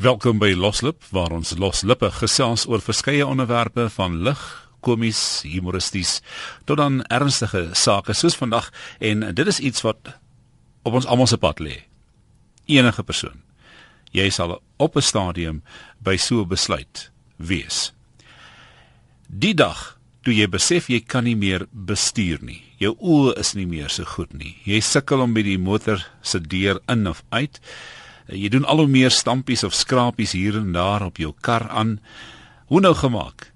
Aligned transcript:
Welkom 0.00 0.38
by 0.40 0.54
Loslip 0.56 1.02
waar 1.12 1.34
ons 1.36 1.50
loslippe 1.60 2.08
gesels 2.22 2.62
oor 2.64 2.80
verskeie 2.80 3.26
onderwerpe 3.26 3.84
van 3.92 4.14
lig, 4.24 4.40
komies, 4.80 5.42
humoristies 5.44 6.22
tot 6.64 6.80
dan 6.80 7.02
ernstige 7.12 7.66
sake 7.76 8.16
soos 8.16 8.38
vandag 8.40 8.70
en 9.04 9.26
dit 9.36 9.50
is 9.52 9.58
iets 9.60 9.84
wat 9.84 10.14
op 10.88 10.96
ons 10.96 11.04
almal 11.04 11.28
se 11.28 11.36
pad 11.36 11.60
lê. 11.60 11.76
Enige 12.64 13.04
persoon. 13.04 13.42
Jy 14.16 14.30
sal 14.32 14.56
op 14.80 14.96
'n 14.96 15.04
stadium 15.04 15.60
by 16.00 16.16
so 16.16 16.40
'n 16.40 16.48
besluit 16.48 17.10
wees. 17.36 17.92
Die 19.28 19.54
dag 19.54 19.98
toe 20.22 20.32
jy 20.34 20.48
besef 20.48 20.88
jy 20.88 21.00
kan 21.00 21.24
nie 21.24 21.36
meer 21.36 21.66
bestuur 21.72 22.38
nie. 22.40 22.62
Jou 22.78 22.96
oë 22.96 23.38
is 23.38 23.54
nie 23.54 23.66
meer 23.66 23.90
so 23.90 24.04
goed 24.04 24.32
nie. 24.32 24.56
Jy 24.64 24.80
sukkel 24.80 25.20
om 25.20 25.34
by 25.34 25.42
die 25.42 25.58
motor 25.58 26.06
se 26.22 26.40
deur 26.40 26.80
in 26.88 27.06
of 27.06 27.22
uit. 27.28 27.60
Jy 28.30 28.48
doen 28.52 28.64
al 28.64 28.84
hoe 28.84 28.90
meer 28.90 29.10
stampies 29.10 29.64
of 29.66 29.74
skrapies 29.74 30.32
hier 30.36 30.60
en 30.60 30.72
daar 30.72 31.02
op 31.08 31.18
jou 31.18 31.32
kar 31.42 31.68
aan. 31.68 31.98
Hoe 32.70 32.80
nou 32.80 32.94
gemaak? 32.94 33.50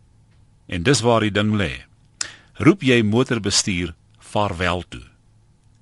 En 0.67 0.83
dis 0.83 1.03
waar 1.05 1.23
die 1.23 1.35
ding 1.35 1.55
lê. 1.55 1.85
Roep 2.59 2.83
jy 2.83 3.03
motorbestuur 3.03 3.95
vaarwel 4.19 4.83
toe. 4.89 5.05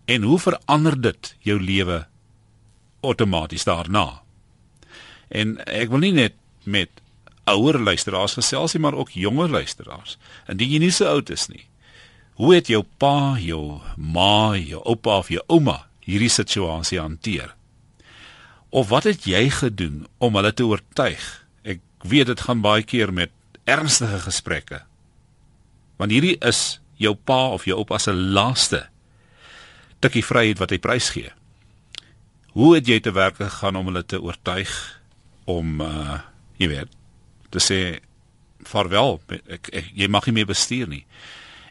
En 0.05 0.23
hoe 0.29 0.39
verander 0.39 0.99
dit 1.01 1.35
jou 1.41 1.61
lewe 1.61 2.05
outomaties 3.01 3.65
daarna? 3.65 4.23
En 5.29 5.57
ek 5.65 5.89
wil 5.93 6.03
nie 6.05 6.13
net 6.13 6.37
met 6.65 6.91
ouer 7.49 7.79
luisteraars 7.81 8.37
gesels 8.39 8.75
nie, 8.75 8.83
maar 8.83 8.99
ook 8.99 9.15
jonger 9.17 9.51
luisteraars. 9.51 10.19
Indien 10.49 10.77
jy 10.77 10.83
nie 10.85 10.93
so 10.95 11.09
oud 11.09 11.33
is 11.33 11.49
nie. 11.49 11.65
Hoe 12.41 12.55
het 12.55 12.69
jou 12.69 12.83
pa, 12.99 13.39
jou 13.41 13.81
ma, 13.97 14.57
jou 14.57 14.81
oupa 14.85 15.19
of 15.23 15.33
jou 15.33 15.43
ouma 15.49 15.83
hierdie 16.05 16.33
situasie 16.33 17.01
hanteer? 17.01 17.55
Of 18.73 18.89
wat 18.89 19.05
het 19.05 19.27
jy 19.29 19.51
gedoen 19.53 20.07
om 20.19 20.39
hulle 20.39 20.53
te 20.57 20.65
oortuig? 20.65 21.25
Ek 21.69 21.83
weet 22.09 22.31
dit 22.33 22.41
gaan 22.41 22.63
baie 22.65 22.85
keer 22.89 23.13
met 23.13 23.33
ernstige 23.69 24.23
gesprekke. 24.25 24.81
Want 26.01 26.15
hierdie 26.15 26.39
is 26.41 26.81
jou 26.97 27.13
pa 27.15 27.53
of 27.53 27.67
jou 27.69 27.77
oupa 27.83 27.99
se 28.01 28.15
laaste 28.17 28.87
tikkie 30.03 30.25
vryheid 30.25 30.59
wat 30.59 30.73
hy 30.75 30.81
prys 30.83 31.13
gee. 31.15 31.31
Hoe 32.57 32.75
het 32.77 32.89
jy 32.89 32.99
te 33.01 33.13
werk 33.15 33.39
gegaan 33.39 33.79
om 33.79 33.91
hulle 33.91 34.03
te 34.05 34.21
oortuig 34.21 34.73
om 35.51 35.81
uh 35.85 36.21
jy 36.61 36.69
weet 36.71 36.91
te 37.51 37.59
sê 37.59 37.79
vaarwel 38.69 39.17
ek, 39.51 39.71
ek 39.73 39.89
jy 39.99 40.07
mag 40.13 40.29
nie 40.29 40.37
meer 40.37 40.47
bestuur 40.47 40.87
nie. 40.87 41.03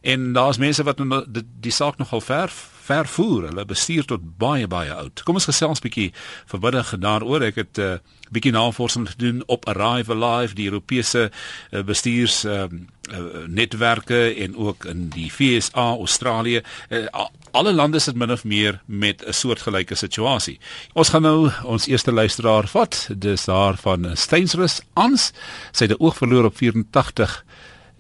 En 0.02 0.34
daar's 0.34 0.58
mense 0.58 0.84
wat 0.84 0.98
die, 0.98 1.44
die 1.60 1.72
saak 1.72 1.98
nogal 1.98 2.22
ver 2.22 2.50
ver 2.82 3.08
voer. 3.08 3.44
Hulle 3.50 3.66
bestuur 3.66 4.06
tot 4.06 4.24
baie 4.42 4.68
baie 4.68 4.94
oud. 4.94 5.24
Kom 5.24 5.38
ons 5.40 5.50
gesels 5.50 5.84
bietjie 5.84 6.10
verbiddig 6.50 6.96
daaroor. 7.00 7.46
Ek 7.46 7.62
het 7.62 7.78
'n 7.78 7.82
uh, 7.82 7.98
bietjie 8.32 8.52
navorsing 8.52 9.10
gedoen 9.10 9.44
op 9.46 9.68
Arrive 9.68 10.14
Alive, 10.14 10.56
die 10.56 10.66
Europese 10.66 11.32
uh, 11.32 11.84
bestuurs 11.84 12.46
uh, 12.46 12.64
uh, 12.64 13.20
netwerke 13.48 14.34
en 14.34 14.56
ook 14.56 14.86
in 14.86 15.10
die 15.10 15.30
FSA, 15.32 15.96
Australië. 16.00 16.62
Uh, 16.90 17.28
alle 17.52 17.74
lande 17.74 18.00
sit 18.00 18.16
min 18.16 18.32
of 18.32 18.44
meer 18.44 18.82
met 18.86 19.24
'n 19.26 19.34
soortgelyke 19.34 19.96
situasie. 19.96 20.60
Ons 20.94 21.10
gaan 21.10 21.22
nou 21.22 21.52
ons 21.64 21.88
eerste 21.88 22.12
luisteraar 22.12 22.68
vat. 22.68 23.10
Dis 23.16 23.46
daar 23.46 23.78
van 23.78 24.18
Steynsrus 24.18 24.82
Ans. 24.94 25.32
Sy 25.72 25.84
het 25.86 25.98
'n 25.98 26.04
oog 26.04 26.18
verloor 26.18 26.46
op 26.46 26.58
84 26.58 27.46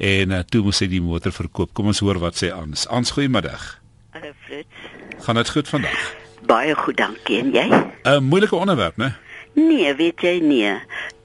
en 0.01 0.33
uh, 0.33 0.41
toe 0.49 0.63
moes 0.65 0.79
sy 0.81 0.87
die 0.89 1.01
motor 1.03 1.33
verkoop. 1.35 1.73
Kom 1.77 1.91
ons 1.91 2.01
hoor 2.01 2.17
wat 2.21 2.39
sê 2.39 2.49
Ans. 2.55 2.87
Ans, 2.89 3.13
goeiemiddag. 3.13 3.67
Hallo 4.15 4.33
Fritz. 4.47 4.87
Gaan 5.21 5.37
dit 5.37 5.49
goed 5.53 5.69
vandag? 5.69 5.99
Baie 6.49 6.73
goed, 6.75 6.97
dankie. 6.97 7.37
En 7.39 7.51
jy? 7.53 7.67
'n 7.69 7.91
uh, 8.09 8.19
Moeilike 8.19 8.55
onderwerp, 8.55 8.97
né? 8.97 9.13
Nee, 9.53 9.93
weet 9.95 10.21
jy 10.21 10.39
nie. 10.39 10.65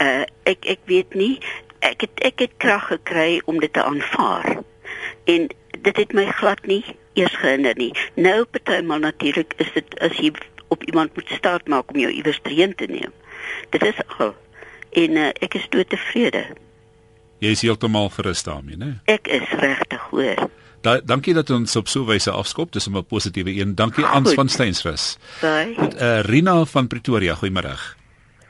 Uh 0.03 0.25
ek 0.45 0.65
ek 0.65 0.83
weet 0.85 1.15
nie. 1.15 1.39
Ek 1.81 2.01
het 2.05 2.21
ek 2.21 2.39
het 2.39 2.53
krag 2.57 2.87
gekry 2.93 3.41
om 3.45 3.61
dit 3.61 3.73
te 3.73 3.83
aanvaar. 3.83 4.61
En 5.25 5.49
dit 5.81 5.97
het 5.97 6.13
my 6.13 6.27
glad 6.27 6.67
nie 6.67 6.85
eers 7.15 7.37
gehinder 7.37 7.75
nie. 7.77 7.93
Nou 8.15 8.45
partymal 8.45 8.99
natuurlik 8.99 9.55
is 9.56 9.73
dit 9.73 9.99
as 10.00 10.21
jy 10.21 10.33
op 10.69 10.84
iemand 10.84 11.15
moet 11.15 11.31
start 11.31 11.69
maak 11.69 11.91
om 11.95 12.00
jou 12.00 12.12
iewers 12.12 12.41
heen 12.43 12.75
te 12.75 12.87
neem. 12.87 13.12
Dit 13.71 13.84
is 13.84 14.00
al. 14.19 14.34
En 14.91 15.11
uh, 15.11 15.29
ek 15.41 15.55
is 15.55 15.69
dood 15.71 15.89
tevrede. 15.89 16.45
Jy 17.39 17.51
is 17.53 17.63
heeltemal 17.67 18.09
gerus 18.15 18.43
daarmee, 18.47 18.79
né? 18.81 18.93
Ek 19.13 19.29
is 19.29 19.51
regtig 19.61 20.01
hoor. 20.11 20.47
Da, 20.87 21.01
dankie 21.05 21.35
dat 21.35 21.51
ons 21.51 21.77
op 21.77 21.89
so 21.89 22.01
'n 22.03 22.07
wyse 22.07 22.31
afskop. 22.31 22.73
Dis 22.73 22.89
'n 22.89 23.05
positiewe 23.05 23.53
een. 23.53 23.75
Dankie 23.75 24.05
Ans 24.05 24.35
van 24.35 24.49
Steynsrus. 24.49 25.19
Bye. 25.41 25.77
Uh, 26.01 26.21
Rina 26.21 26.65
van 26.65 26.87
Pretoria, 26.87 27.35
goeiemôre. 27.35 27.77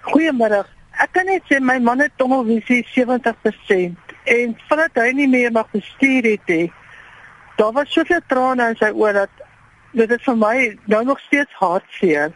Goeiemôre. 0.00 0.64
Ek 0.96 1.12
kan 1.12 1.24
net 1.24 1.42
sê 1.48 1.60
my 1.60 1.78
man 1.78 2.00
het 2.00 2.12
tongelvisie 2.16 2.86
70% 2.94 3.98
en 4.24 4.56
vandat 4.68 4.94
hy 4.94 5.10
nie 5.12 5.28
meer 5.28 5.52
mag 5.52 5.70
bestuur 5.70 6.24
het 6.24 6.46
nie. 6.46 6.72
Daar 7.56 7.72
was 7.72 7.92
soveel 7.92 8.20
trane 8.26 8.68
in 8.68 8.76
sy 8.76 8.90
oë 8.92 9.12
dat 9.12 9.30
dit 9.92 10.10
is 10.10 10.24
vir 10.24 10.36
my 10.36 10.78
nou 10.86 11.04
nog 11.04 11.20
steeds 11.20 11.52
hartseer. 11.52 12.32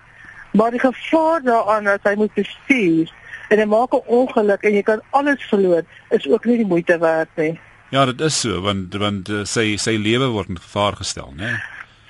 Maar 0.53 0.71
die 0.71 0.81
gevaar 0.81 1.43
daaraan 1.43 1.87
as 1.87 2.05
hy 2.05 2.15
moet 2.15 2.34
bestuur 2.34 3.12
en 3.50 3.59
hy 3.59 3.66
maak 3.66 3.93
'n 3.94 4.03
ongeluk 4.06 4.62
en 4.62 4.75
jy 4.75 4.83
kan 4.83 5.00
alles 5.11 5.43
verloor, 5.50 5.83
is 6.11 6.27
ook 6.27 6.44
nie 6.44 6.56
die 6.62 6.66
moeite 6.66 6.99
werd 6.99 7.28
nie. 7.37 7.59
Ja, 7.91 8.05
dit 8.06 8.21
is 8.21 8.41
so 8.41 8.61
want 8.62 8.94
want 8.94 9.28
uh, 9.28 9.44
sy 9.44 9.77
sy 9.77 9.97
lewe 9.99 10.28
word 10.31 10.49
in 10.49 10.59
gevaar 10.59 10.97
gestel, 10.97 11.33
né? 11.37 11.59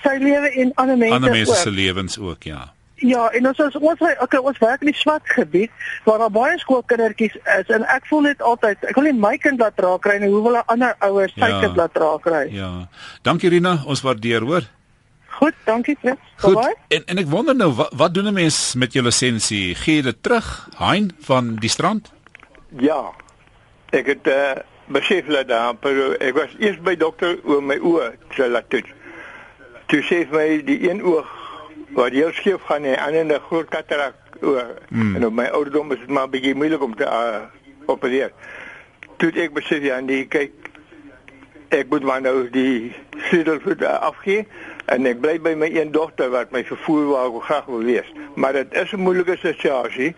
Sy 0.04 0.18
lewe 0.20 0.50
en 0.60 0.72
ander 0.76 0.96
mense 0.96 1.14
ander 1.14 1.32
mense 1.32 1.54
se 1.54 1.70
lewens 1.70 2.18
ook, 2.18 2.44
ja. 2.44 2.72
Ja, 3.00 3.30
en 3.32 3.46
ons 3.48 3.60
ons 3.60 3.76
ons 3.80 4.00
okay, 4.20 4.40
ons 4.40 4.58
werk 4.60 4.82
in 4.84 4.90
die 4.92 4.96
swart 5.00 5.24
gebied 5.24 5.70
waar 6.04 6.18
daar 6.18 6.30
baie 6.30 6.58
skoolkindertjies 6.60 7.38
is 7.58 7.68
en 7.72 7.84
ek 7.88 8.04
voel 8.10 8.20
net 8.28 8.42
altyd 8.42 8.76
ek 8.84 8.94
wil 8.96 9.08
nie 9.08 9.16
my 9.16 9.38
kind 9.40 9.60
laat 9.60 9.80
raak 9.80 10.02
kry 10.04 10.18
nie, 10.20 10.28
hoe 10.28 10.42
wil 10.42 10.56
'n 10.60 10.68
ander 10.68 10.94
ouers 11.00 11.32
sy 11.32 11.48
Ja. 11.48 11.60
kind 11.60 11.76
laat 11.76 11.96
raak 11.96 12.22
kry? 12.22 12.52
Ja. 12.52 12.88
Dankie 13.22 13.48
Rina, 13.48 13.82
ons 13.86 14.02
waardeer, 14.02 14.44
hoor. 14.44 14.68
Goed, 15.40 15.54
dankie 15.64 15.96
Fritz. 16.00 16.20
Goed. 16.36 16.76
En 16.88 17.04
en 17.04 17.18
ek 17.18 17.28
wonder 17.32 17.56
nou 17.56 17.70
wat 17.72 17.94
wat 17.96 18.14
doen 18.14 18.26
'n 18.28 18.36
mens 18.36 18.74
met 18.74 18.92
jou 18.92 19.04
lisensie? 19.04 19.74
Gee 19.74 19.94
jy 19.94 20.02
dit 20.02 20.22
terug, 20.22 20.68
Hein 20.76 21.10
van 21.20 21.54
die 21.54 21.68
strand? 21.68 22.12
Ja. 22.76 23.10
Ek 23.90 24.06
het 24.06 24.26
uh, 24.26 24.52
besef 24.86 25.26
dat 25.26 25.48
daar 25.48 25.74
maar 25.80 26.20
ek 26.20 26.34
was 26.34 26.52
eers 26.58 26.80
by 26.80 26.96
dokter 26.96 27.38
oor 27.44 27.62
my 27.62 27.78
oë 27.78 28.12
te 28.36 28.48
laat 28.48 28.70
doen. 28.70 28.84
Toe 29.86 30.02
sê 30.02 30.26
my 30.30 30.60
die 30.64 30.90
een 30.90 31.02
oog 31.02 31.28
wat 31.96 32.12
heel 32.12 32.32
skeef 32.32 32.62
gaan 32.68 32.84
en 32.84 32.98
ander 32.98 33.24
'n 33.24 33.40
groot 33.48 33.68
katarak 33.68 34.14
oor. 34.40 34.76
Mm. 34.88 35.16
En 35.16 35.26
op 35.26 35.32
my 35.32 35.46
ouderdom 35.46 35.92
is 35.92 35.98
dit 35.98 36.08
maar 36.08 36.28
bietjie 36.28 36.54
moeilik 36.54 36.82
om 36.82 36.96
te 36.96 37.04
uh, 37.04 37.48
opereer. 37.86 38.32
Toe 39.16 39.32
ek 39.32 39.52
besef 39.52 39.82
ja, 39.82 40.00
nee, 40.00 40.26
kyk 40.26 40.52
ek 41.68 41.88
moet 41.88 42.02
maar 42.02 42.20
nou 42.20 42.50
die 42.50 42.92
sleutel 43.28 43.60
uh, 43.64 43.98
afgee 44.00 44.46
en 44.90 45.06
ek 45.06 45.20
bly 45.22 45.36
by 45.42 45.54
my 45.58 45.68
een 45.70 45.92
dogter 45.94 46.30
wat 46.34 46.50
my 46.54 46.64
vervoer 46.66 47.06
waar 47.12 47.30
ek 47.30 47.42
graag 47.48 47.66
wil 47.70 47.84
wees. 47.86 48.08
Maar 48.34 48.52
dit 48.52 48.74
is 48.82 48.92
'n 48.92 49.00
moeilike 49.06 49.36
situasie 49.40 50.14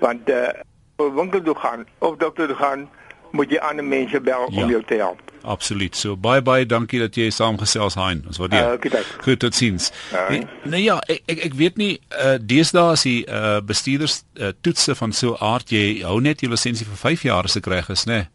want 0.00 0.28
uh, 0.30 0.48
op 0.96 1.12
'n 1.12 1.14
winkel 1.14 1.42
toe 1.42 1.54
gaan 1.54 1.86
of 1.98 2.16
dokter 2.16 2.46
toe 2.46 2.56
gaan 2.56 2.88
moet 3.32 3.50
jy 3.50 3.58
ander 3.58 3.84
mense 3.84 4.20
bel 4.20 4.48
Ja. 4.50 4.62
om 4.62 4.70
jou 4.70 4.82
te 4.86 4.94
help. 4.94 5.20
Absoluut. 5.42 5.96
So 5.96 6.16
baie 6.16 6.42
baie 6.42 6.66
dankie 6.66 7.00
dat 7.00 7.14
jy 7.14 7.30
saamgesels 7.30 7.94
Hein. 7.94 8.24
Ons 8.26 8.38
waardeer. 8.38 8.66
Uh, 8.66 8.72
okay, 8.72 8.90
dank. 8.90 9.04
Goed, 9.22 9.40
tot. 9.40 9.92
Ja. 10.10 10.28
Nee, 10.30 10.46
nee 10.62 10.82
ja, 10.82 10.98
ek 11.06 11.22
ek, 11.26 11.44
ek 11.44 11.54
weet 11.54 11.76
nie 11.76 12.00
uh 12.10 12.36
deesdae 12.40 12.90
as 12.90 13.02
die 13.02 13.26
uh 13.28 13.60
bestuurders 13.60 14.22
uh, 14.40 14.48
toetse 14.60 14.94
van 14.94 15.12
so 15.12 15.32
'n 15.34 15.44
aard 15.44 15.70
jy 15.70 16.02
hou 16.02 16.20
net 16.20 16.40
jou 16.40 16.50
lisensie 16.50 16.86
vir 16.86 16.96
5 16.96 17.22
jaar 17.22 17.44
as 17.44 17.56
ek 17.56 17.66
reg 17.66 17.88
is, 17.88 18.04
né? 18.04 18.12
Nee. 18.12 18.28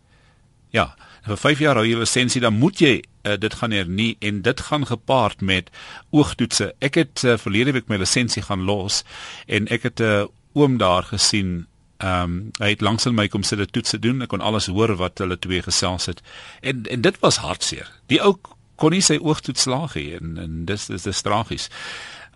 Ja, 0.70 0.94
vir 1.30 1.38
5 1.38 1.64
jaar 1.64 1.80
hou 1.80 1.86
jy 1.88 1.98
lisensie, 2.00 2.42
dan 2.42 2.58
moet 2.60 2.82
jy 2.82 2.96
uh, 3.00 3.38
dit 3.38 3.54
gaan 3.62 3.72
hernie 3.76 4.16
en 4.26 4.42
dit 4.42 4.62
gaan 4.68 4.86
gepaard 4.90 5.42
met 5.42 5.70
oogtoetse. 6.12 6.74
Ek 6.82 7.00
het 7.00 7.24
uh, 7.24 7.38
verlede 7.38 7.76
week 7.78 7.90
my 7.90 8.02
lisensie 8.02 8.44
gaan 8.46 8.66
los 8.68 9.04
en 9.48 9.68
ek 9.68 9.90
het 9.90 10.00
'n 10.00 10.04
uh, 10.04 10.28
oom 10.54 10.78
daar 10.78 11.04
gesien 11.04 11.68
Ehm 12.00 12.24
um, 12.24 12.52
hy 12.64 12.70
het 12.70 12.82
langs 12.82 13.06
in 13.06 13.16
my 13.16 13.28
kom 13.28 13.44
sit 13.44 13.60
dit 13.60 13.72
toetse 13.76 14.00
doen. 14.00 14.22
Ek 14.24 14.30
kon 14.32 14.42
alles 14.42 14.70
hoor 14.72 14.94
wat 14.96 15.20
hulle 15.20 15.36
twee 15.40 15.60
gesels 15.62 16.06
het. 16.06 16.22
En 16.62 16.86
en 16.88 17.02
dit 17.02 17.20
was 17.20 17.42
hartseer. 17.44 17.92
Die 18.08 18.22
ou 18.24 18.38
kon 18.80 18.96
nie 18.96 19.04
sy 19.04 19.18
oogtoets 19.20 19.66
slaag 19.68 19.98
hê 20.00 20.06
en 20.16 20.38
en 20.40 20.62
dis 20.70 20.86
dis 20.88 21.04
dis 21.10 21.22
tragies. 21.22 21.68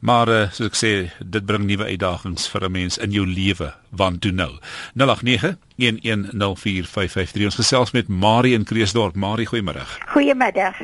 Maar 0.04 0.28
uh, 0.28 0.52
soos 0.52 0.68
ek 0.68 0.76
sê, 0.76 1.08
dit 1.24 1.46
bring 1.48 1.64
nuwe 1.64 1.88
uitdagings 1.88 2.52
vir 2.52 2.68
'n 2.68 2.76
mens 2.76 3.00
in 3.00 3.16
jou 3.16 3.24
lewe. 3.24 3.72
Want 3.90 4.22
toe 4.22 4.36
nou. 4.36 4.60
0891104553. 5.00 7.48
Ons 7.48 7.56
gesels 7.56 7.96
met 7.96 8.08
Marie 8.08 8.54
in 8.54 8.68
Kreeusdorp. 8.68 9.16
Marie, 9.16 9.48
goeiemôre. 9.48 9.88
Goedemiddag. 10.12 10.76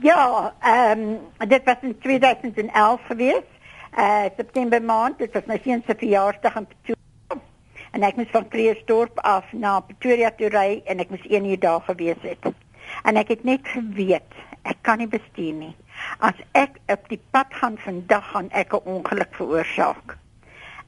Ja, 0.00 0.54
ehm 0.60 1.00
dit 1.48 1.64
was 1.64 1.76
in 1.82 1.98
2011 1.98 3.00
geweest. 3.06 3.50
Uh 3.98 4.24
September 4.36 4.82
maand, 4.82 5.18
dit 5.18 5.32
was 5.32 5.44
my 5.46 5.60
seun 5.64 5.82
se 5.86 5.94
verjaarsdag 5.98 6.56
in 6.56 6.66
Pretoria. 6.66 7.42
En 7.90 8.02
ek 8.02 8.16
moes 8.16 8.32
van 8.32 8.48
Kreeusdorp 8.48 9.18
af 9.18 9.44
na 9.52 9.80
Pretoria 9.80 10.30
toe 10.30 10.48
ry 10.48 10.82
en 10.84 10.98
ek 10.98 11.10
moes 11.10 11.26
1 11.28 11.44
uur 11.44 11.60
daar 11.60 11.80
gewees 11.80 12.16
het. 12.20 12.54
En 13.02 13.16
ek 13.16 13.28
het 13.28 13.44
net 13.44 13.68
geweet, 13.68 14.32
ek 14.62 14.76
kan 14.80 14.98
nie 14.98 15.08
bestuur 15.08 15.52
nie. 15.52 15.76
As 16.18 16.38
ek 16.52 16.78
op 16.86 17.08
die 17.08 17.20
pad 17.30 17.46
gaan 17.50 17.78
vandag 17.78 18.30
gaan 18.30 18.50
ek 18.50 18.72
'n 18.72 18.84
ongeluk 18.84 19.34
veroorsaak. 19.34 20.16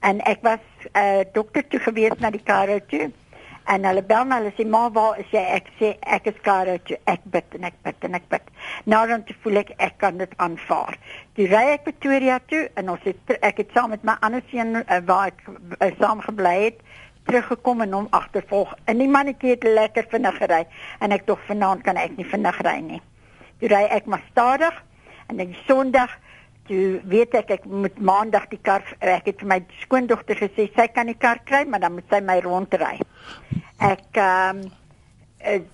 En 0.00 0.20
ek 0.20 0.38
was 0.42 0.64
uh, 0.92 1.20
dokter 1.32 1.66
toe 1.66 1.80
gewees 1.80 2.18
na 2.18 2.30
die 2.30 2.42
Karoo 2.42 2.80
toe. 2.86 3.10
En 3.64 3.84
hulle 3.88 4.02
bel 4.04 4.26
my, 4.28 4.36
hulle 4.42 4.52
sê 4.52 4.66
maar 4.68 4.90
waar 4.92 5.18
is 5.18 5.30
jy? 5.32 5.40
Ek 5.40 5.70
sê 5.80 5.94
ek 6.16 6.26
is 6.28 6.40
Karoo 6.44 6.76
toe. 6.84 6.98
Ek 7.08 7.24
bid 7.24 7.56
en 7.56 7.64
ek 7.64 7.78
bid 7.86 8.04
en 8.08 8.18
ek 8.18 8.26
bid. 8.28 8.50
Nou 8.84 9.00
dan 9.08 9.24
te 9.24 9.36
voel 9.40 9.62
ek 9.62 9.72
ek 9.78 9.96
kan 10.02 10.20
dit 10.20 10.34
aanvaar. 10.36 10.98
Toe 11.32 11.48
ry 11.48 11.64
ek 11.72 11.86
Pretoria 11.88 12.36
toe 12.52 12.66
en 12.76 12.92
ons 12.92 13.08
het 13.08 13.34
ek 13.40 13.64
het 13.64 13.72
saam 13.72 13.94
met 13.96 14.04
my 14.04 14.18
ander 14.20 14.44
seun 14.50 14.82
uh, 14.82 15.00
waar 15.08 15.32
ek 15.32 15.40
uh, 15.48 15.88
saam 16.02 16.20
gebly 16.26 16.54
het 16.66 16.84
teruggekom 17.24 17.80
en 17.80 17.92
hom 17.92 18.08
agtervolg. 18.12 18.74
En 18.84 19.00
die 19.00 19.08
mannetjie 19.08 19.54
het 19.56 19.64
lekker 19.64 20.12
vinnig 20.12 20.36
gery 20.42 20.64
en 21.00 21.16
ek 21.16 21.24
dog 21.26 21.40
vanaand 21.48 21.84
kan 21.86 21.96
ek 21.96 22.18
nie 22.18 22.28
vinnig 22.28 22.60
ry 22.66 22.76
nie. 22.84 23.00
Toe 23.62 23.72
ry 23.72 23.86
ek 23.96 24.04
maar 24.10 24.24
stadig 24.30 24.76
en 25.28 25.40
dan 25.40 25.56
Sondag 25.66 26.12
toe 26.68 27.00
weet 27.08 27.34
ek 27.36 27.50
ek 27.58 27.66
moet 27.68 27.96
maandag 28.00 28.46
die 28.52 28.60
kar 28.62 28.84
ek 29.00 29.28
het 29.28 29.42
vir 29.42 29.50
my 29.50 29.58
skoondogter 29.82 30.38
gesê 30.38 30.70
sy 30.72 30.86
kan 30.92 31.10
die 31.10 31.18
kar 31.18 31.42
kry 31.44 31.64
maar 31.68 31.82
dan 31.84 31.96
moet 31.96 32.08
sy 32.12 32.22
my 32.24 32.38
rondry. 32.44 32.96
Ek 33.80 34.08
ehm 34.16 34.64
um, 34.64 34.64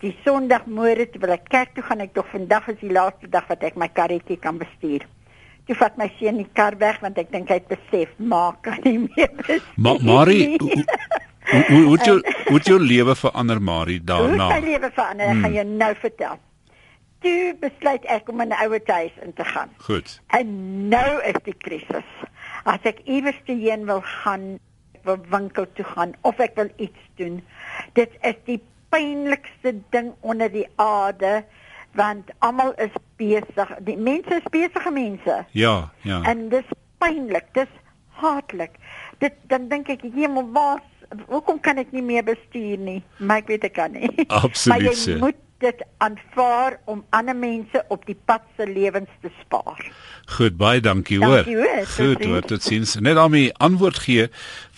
die 0.03 0.17
Sondag 0.25 0.65
môre 0.67 1.05
toe 1.07 1.21
wil 1.23 1.37
ek 1.37 1.45
kerk 1.53 1.77
toe 1.77 1.85
gaan 1.87 2.03
ek 2.03 2.17
tog 2.17 2.27
vandag 2.33 2.67
is 2.73 2.81
die 2.81 2.91
laaste 2.91 3.29
dag 3.31 3.47
wat 3.47 3.63
ek 3.63 3.77
my 3.79 3.87
karretjie 3.95 4.41
kan 4.43 4.59
bestuur. 4.59 5.05
Toe 5.69 5.77
vat 5.79 5.95
my 6.01 6.09
seun 6.19 6.41
die 6.43 6.49
kar 6.59 6.75
weg 6.81 6.99
want 7.05 7.21
ek 7.23 7.31
dink 7.31 7.53
hy 7.53 7.61
het 7.61 7.71
besef 7.71 8.11
maak 8.19 8.65
kan 8.67 8.83
nie 8.83 9.07
meer. 9.07 9.63
Ma 9.79 9.95
Marie 10.03 10.59
hoe 10.59 11.63
hoe 11.71 11.83
hoe 11.93 11.99
jou 12.03 12.19
hoe 12.51 12.63
jou 12.67 12.83
lewe 12.83 13.15
verander 13.15 13.63
Marie 13.63 14.03
daarna? 14.03 14.51
Hoe 14.51 14.59
my 14.59 14.63
lewe 14.67 14.91
verander 14.91 15.31
hmm. 15.31 15.45
gaan 15.45 15.59
jy 15.61 15.69
nou 15.71 15.95
vertel 16.03 16.41
toe 17.21 17.57
besluit 17.61 18.05
ek 18.05 18.29
om 18.29 18.41
in 18.41 18.49
'n 18.49 18.63
ouer 18.65 18.81
huis 18.85 19.13
in 19.23 19.33
te 19.33 19.45
gaan. 19.45 19.71
Goed. 19.79 20.21
En 20.27 20.89
nou 20.89 21.23
is 21.23 21.39
die 21.45 21.57
krisis. 21.57 22.09
As 22.65 22.83
ek 22.83 23.01
iewers 23.05 23.41
te 23.45 23.53
heen 23.53 23.87
wil 23.87 24.01
gaan, 24.01 24.59
wil 25.03 25.19
winkel 25.31 25.67
toe 25.73 25.85
gaan 25.85 26.13
of 26.21 26.39
ek 26.39 26.55
wil 26.55 26.69
iets 26.77 27.01
doen, 27.17 27.43
dit 27.93 28.11
is 28.21 28.37
die 28.45 28.61
pynlikste 28.89 29.75
ding 29.91 30.13
onder 30.21 30.53
die 30.53 30.69
aarde 30.77 31.45
want 31.99 32.31
almal 32.39 32.73
is 32.79 32.95
besig. 33.17 33.71
Die 33.87 33.97
mense 33.97 34.35
is 34.35 34.51
besige 34.51 34.91
mense. 34.91 35.45
Ja, 35.51 35.91
ja. 36.07 36.23
En 36.23 36.49
dis 36.49 36.69
pynlik, 37.03 37.49
dis 37.53 37.73
hartlik. 38.21 38.77
Dit 39.19 39.35
dan 39.51 39.69
dink 39.69 39.89
ek, 39.89 40.03
"Hemel, 40.15 40.51
waar 40.53 40.83
hoekom 41.27 41.61
kan 41.61 41.77
ek 41.77 41.93
nie 41.93 42.03
meer 42.03 42.25
bestuur 42.25 42.79
nie?" 42.79 43.03
Maar 43.19 43.37
ek 43.37 43.47
weet 43.47 43.65
ek 43.65 43.73
kan 43.73 43.93
nie. 43.93 44.11
Absoluut. 44.27 44.83
maar 44.83 44.95
jy 44.95 45.19
moet 45.19 45.41
dit 45.61 45.83
aanvaar 46.01 46.79
om 46.89 47.03
ander 47.11 47.37
mense 47.37 47.83
op 47.89 48.07
die 48.09 48.17
pad 48.25 48.43
se 48.57 48.67
lewens 48.67 49.11
te 49.21 49.31
spaar. 49.43 49.83
Goed, 50.37 50.57
baie 50.57 50.81
dankie 50.81 51.19
hoor. 51.19 51.43
Dankie 51.43 51.57
hoor. 51.57 51.87
Goed, 51.91 52.25
hoor, 52.25 52.47
tot 52.47 52.65
sins. 52.65 52.95
Net 53.03 53.19
om 53.21 53.35
die 53.35 53.51
antwoord 53.61 53.99
gee 54.05 54.29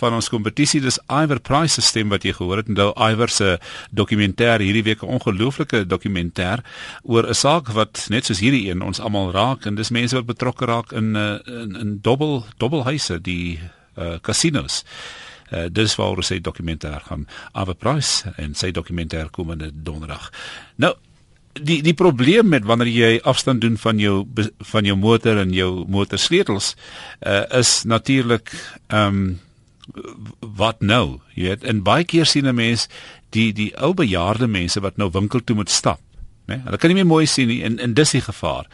van 0.00 0.16
ons 0.16 0.30
kompetisie 0.32 0.80
dis 0.82 0.98
Iver 1.06 1.40
Price 1.44 1.82
stem 1.84 2.10
wat 2.14 2.26
jy 2.26 2.34
gehoor 2.38 2.62
het 2.62 2.70
en 2.72 2.78
nou 2.80 2.90
Iver 2.96 3.30
se 3.30 3.50
dokumentêr 3.94 4.64
hierdie 4.64 4.84
week 4.88 5.02
'n 5.02 5.14
ongelooflike 5.18 5.84
dokumentêr 5.86 6.64
oor 7.02 7.28
'n 7.28 7.34
saak 7.34 7.70
wat 7.76 8.06
net 8.08 8.24
soos 8.24 8.40
hierdie 8.40 8.70
een 8.70 8.82
ons 8.82 9.00
almal 9.00 9.30
raak 9.32 9.66
en 9.66 9.74
dis 9.74 9.90
mense 9.90 10.16
wat 10.16 10.26
betrokke 10.26 10.66
raak 10.66 10.92
in 10.92 11.14
uh, 11.16 11.38
in 11.46 11.76
in 11.76 11.98
dobbel 12.02 12.44
dobbelhuise 12.58 13.20
die 13.20 13.60
uh, 13.98 14.18
casinos. 14.22 14.82
Uh, 14.82 15.31
dis 15.70 15.96
waar 15.96 16.24
sy 16.24 16.40
dokumentêr 16.40 17.00
gaan 17.08 17.26
Ava 17.52 17.74
Price 17.74 18.32
en 18.36 18.54
sy 18.54 18.70
dokumentêr 18.70 19.30
komende 19.30 19.70
donderdag. 19.72 20.30
Nou 20.76 20.94
die 21.60 21.80
die 21.84 21.94
probleem 21.94 22.48
met 22.48 22.64
wanneer 22.64 22.88
jy 22.88 23.20
afstand 23.28 23.60
doen 23.60 23.76
van 23.80 23.98
jou 24.00 24.24
van 24.72 24.86
jou 24.88 24.96
motor 24.96 25.40
en 25.42 25.52
jou 25.52 25.84
motorsleutels 25.88 26.74
uh, 27.26 27.44
is 27.58 27.82
natuurlik 27.84 28.52
ehm 28.88 29.08
um, 29.08 29.40
wat 30.40 30.78
nou 30.80 31.18
jy 31.34 31.48
weet 31.50 31.64
en 31.66 31.82
baie 31.82 32.04
keer 32.06 32.26
sien 32.26 32.46
'n 32.46 32.54
mens 32.54 32.86
die 33.34 33.52
die 33.52 33.72
ou 33.76 33.92
bejaarde 33.94 34.46
mense 34.46 34.80
wat 34.80 34.96
nou 34.96 35.10
winkel 35.10 35.44
toe 35.44 35.56
moet 35.56 35.70
stap 35.70 36.00
né 36.46 36.54
nee? 36.54 36.62
hulle 36.64 36.78
kan 36.78 36.88
nie 36.88 36.94
meer 36.94 37.10
mooi 37.10 37.26
sien 37.26 37.48
nie 37.48 37.62
en 37.62 37.78
en 37.78 37.94
dis 37.94 38.10
die 38.10 38.20
gevaar 38.20 38.66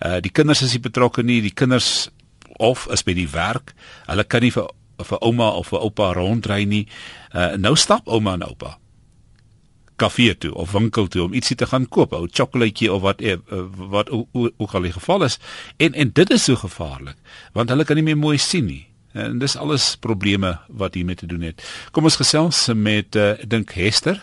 uh 0.00 0.20
die 0.20 0.32
kinders 0.32 0.62
is 0.62 0.72
nie 0.72 0.80
betrokke 0.80 1.22
nie 1.22 1.40
die 1.40 1.54
kinders 1.54 2.10
of 2.58 2.88
is 2.90 3.02
by 3.02 3.14
die 3.14 3.28
werk 3.28 3.74
hulle 4.06 4.24
kan 4.24 4.42
nie 4.42 4.50
vir 4.50 4.70
vir 4.98 5.18
ouma 5.20 5.50
of 5.58 5.68
vir 5.68 5.80
oupa 5.80 6.12
rondry 6.12 6.64
nie. 6.64 6.86
Uh 7.32 7.56
nou 7.56 7.76
stap 7.76 8.08
ouma 8.08 8.34
en 8.34 8.48
oupa 8.48 8.78
kafee 9.96 10.34
toe 10.38 10.54
of 10.54 10.72
winkel 10.72 11.06
toe 11.08 11.22
om 11.22 11.34
ietsie 11.34 11.56
te 11.56 11.66
gaan 11.70 11.86
koop, 11.88 12.12
'n 12.12 12.30
sjokoladeetjie 12.32 12.92
of 12.92 13.02
wat 13.02 13.22
uh, 13.22 13.36
wat 13.94 14.10
ook 14.10 14.74
al 14.74 14.82
die 14.82 14.92
geval 14.92 15.24
is. 15.24 15.38
En 15.76 15.94
en 15.94 16.10
dit 16.12 16.30
is 16.30 16.44
so 16.44 16.56
gevaarlik 16.56 17.16
want 17.52 17.68
hulle 17.68 17.84
kan 17.84 17.96
nie 17.96 18.04
meer 18.04 18.18
mooi 18.18 18.38
sien 18.38 18.66
nie. 18.66 18.86
En 19.12 19.38
dis 19.38 19.56
alles 19.56 19.96
probleme 19.96 20.58
wat 20.68 20.94
hiermee 20.94 21.14
te 21.14 21.26
doen 21.26 21.40
het. 21.40 21.62
Kom 21.90 22.04
ons 22.04 22.16
gesels 22.16 22.66
met 22.74 23.14
uh, 23.14 23.32
dink 23.46 23.70
Hester. 23.72 24.22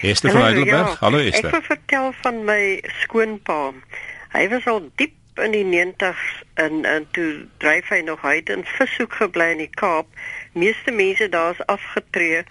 Hester 0.00 0.30
van 0.30 0.42
Heidelberg. 0.42 0.90
Ja, 0.90 0.96
Hallo 1.00 1.18
Hester. 1.18 1.48
Ek 1.48 1.52
wil 1.52 1.62
vertel 1.62 2.12
van 2.22 2.44
my 2.44 2.80
skoonpa. 3.00 3.72
Hy 4.36 4.48
was 4.48 4.66
al 4.66 4.82
diep 5.00 5.16
in 5.34 5.50
die 5.50 5.64
90s 5.64 6.42
en 6.54 6.84
en 6.84 7.06
toe 7.10 7.46
dryf 7.58 7.88
hy 7.88 8.00
nog 8.06 8.24
uit 8.24 8.48
in 8.48 8.64
vishoek 8.64 9.14
gebly 9.18 9.50
in 9.54 9.62
die 9.64 9.70
Kaap. 9.80 10.06
Meeste 10.52 10.90
mense 10.94 11.28
daar 11.28 11.56
is 11.56 11.66
afgetree, 11.66 12.44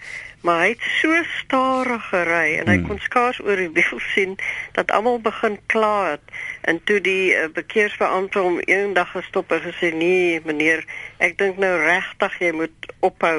maar 0.44 0.60
hy 0.60 0.68
het 0.74 0.84
so 1.00 1.22
stadig 1.38 2.08
gery 2.10 2.58
en 2.58 2.68
hy 2.68 2.76
hmm. 2.76 2.86
kon 2.88 3.00
skaars 3.00 3.40
oor 3.40 3.56
die 3.56 3.72
wiel 3.72 4.00
sien 4.12 4.36
dat 4.76 4.92
almal 4.92 5.20
begin 5.24 5.58
kla 5.72 6.10
het. 6.10 6.34
En 6.68 6.82
toe 6.84 7.00
die 7.00 7.32
uh, 7.32 7.48
bekeersbeampte 7.56 8.44
hom 8.44 8.60
eendag 8.68 9.10
gestop 9.16 9.52
en 9.52 9.64
gesê: 9.64 9.94
"Nee, 9.94 10.40
meneer, 10.44 10.84
ek 11.24 11.38
dink 11.40 11.56
nou 11.62 11.76
regtig 11.80 12.40
jy 12.40 12.52
moet 12.52 12.92
ophou 13.00 13.38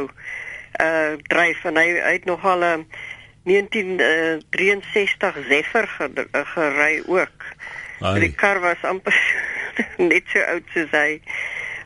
uh 0.81 1.13
dryf." 1.29 1.61
En 1.69 1.77
hy, 1.77 1.89
hy 2.01 2.15
het 2.17 2.25
nogal 2.25 2.65
'n 2.65 2.87
uh, 2.87 3.03
1963 3.45 5.35
Zephyr 5.47 5.87
gery 6.53 7.03
ook. 7.05 7.34
Ai. 8.05 8.19
Die 8.19 8.33
kar 8.37 8.61
was 8.63 8.81
amper 8.85 9.15
net 10.11 10.29
so 10.33 10.43
oud 10.53 10.73
soos 10.73 10.93
hy. 10.93 11.19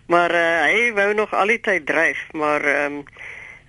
Maar 0.10 0.34
uh, 0.34 0.62
hy 0.66 0.92
wou 0.98 1.10
nog 1.14 1.34
al 1.38 1.54
die 1.54 1.60
tyd 1.62 1.86
dryf, 1.90 2.22
maar 2.34 2.66
ehm 2.66 3.02
um, 3.02 3.04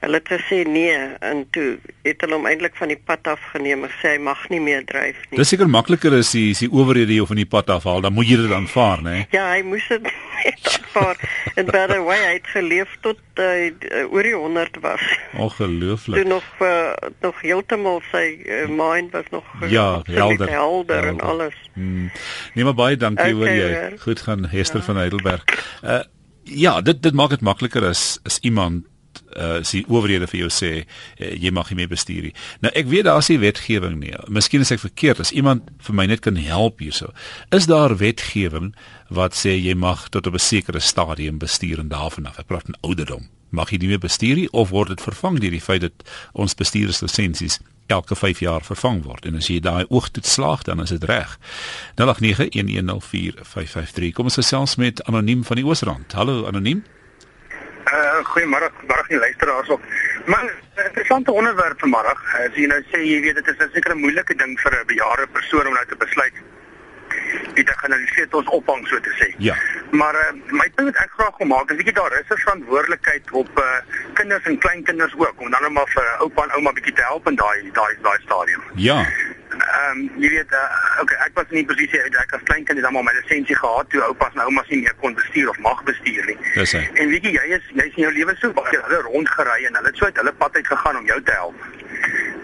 hulle 0.00 0.20
het 0.20 0.30
gesê 0.32 0.62
nee 0.68 0.96
en 1.20 1.42
toe 1.52 1.78
het 2.06 2.22
hulle 2.24 2.38
hom 2.38 2.46
eintlik 2.48 2.76
van 2.78 2.88
die 2.92 2.98
pad 2.98 3.28
af 3.28 3.40
geneem 3.52 3.84
en 3.84 3.92
sê 4.00 4.14
hy 4.14 4.20
mag 4.24 4.40
nie 4.52 4.60
meer 4.64 4.84
dryf 4.88 5.18
nie. 5.28 5.38
Dis 5.40 5.52
seker 5.52 5.68
makliker 5.68 6.14
as 6.16 6.32
die 6.36 6.50
die 6.56 6.70
owerhede 6.72 7.16
jou 7.18 7.26
van 7.28 7.40
die 7.40 7.48
pad 7.48 7.70
afhaal, 7.72 8.00
dan 8.04 8.14
moet 8.16 8.28
jy 8.30 8.38
dit 8.40 8.54
aanvaar, 8.56 9.04
né? 9.04 9.16
Ja, 9.34 9.50
hy 9.52 9.60
moes 9.68 9.86
dit 9.92 10.08
aanvaar. 10.72 11.20
en 11.54 11.68
by 11.68 11.84
the 11.92 11.98
way, 12.06 12.18
hy 12.24 12.34
het 12.38 12.48
geleef 12.54 12.94
tot 13.04 13.20
hy 13.40 13.70
uh, 13.70 14.04
oor 14.12 14.28
die 14.28 14.34
100 14.36 14.80
was. 14.84 15.04
Ongelooflik. 15.36 16.22
Toe 16.22 16.28
nog 16.32 16.48
uh, 16.64 16.92
nog 17.24 17.42
heeltemal 17.44 18.00
sy 18.10 18.24
uh, 18.40 18.62
mind 18.72 19.12
was 19.16 19.28
nog 19.34 19.44
ja, 19.68 20.00
helder, 20.04 20.16
helder, 20.16 20.54
helder 20.56 21.10
en 21.12 21.20
alles. 21.20 21.58
Hmm. 21.74 22.08
Nee 22.54 22.64
maar 22.64 22.78
baie 22.78 22.96
dankie 22.96 23.34
hoor 23.34 23.48
okay, 23.48 23.58
jy. 23.60 24.00
Goed 24.04 24.24
gaan 24.24 24.48
Hester 24.48 24.80
ja. 24.80 24.88
van 24.88 25.04
Heidelberg. 25.04 25.44
Uh 25.84 26.00
ja, 26.50 26.80
dit 26.80 27.02
dit 27.02 27.14
maak 27.14 27.30
dit 27.30 27.42
makliker 27.46 27.84
as 27.86 28.18
as 28.26 28.38
iemand 28.42 28.86
uh 29.36 29.62
sien 29.66 29.84
owerhede 29.88 30.26
vir 30.30 30.40
jou 30.40 30.50
sê 30.50 30.72
uh, 30.82 31.32
jy 31.34 31.50
mag 31.54 31.70
nie 31.70 31.80
meer 31.82 31.90
bestuur 31.90 32.22
nie. 32.28 32.34
Nou 32.64 32.72
ek 32.74 32.86
weet 32.90 33.04
daar's 33.08 33.28
nie 33.30 33.38
wetgewing 33.42 33.98
nie. 34.00 34.14
Miskien 34.28 34.60
is 34.64 34.72
ek 34.74 34.82
verkeerd 34.82 35.20
as 35.20 35.32
iemand 35.32 35.68
vir 35.86 35.94
my 35.94 36.06
net 36.10 36.20
kan 36.26 36.36
help 36.36 36.80
hierso. 36.80 37.12
Is 37.54 37.66
daar 37.70 37.96
wetgewing 38.00 38.72
wat 39.10 39.34
sê 39.38 39.56
jy 39.56 39.74
mag 39.74 40.08
tot 40.10 40.26
op 40.26 40.34
'n 40.34 40.38
sekere 40.38 40.80
stadium 40.80 41.38
bestuur 41.38 41.78
en 41.78 41.88
daarvan 41.88 42.26
af? 42.26 42.38
Ek 42.38 42.46
praat 42.46 42.66
van 42.66 42.80
ouderdom. 42.80 43.28
Mag 43.50 43.70
jy 43.70 43.78
nie 43.78 43.88
meer 43.88 43.98
bestuur 43.98 44.36
nie 44.36 44.50
of 44.52 44.70
word 44.70 44.88
dit 44.88 45.00
vervang 45.00 45.40
deur 45.40 45.50
die 45.50 45.60
feit 45.60 45.80
dat 45.80 45.92
ons 46.32 46.54
bestuurslisensies 46.54 47.58
elke 47.90 48.16
5 48.16 48.40
jaar 48.40 48.62
vervang 48.64 49.02
word 49.02 49.26
en 49.26 49.36
as 49.40 49.48
jy 49.50 49.60
daai 49.60 49.84
oogtoet 49.88 50.26
slaag 50.26 50.62
dan 50.68 50.80
is 50.80 50.90
dit 50.94 51.04
reg. 51.04 51.38
0891104553. 51.98 52.04
Kom 54.14 54.24
ons 54.30 54.40
gesels 54.40 54.76
met 54.76 55.04
anoniem 55.04 55.44
van 55.44 55.56
die 55.56 55.66
Oosrand. 55.66 56.12
Hallo 56.12 56.46
anoniem. 56.46 56.84
Uh 57.90 58.22
goeiemôre, 58.32 58.70
môre 58.86 59.02
nie 59.08 59.18
luisteraars 59.18 59.68
op. 59.74 59.82
Man, 60.26 60.50
interessante 60.78 61.32
onderwerp 61.32 61.80
vanmôre. 61.82 62.12
As 62.38 62.54
jy 62.54 62.68
nou 62.70 62.78
sê 62.92 63.02
jy 63.02 63.18
weet 63.24 63.40
dit 63.40 63.48
is 63.50 63.58
'n 63.58 63.70
sekere 63.74 63.94
moeilike 63.98 64.34
ding 64.34 64.54
vir 64.62 64.72
'n 64.78 64.86
bejaarde 64.86 65.26
persoon 65.32 65.66
om 65.66 65.74
nou 65.74 65.86
te 65.86 65.96
besluit 65.96 66.36
dit 67.54 67.70
gaan 67.70 67.92
hulle 67.92 68.26
ons 68.40 68.52
ophang 68.58 68.86
so 68.88 69.00
te 69.00 69.12
sê. 69.18 69.28
Ja. 69.38 69.56
Maar 69.90 70.14
uh, 70.14 70.32
my 70.46 70.68
punt 70.74 70.90
wat 70.90 71.02
ek 71.04 71.16
graag 71.18 71.36
wil 71.38 71.50
maak 71.50 71.72
is 71.74 71.82
ek 71.82 71.94
daar 71.94 72.12
is 72.18 72.28
'n 72.28 72.42
verantwoordelikheid 72.44 73.30
op 73.30 73.58
uh, 73.58 73.64
kinders 74.14 74.44
en 74.44 74.58
kleinkinders 74.58 75.14
ook 75.16 75.36
om 75.36 75.50
dan 75.50 75.62
net 75.62 75.72
maar 75.72 75.90
vir 75.94 76.06
oupa 76.18 76.44
en 76.44 76.54
ouma 76.58 76.72
bietjie 76.72 76.94
te 76.94 77.02
help 77.02 77.28
in 77.28 77.36
daai 77.36 77.70
daai 77.72 77.94
daai 78.02 78.18
stadium. 78.22 78.62
Ja. 78.74 79.06
Ehm 79.50 79.98
um, 79.98 80.22
jy 80.22 80.28
weet 80.30 80.52
uh, 80.52 81.00
okay, 81.02 81.16
ek 81.26 81.34
was 81.34 81.50
in 81.50 81.60
die 81.60 81.66
posisie 81.66 82.00
ek 82.00 82.34
as 82.38 82.44
klein 82.44 82.64
kind 82.64 82.78
het 82.78 82.90
maar 82.90 83.04
my 83.04 83.14
lisensie 83.18 83.56
gehad 83.56 83.90
toe 83.90 84.02
oupas 84.02 84.34
en 84.34 84.40
oumas 84.46 84.68
nie 84.68 84.80
meer 84.82 84.94
kon 85.02 85.14
bestuur 85.14 85.50
of 85.50 85.58
mag 85.58 85.82
bestuur 85.82 86.24
nie. 86.26 86.38
Dis 86.54 86.72
hy. 86.72 86.86
En 86.94 87.08
weet 87.08 87.24
jy 87.26 87.32
jy 87.34 87.58
is 87.58 87.66
jy 87.74 87.86
is 87.90 87.98
in 87.98 88.06
jou 88.06 88.12
lewe 88.12 88.36
so 88.38 88.52
baie 88.52 88.78
hulle 88.86 89.02
rondgery 89.10 89.66
en 89.66 89.74
hulle 89.74 89.92
het 89.92 89.96
so 89.96 90.06
uit 90.06 90.22
hulle 90.22 90.32
pad 90.32 90.56
uit 90.56 90.66
gegaan 90.66 90.96
om 90.96 91.06
jou 91.06 91.22
te 91.22 91.32
help. 91.32 91.68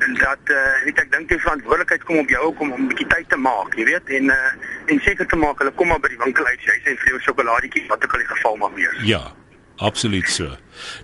En 0.06 0.14
dat 0.14 0.50
uh, 0.54 0.56
weet 0.84 0.98
ek 1.00 1.12
dink 1.12 1.28
die 1.28 1.40
verantwoordelikheid 1.40 2.04
kom 2.04 2.18
op 2.18 2.28
jou 2.28 2.44
om 2.56 2.72
om 2.72 2.82
'n 2.82 2.88
bietjie 2.90 3.06
tyd 3.14 3.28
te 3.28 3.36
maak, 3.36 3.74
jy 3.74 3.84
weet, 3.84 4.10
en 4.18 4.24
uh, 4.34 4.50
en 4.86 5.02
seker 5.04 5.26
te 5.26 5.38
maak 5.40 5.58
hulle 5.62 5.74
kom 5.78 5.90
maar 5.92 6.02
by 6.02 6.12
die 6.12 6.22
winkel 6.22 6.46
uit, 6.46 6.62
jy 6.68 6.78
sê 6.84 6.94
vir 7.02 7.12
jou 7.14 7.24
sjokoladietjie 7.30 7.86
wat 7.90 8.04
ook 8.04 8.14
al 8.14 8.24
die 8.24 8.32
geval 8.34 8.62
mag 8.66 8.78
wees. 8.78 9.02
Ja. 9.08 9.24
Absoluut 9.76 10.28
so. 10.28 10.44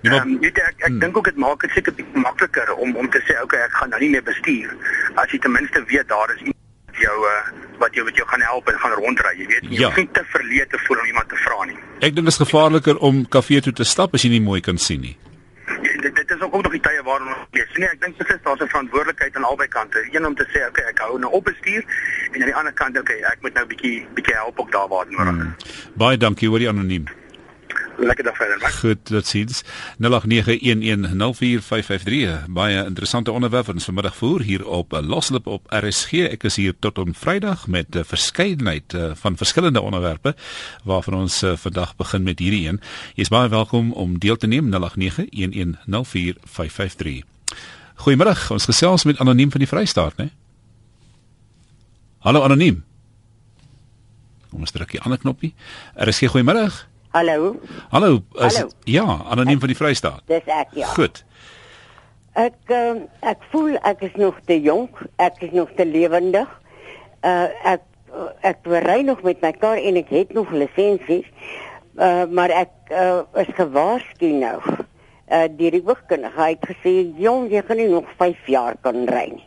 Nee, 0.01 0.13
maar 0.13 0.25
um, 0.25 0.39
weet 0.41 0.57
ek 0.57 0.79
ek 0.79 0.87
hmm. 0.87 0.99
dink 1.03 1.17
ook 1.17 1.27
dit 1.29 1.37
maak 1.37 1.61
dit 1.61 1.75
seker 1.77 1.93
bietjie 1.93 2.23
makliker 2.25 2.73
om 2.75 2.97
om 2.97 3.09
te 3.13 3.21
sê 3.29 3.37
okay, 3.43 3.61
ek 3.67 3.75
gaan 3.77 3.93
nou 3.93 4.01
nie 4.01 4.09
meer 4.15 4.25
bestuur 4.25 4.73
as 5.21 5.33
jy 5.33 5.41
ten 5.45 5.53
minste 5.53 5.83
weet 5.91 6.09
daar 6.09 6.33
is 6.33 6.41
iemand 6.41 7.03
jou 7.03 7.19
uh, 7.29 7.35
wat 7.83 7.99
jou 7.99 8.05
wat 8.07 8.17
jou 8.17 8.27
gaan 8.29 8.45
help 8.47 8.71
en 8.73 8.79
gaan 8.81 8.97
rondry, 8.97 9.35
jy 9.37 9.49
weet, 9.51 9.69
jy 9.69 9.83
ja. 9.83 9.91
hoef 9.91 10.01
nie 10.01 10.09
te 10.17 10.25
verleë 10.33 10.69
te 10.73 10.81
voel 10.87 11.03
om 11.03 11.11
iemand 11.13 11.29
te 11.29 11.41
vra 11.45 11.67
nie. 11.69 11.77
Ek 12.01 12.17
dink 12.17 12.25
dit 12.29 12.33
is 12.33 12.41
gevaarliker 12.45 13.01
om 13.05 13.25
kafee 13.37 13.61
toe 13.65 13.75
te 13.83 13.89
stap 13.89 14.17
as 14.17 14.25
jy 14.25 14.33
nie 14.37 14.45
mooi 14.45 14.61
kan 14.65 14.81
sien 14.81 15.05
nie. 15.05 15.15
Is 16.43 16.49
ook 16.49 16.63
nog 16.63 16.73
die 16.73 16.81
tye 16.81 17.03
waarin 17.07 17.27
ons 17.27 17.47
lees. 17.51 17.77
Nee, 17.79 17.89
ek 17.89 18.01
dink 18.03 18.19
dit 18.19 18.31
is 18.35 18.43
daar's 18.43 18.61
'n 18.61 18.67
verantwoordelikheid 18.75 19.37
aan 19.37 19.45
albei 19.45 19.69
kante. 19.69 20.09
Een 20.11 20.27
om 20.27 20.35
te 20.35 20.47
sê, 20.51 20.67
okay, 20.69 20.85
ek 20.91 20.99
hou 20.99 21.19
nou 21.19 21.33
op 21.33 21.45
bestuur 21.45 21.85
en 22.33 22.41
aan 22.41 22.51
die 22.51 22.55
ander 22.55 22.73
kant, 22.73 22.99
okay, 22.99 23.21
ek 23.21 23.39
moet 23.41 23.55
nou 23.55 23.67
bietjie 23.67 24.07
bietjie 24.15 24.35
help 24.35 24.59
ook 24.59 24.73
daar 24.73 24.89
waar 24.89 25.07
nodig. 25.09 25.35
Hmm. 25.35 25.57
Baie 25.95 26.17
dankie, 26.17 26.49
hoor 26.49 26.61
jy 26.61 26.69
anoniem. 26.69 27.05
Lekker 28.03 28.25
dag 28.25 28.37
verder. 28.37 28.59
Man. 28.59 28.73
Goed, 28.73 29.09
dit 29.09 29.27
sies 29.27 29.63
0891104553. 30.03 30.07
Baie 32.51 32.85
interessante 32.85 33.31
onderwerp 33.31 33.69
ons 33.69 33.85
vanmiddag 33.85 34.17
voer 34.17 34.43
hier 34.43 34.67
op 34.67 34.93
Loslip 34.93 35.47
op 35.47 35.67
RSG. 35.71 36.13
Ek 36.35 36.43
is 36.51 36.57
hier 36.59 36.75
tot 36.79 36.99
op 36.99 37.17
Vrydag 37.17 37.67
met 37.67 37.95
'n 37.95 38.05
verskeidenheid 38.05 38.95
uh, 38.95 39.11
van 39.15 39.37
verskillende 39.37 39.81
onderwerpe 39.81 40.35
waarvan 40.85 41.15
ons 41.15 41.45
vandag 41.55 41.97
begin 41.97 42.23
met 42.23 42.39
hierdie 42.39 42.69
een. 42.69 42.81
Jy 43.15 43.23
is 43.23 43.29
baie 43.29 43.49
welkom 43.49 43.93
om 43.93 44.19
deel 44.19 44.37
te 44.37 44.47
neem 44.47 44.71
0891104553. 44.71 44.77
Goeiemôre. 47.95 48.51
Ons 48.51 48.65
gesels 48.65 49.05
met 49.05 49.19
anoniem 49.19 49.51
van 49.51 49.61
die 49.61 49.69
Vrystaat, 49.69 50.17
né? 50.17 50.29
Hallo 52.19 52.43
anoniem. 52.43 52.85
Kom 54.51 54.61
ons 54.61 54.71
druk 54.71 54.91
die 54.91 55.01
ander 55.01 55.19
knoppie. 55.19 55.55
RSG 55.95 56.27
goeiemôre. 56.35 56.92
Hallo. 57.13 57.61
Hallo. 57.91 58.23
Is, 58.41 58.57
Hallo. 58.57 58.71
Ja, 58.85 59.05
anoniem 59.29 59.59
van 59.59 59.69
die 59.69 59.77
Vrystaat. 59.77 60.23
Dis 60.27 60.47
ek 60.49 60.71
ja. 60.73 60.87
Goed. 60.97 61.19
Ek 62.41 62.73
uh, 62.73 63.03
ek 63.29 63.43
voel 63.53 63.75
ek 63.85 64.07
is 64.07 64.15
nog 64.17 64.39
te 64.49 64.57
jonk, 64.57 64.97
ek 65.21 65.43
is 65.45 65.53
nog 65.53 65.69
te 65.77 65.85
lewendig. 65.85 66.49
Uh 67.21 67.51
ek 67.75 67.85
ek 68.49 68.65
ry 68.87 69.03
nog 69.05 69.21
met 69.29 69.45
my 69.45 69.53
kar 69.53 69.77
en 69.77 70.01
ek 70.01 70.09
het 70.09 70.33
nog 70.33 70.49
lisensies. 70.57 71.29
Uh 72.01 72.25
maar 72.33 72.55
ek 72.63 72.73
uh, 72.89 73.29
is 73.45 73.53
gewaarsku 73.61 74.33
nou. 74.41 74.57
Uh 75.29 75.45
deur 75.53 75.77
die 75.77 75.85
hoogkundige 75.85 76.41
hy 76.41 76.51
het 76.55 76.65
gesê 76.73 76.97
jong, 77.21 77.51
jy 77.53 77.61
gaan 77.69 77.83
nie 77.83 77.91
nog 77.93 78.09
5 78.17 78.49
jaar 78.57 78.81
kan 78.81 79.05
ry 79.13 79.29
nie. 79.37 79.47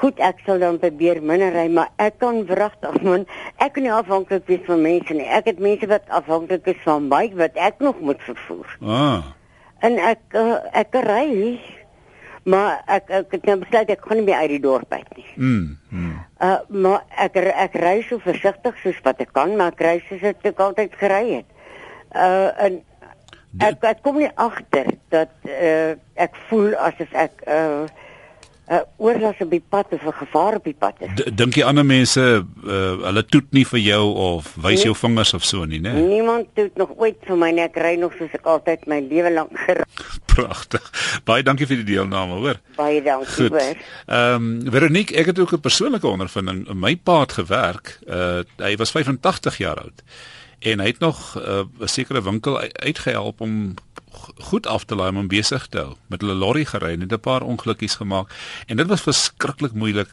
Goed, 0.00 0.20
ek 0.22 0.44
sal 0.46 0.62
dan 0.62 0.78
probeer 0.80 1.22
minder 1.22 1.52
ry, 1.54 1.66
maar 1.72 1.90
ek 2.00 2.20
kan 2.22 2.44
wragtig 2.48 3.00
man, 3.06 3.26
ek 3.56 3.74
kan 3.76 3.84
nie 3.86 3.92
afhanklik 3.92 4.46
wees 4.48 4.64
van 4.68 4.80
mense 4.84 5.16
nie. 5.16 5.28
Ek 5.28 5.50
het 5.50 5.60
mense 5.62 5.88
wat 5.90 6.08
afhanklik 6.08 6.66
is 6.72 6.80
van 6.84 7.08
my 7.10 7.26
wat 7.40 7.58
ek 7.60 7.82
nog 7.84 8.00
moet 8.00 8.22
vervoer. 8.24 8.78
Ah. 8.80 9.30
En 9.84 9.96
ek 10.00 10.36
uh, 10.36 10.58
ek 10.76 10.96
ry 11.04 11.28
maar 12.42 12.80
ek 12.86 13.10
ek 13.12 13.32
het 13.36 13.48
nou 13.48 13.56
besluit 13.60 13.90
ek 13.92 14.04
gaan 14.06 14.20
nie 14.20 14.26
meer 14.28 14.42
uit 14.42 14.52
die 14.54 14.62
dorp 14.64 14.92
uit 14.92 15.16
nie. 15.16 15.26
Mm. 15.36 15.78
mm. 15.88 16.18
Uh 16.40 16.58
maar 16.68 17.02
ek 17.20 17.36
ek 17.36 17.76
ry 17.80 17.96
so 18.08 18.20
versigtig 18.24 18.76
soos 18.82 19.00
wat 19.04 19.20
ek 19.20 19.32
kan, 19.36 19.56
maar 19.56 19.74
ek 19.74 19.82
ry 19.84 19.96
soos 20.08 20.24
ek 20.24 20.62
altyd 20.68 20.96
gery 21.00 21.24
het. 21.40 21.48
Uh 22.14 22.48
en 22.66 22.80
ek 23.60 23.84
ek 23.84 24.02
kom 24.06 24.20
nie 24.22 24.30
agter 24.40 24.94
dat 25.12 25.32
uh 25.44 25.96
ek 26.14 26.36
voel 26.48 26.76
asof 26.88 27.12
ek 27.12 27.44
uh 27.46 27.84
'n 28.70 28.74
uh, 28.74 28.80
oorlas 29.02 29.34
op 29.42 29.50
die 29.50 29.62
pad 29.68 29.86
of 29.90 30.02
'n 30.06 30.12
gevaar 30.12 30.54
op 30.54 30.64
die 30.64 30.76
pad 30.78 30.94
is. 30.98 31.24
Dink 31.34 31.56
jy 31.58 31.64
ander 31.66 31.84
mense 31.86 32.22
uh, 32.22 33.02
hulle 33.02 33.24
toet 33.26 33.48
nie 33.50 33.64
vir 33.66 33.80
jou 33.82 34.04
of 34.14 34.54
wys 34.62 34.84
jou 34.86 34.94
nee, 34.94 35.00
vingers 35.00 35.34
of 35.34 35.44
so 35.44 35.64
nie, 35.64 35.80
né? 35.80 35.92
Niemand 35.92 36.46
toet 36.54 36.76
nog 36.78 36.92
ooit 36.96 37.18
vir 37.26 37.36
my 37.36 37.50
nie. 37.50 37.64
Ek 37.66 37.76
ry 37.82 37.96
nog 37.98 38.14
soos 38.18 38.30
ek 38.38 38.46
altyd 38.46 38.86
my 38.86 39.00
lewe 39.10 39.32
lank 39.34 39.58
gery. 39.66 39.82
Pragtig. 40.34 40.86
Baie 41.26 41.42
dankie 41.42 41.66
vir 41.66 41.82
die 41.82 41.88
deelname, 41.94 42.38
hoor. 42.38 42.60
Baie 42.76 43.02
dankie, 43.02 43.48
hoor. 43.48 43.74
Ehm, 44.06 44.34
um, 44.34 44.70
Veronique, 44.70 45.18
ek 45.18 45.34
het 45.34 45.38
ook 45.38 45.52
'n 45.52 45.66
persoonlike 45.66 46.06
ondervinding. 46.06 46.68
My 46.74 46.94
pa 46.96 47.20
het 47.20 47.32
gewerk. 47.42 47.98
Uh 48.06 48.46
hy 48.56 48.76
was 48.76 48.90
85 48.90 49.58
jaar 49.58 49.82
oud 49.82 50.02
en 50.60 50.80
hy 50.80 50.86
het 50.86 50.98
nog 50.98 51.36
uh, 51.36 51.64
'n 51.80 51.88
sekere 51.88 52.22
winkel 52.22 52.60
uitgehelp 52.72 53.40
om 53.40 53.74
goed 54.50 54.66
af 54.66 54.84
te 54.84 54.94
laai 54.94 55.16
om 55.16 55.28
besig 55.28 55.66
te 55.66 55.78
hou. 55.78 55.96
Met 56.06 56.20
hulle 56.20 56.34
lorry 56.34 56.64
gery 56.64 56.92
en 56.92 57.06
'n 57.06 57.20
paar 57.20 57.42
ongelukkies 57.42 57.94
gemaak. 57.94 58.30
En 58.66 58.76
dit 58.76 58.86
was 58.86 59.00
verskriklik 59.00 59.72
moeilik 59.72 60.10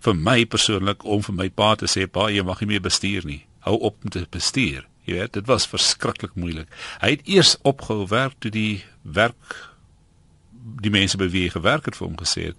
vir 0.00 0.16
my 0.16 0.44
persoonlik 0.46 1.04
om 1.04 1.22
vir 1.22 1.34
my 1.34 1.48
pa 1.48 1.74
te 1.74 1.86
sê 1.86 2.06
pa 2.06 2.28
jy 2.30 2.42
mag 2.42 2.60
nie 2.60 2.68
meer 2.68 2.80
bestuur 2.80 3.24
nie. 3.24 3.44
Hou 3.58 3.78
op 3.78 3.96
met 4.02 4.12
te 4.12 4.26
bestuur. 4.30 4.86
Jy 5.04 5.14
weet 5.14 5.32
dit 5.32 5.46
was 5.46 5.66
verskriklik 5.66 6.34
moeilik. 6.34 6.68
Hy 7.00 7.10
het 7.10 7.20
eers 7.24 7.56
opgehou 7.62 8.06
werk 8.08 8.34
toe 8.38 8.50
die 8.50 8.84
werk 9.02 9.70
die 10.82 10.90
mense 10.90 11.16
by 11.16 11.28
wie 11.30 11.42
hy 11.46 11.50
gewerk 11.54 11.84
het 11.84 11.96
vir 11.96 12.08
hom 12.08 12.16
gesê 12.18 12.50
het 12.50 12.56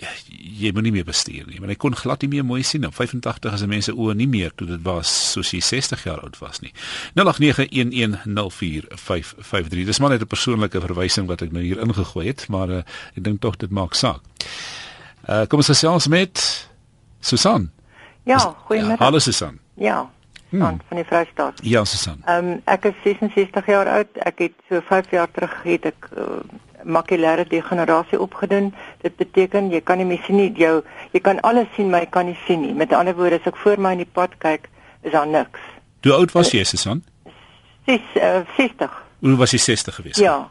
jy 0.00 0.72
moet 0.72 0.82
nie 0.86 0.92
meer 0.94 1.04
bestuur 1.08 1.46
nie 1.48 1.58
want 1.60 1.72
hy 1.72 1.78
kon 1.80 1.96
glad 1.96 2.22
nie 2.24 2.32
meer 2.34 2.44
mooi 2.46 2.62
sien 2.66 2.86
op 2.88 2.94
85 2.96 3.52
as 3.56 3.64
mense 3.68 3.92
oë 3.92 4.14
nie 4.16 4.28
meer 4.30 4.52
toe 4.56 4.66
dit 4.68 4.82
was 4.86 5.08
soos 5.34 5.50
hy 5.54 5.60
60 5.64 6.04
jaar 6.08 6.20
oud 6.24 6.36
was 6.40 6.60
nie 6.64 6.72
0891104553 7.20 7.24
dis 9.90 10.00
maar 10.00 10.12
net 10.14 10.22
'n 10.24 10.32
persoonlike 10.34 10.80
verwysing 10.86 11.26
wat 11.28 11.42
ek 11.42 11.52
nou 11.52 11.64
hier 11.64 11.80
ingegooi 11.80 12.26
het 12.28 12.48
maar 12.48 12.68
uh, 12.70 12.82
ek 13.16 13.24
dink 13.24 13.40
tog 13.40 13.56
dit 13.56 13.70
maak 13.70 13.94
saak 13.94 14.22
uh, 15.28 15.44
kom 15.48 15.58
ons 15.60 15.72
gesels 15.72 16.08
met 16.08 16.66
Susan 17.20 17.70
ja 18.24 18.38
goeiemôre 18.68 18.98
ja, 18.98 19.04
hallo 19.04 19.18
Susan 19.18 19.58
ja 19.76 20.10
Hmm. 20.50 20.80
van 20.88 20.96
die 20.96 21.04
Vrystaat. 21.06 21.60
Ja, 21.62 21.84
Susan. 21.84 22.22
Ehm 22.26 22.44
um, 22.44 22.60
ek 22.64 22.84
is 22.84 22.94
66 23.04 23.66
jaar 23.66 23.86
oud. 23.86 24.16
Ek 24.26 24.38
het 24.38 24.52
so 24.68 24.80
5 24.82 25.10
jaar 25.10 25.30
terug 25.30 25.62
het 25.62 25.84
ek 25.84 26.08
uh, 26.18 26.42
makulêre 26.84 27.44
degenerasie 27.48 28.20
opgedoen. 28.20 28.74
Dit 29.02 29.16
beteken 29.16 29.70
jy 29.70 29.80
kan 29.80 29.98
nie 29.98 30.06
meer 30.06 30.22
sien 30.26 30.36
nie. 30.36 30.50
Jou 30.56 30.82
jy 31.12 31.20
kan 31.20 31.40
alles 31.40 31.68
sien, 31.76 31.90
maar 31.90 32.04
jy 32.04 32.10
kan 32.10 32.26
nie 32.26 32.38
sien 32.46 32.60
nie. 32.60 32.74
Met 32.74 32.92
ander 32.92 33.16
woorde, 33.16 33.40
as 33.40 33.50
ek 33.50 33.60
voor 33.62 33.80
my 33.80 33.92
in 33.96 34.04
die 34.04 34.12
pad 34.12 34.36
kyk, 34.38 34.68
is 35.02 35.12
daar 35.12 35.28
niks. 35.28 35.60
Hoe 36.02 36.14
oud 36.16 36.32
was 36.32 36.52
jy, 36.52 36.64
Susan? 36.64 37.04
6 37.86 38.00
uh, 38.16 38.40
60. 38.56 38.96
Hoe 39.20 39.36
was 39.36 39.52
jy 39.52 39.58
60 39.58 39.94
gewees? 39.94 40.18
Ja. 40.20 40.50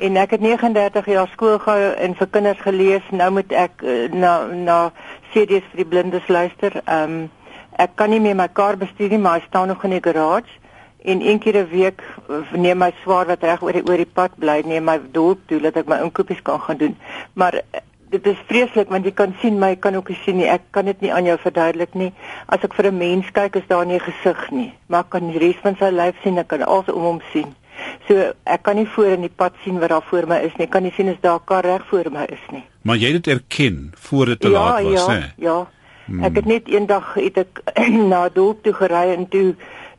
En 0.00 0.16
ek 0.16 0.30
het 0.36 0.40
39 0.40 1.06
jaar 1.12 1.28
skool 1.32 1.58
gehou 1.60 1.92
en 1.92 2.14
vir 2.16 2.28
kinders 2.32 2.60
gelees. 2.64 3.12
Nou 3.12 3.30
moet 3.36 3.52
ek 3.52 3.84
uh, 3.84 4.06
na 4.12 4.46
na 4.52 4.78
CD's 5.32 5.66
vir 5.72 5.84
die 5.84 5.90
blindes 5.92 6.28
luister. 6.28 6.80
Ehm 6.84 7.20
um, 7.20 7.28
ek 7.80 7.94
kan 7.96 8.10
nie 8.12 8.20
meer 8.20 8.36
my 8.36 8.48
kar 8.52 8.76
bestuur 8.76 9.08
nie, 9.08 9.18
maar 9.18 9.38
hy 9.38 9.46
staan 9.46 9.70
nog 9.72 9.84
in 9.86 9.94
die 9.94 10.02
garage 10.04 10.59
en 11.04 11.26
een 11.26 11.38
keer 11.38 11.56
'n 11.56 11.68
week 11.70 12.02
neem 12.52 12.78
my 12.78 12.92
swaar 13.02 13.26
wat 13.26 13.42
reg 13.42 13.62
oor 13.62 13.72
die 13.72 13.86
oor 13.86 13.96
die 13.96 14.12
pad 14.12 14.30
bly 14.36 14.62
neem 14.64 14.84
my 14.84 15.00
dorp 15.12 15.38
toe 15.46 15.60
dat 15.60 15.76
ek 15.76 15.86
my 15.86 16.00
inkopies 16.02 16.42
kan 16.42 16.60
gaan 16.60 16.76
doen. 16.76 16.96
Maar 17.32 17.54
eh, 17.54 17.80
dit 18.10 18.26
is 18.26 18.36
vreeslik 18.46 18.88
want 18.88 19.04
jy 19.04 19.12
kan 19.12 19.34
sien 19.40 19.58
my 19.58 19.76
kan 19.76 19.94
ook 19.94 20.08
nie 20.08 20.18
sien 20.24 20.36
nie. 20.36 20.48
Ek 20.48 20.62
kan 20.70 20.84
dit 20.84 21.00
nie 21.00 21.12
aan 21.12 21.24
jou 21.24 21.38
verduidelik 21.38 21.94
nie. 21.94 22.12
As 22.46 22.62
ek 22.62 22.74
vir 22.74 22.86
'n 22.86 22.98
mens 22.98 23.30
kyk 23.30 23.56
is 23.56 23.66
daar 23.66 23.86
nie 23.86 23.98
'n 23.98 24.06
gesig 24.10 24.50
nie, 24.50 24.72
maar 24.86 25.00
ek 25.00 25.10
kan 25.10 25.30
die 25.30 25.38
res 25.38 25.56
van 25.62 25.76
sy 25.76 25.90
lyf 25.90 26.14
sien. 26.22 26.38
Ek 26.38 26.48
kan 26.48 26.62
alles 26.62 26.88
om 26.88 27.02
hom 27.02 27.20
sien. 27.32 27.54
So 28.08 28.32
ek 28.44 28.62
kan 28.62 28.76
nie 28.76 28.86
voor 28.86 29.06
in 29.06 29.20
die 29.20 29.36
pad 29.36 29.52
sien 29.64 29.78
wat 29.78 29.88
daar 29.88 30.02
voor 30.02 30.26
my 30.26 30.36
is 30.36 30.56
nie. 30.56 30.66
Ek 30.66 30.70
kan 30.70 30.82
nie 30.82 30.92
sien 30.92 31.08
as 31.08 31.20
daar 31.20 31.38
'n 31.38 31.44
kar 31.44 31.64
reg 31.64 31.86
voor 31.86 32.10
my 32.12 32.24
is 32.28 32.46
nie. 32.50 32.64
Maar 32.82 32.96
jy 32.96 33.12
het 33.12 33.24
dit 33.24 33.34
erken 33.34 33.92
voor 33.94 34.26
dit 34.26 34.40
te 34.40 34.50
ja, 34.50 34.54
laat 34.54 34.82
was, 34.82 35.06
ja, 35.06 35.08
hè? 35.08 35.18
Ja, 35.18 35.32
ja. 35.36 35.68
Hmm. 36.10 36.24
Ek 36.24 36.40
het 36.40 36.44
net 36.44 36.68
eendag 36.68 37.12
het 37.14 37.36
ek 37.38 37.60
na 38.12 38.28
dorp 38.34 38.64
toe 38.66 38.72
gery 38.74 39.14
en 39.14 39.28
toe 39.30 39.54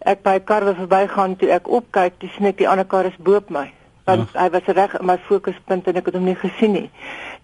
ek 0.06 0.24
by 0.24 0.36
'n 0.40 0.44
kar 0.44 0.66
wat 0.66 0.76
verbygaan 0.76 1.36
toe 1.36 1.50
ek 1.50 1.68
opkyk, 1.68 2.18
toe 2.18 2.30
sien 2.30 2.46
ek 2.46 2.58
die 2.58 2.70
ander 2.70 2.86
kar 2.86 3.06
is 3.06 3.18
bo 3.18 3.40
my. 3.50 3.72
Want 4.06 4.30
ja. 4.34 4.44
hy 4.44 4.50
was 4.50 4.66
reg 4.66 4.94
in 5.00 5.06
my 5.06 5.18
fokuspunt 5.28 5.88
en 5.88 5.96
ek 5.96 6.06
het 6.06 6.16
hom 6.16 6.26
nie 6.26 6.36
gesien 6.36 6.72
nie. 6.72 6.90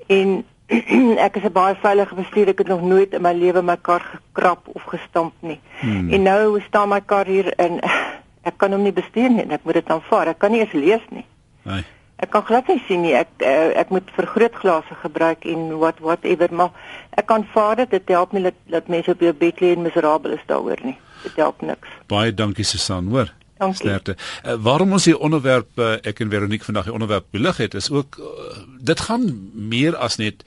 En 0.08 0.44
ek 1.26 1.38
is 1.38 1.44
'n 1.44 1.54
baie 1.54 1.76
veilige 1.76 2.16
bestuurder. 2.16 2.54
Ek 2.54 2.58
het 2.66 2.68
nog 2.68 2.82
nooit 2.82 3.14
in 3.14 3.22
my 3.22 3.34
lewe 3.34 3.62
my 3.62 3.78
kar 3.78 4.02
gekrap 4.02 4.68
of 4.74 4.84
gestamp 4.84 5.34
nie. 5.40 5.60
Hmm. 5.80 6.10
En 6.14 6.24
nou 6.24 6.62
staan 6.62 6.90
my 6.90 7.02
kar 7.02 7.26
hier 7.26 7.54
en 7.56 7.80
ek 8.50 8.58
kan 8.58 8.72
hom 8.72 8.82
nie 8.82 8.94
bestuur 8.94 9.30
nie. 9.30 9.46
Ek 9.50 9.64
moet 9.64 9.74
dit 9.74 9.90
aanvaar. 9.90 10.28
Ek 10.28 10.40
kan 10.40 10.52
nie 10.52 10.60
eens 10.60 10.74
lees 10.74 11.06
nie. 11.10 11.26
Nee. 11.64 11.84
Ek 12.18 12.30
kan 12.30 12.42
glad 12.42 12.68
nie 12.68 12.82
sien 12.88 13.02
nie. 13.02 13.14
Ek 13.14 13.30
uh, 13.46 13.78
ek 13.78 13.90
moet 13.90 14.10
vergrootglase 14.12 14.96
gebruik 15.04 15.46
en 15.46 15.78
what 15.78 16.00
whatever 16.00 16.50
maar 16.52 16.72
ek 17.14 17.26
kan 17.26 17.46
vaar 17.54 17.76
dit. 17.76 17.90
Dit 17.90 18.10
help 18.10 18.32
nie 18.32 18.44
dat, 18.44 18.58
dat 18.66 18.88
mense 18.88 19.12
op 19.12 19.20
jou 19.22 19.34
bed 19.34 19.62
lê 19.62 19.76
en 19.76 19.82
miserabel 19.86 20.32
is 20.32 20.48
daaroor 20.50 20.82
nie 20.82 20.98
dit 21.24 21.36
help 21.36 21.62
niks. 21.62 21.88
Baie 22.07 22.33
dankie 22.33 22.65
Susan, 22.65 23.07
hoor. 23.07 23.33
Dankie. 23.57 23.77
Sterkte. 23.81 24.15
Uh, 24.45 24.53
waarom 24.62 24.91
ons 24.91 25.05
hier 25.05 25.17
onderwerp 25.17 25.79
uh, 25.81 25.95
ek 26.05 26.19
en 26.19 26.29
Veronique 26.29 26.65
vandag 26.65 26.89
die 26.89 26.93
onderwerp 26.93 27.25
belig 27.33 27.57
het 27.57 27.74
is 27.74 27.89
ook 27.89 28.19
uh, 28.21 28.57
dit 28.79 29.00
gaan 29.00 29.29
meer 29.53 29.97
as 29.97 30.19
net 30.21 30.43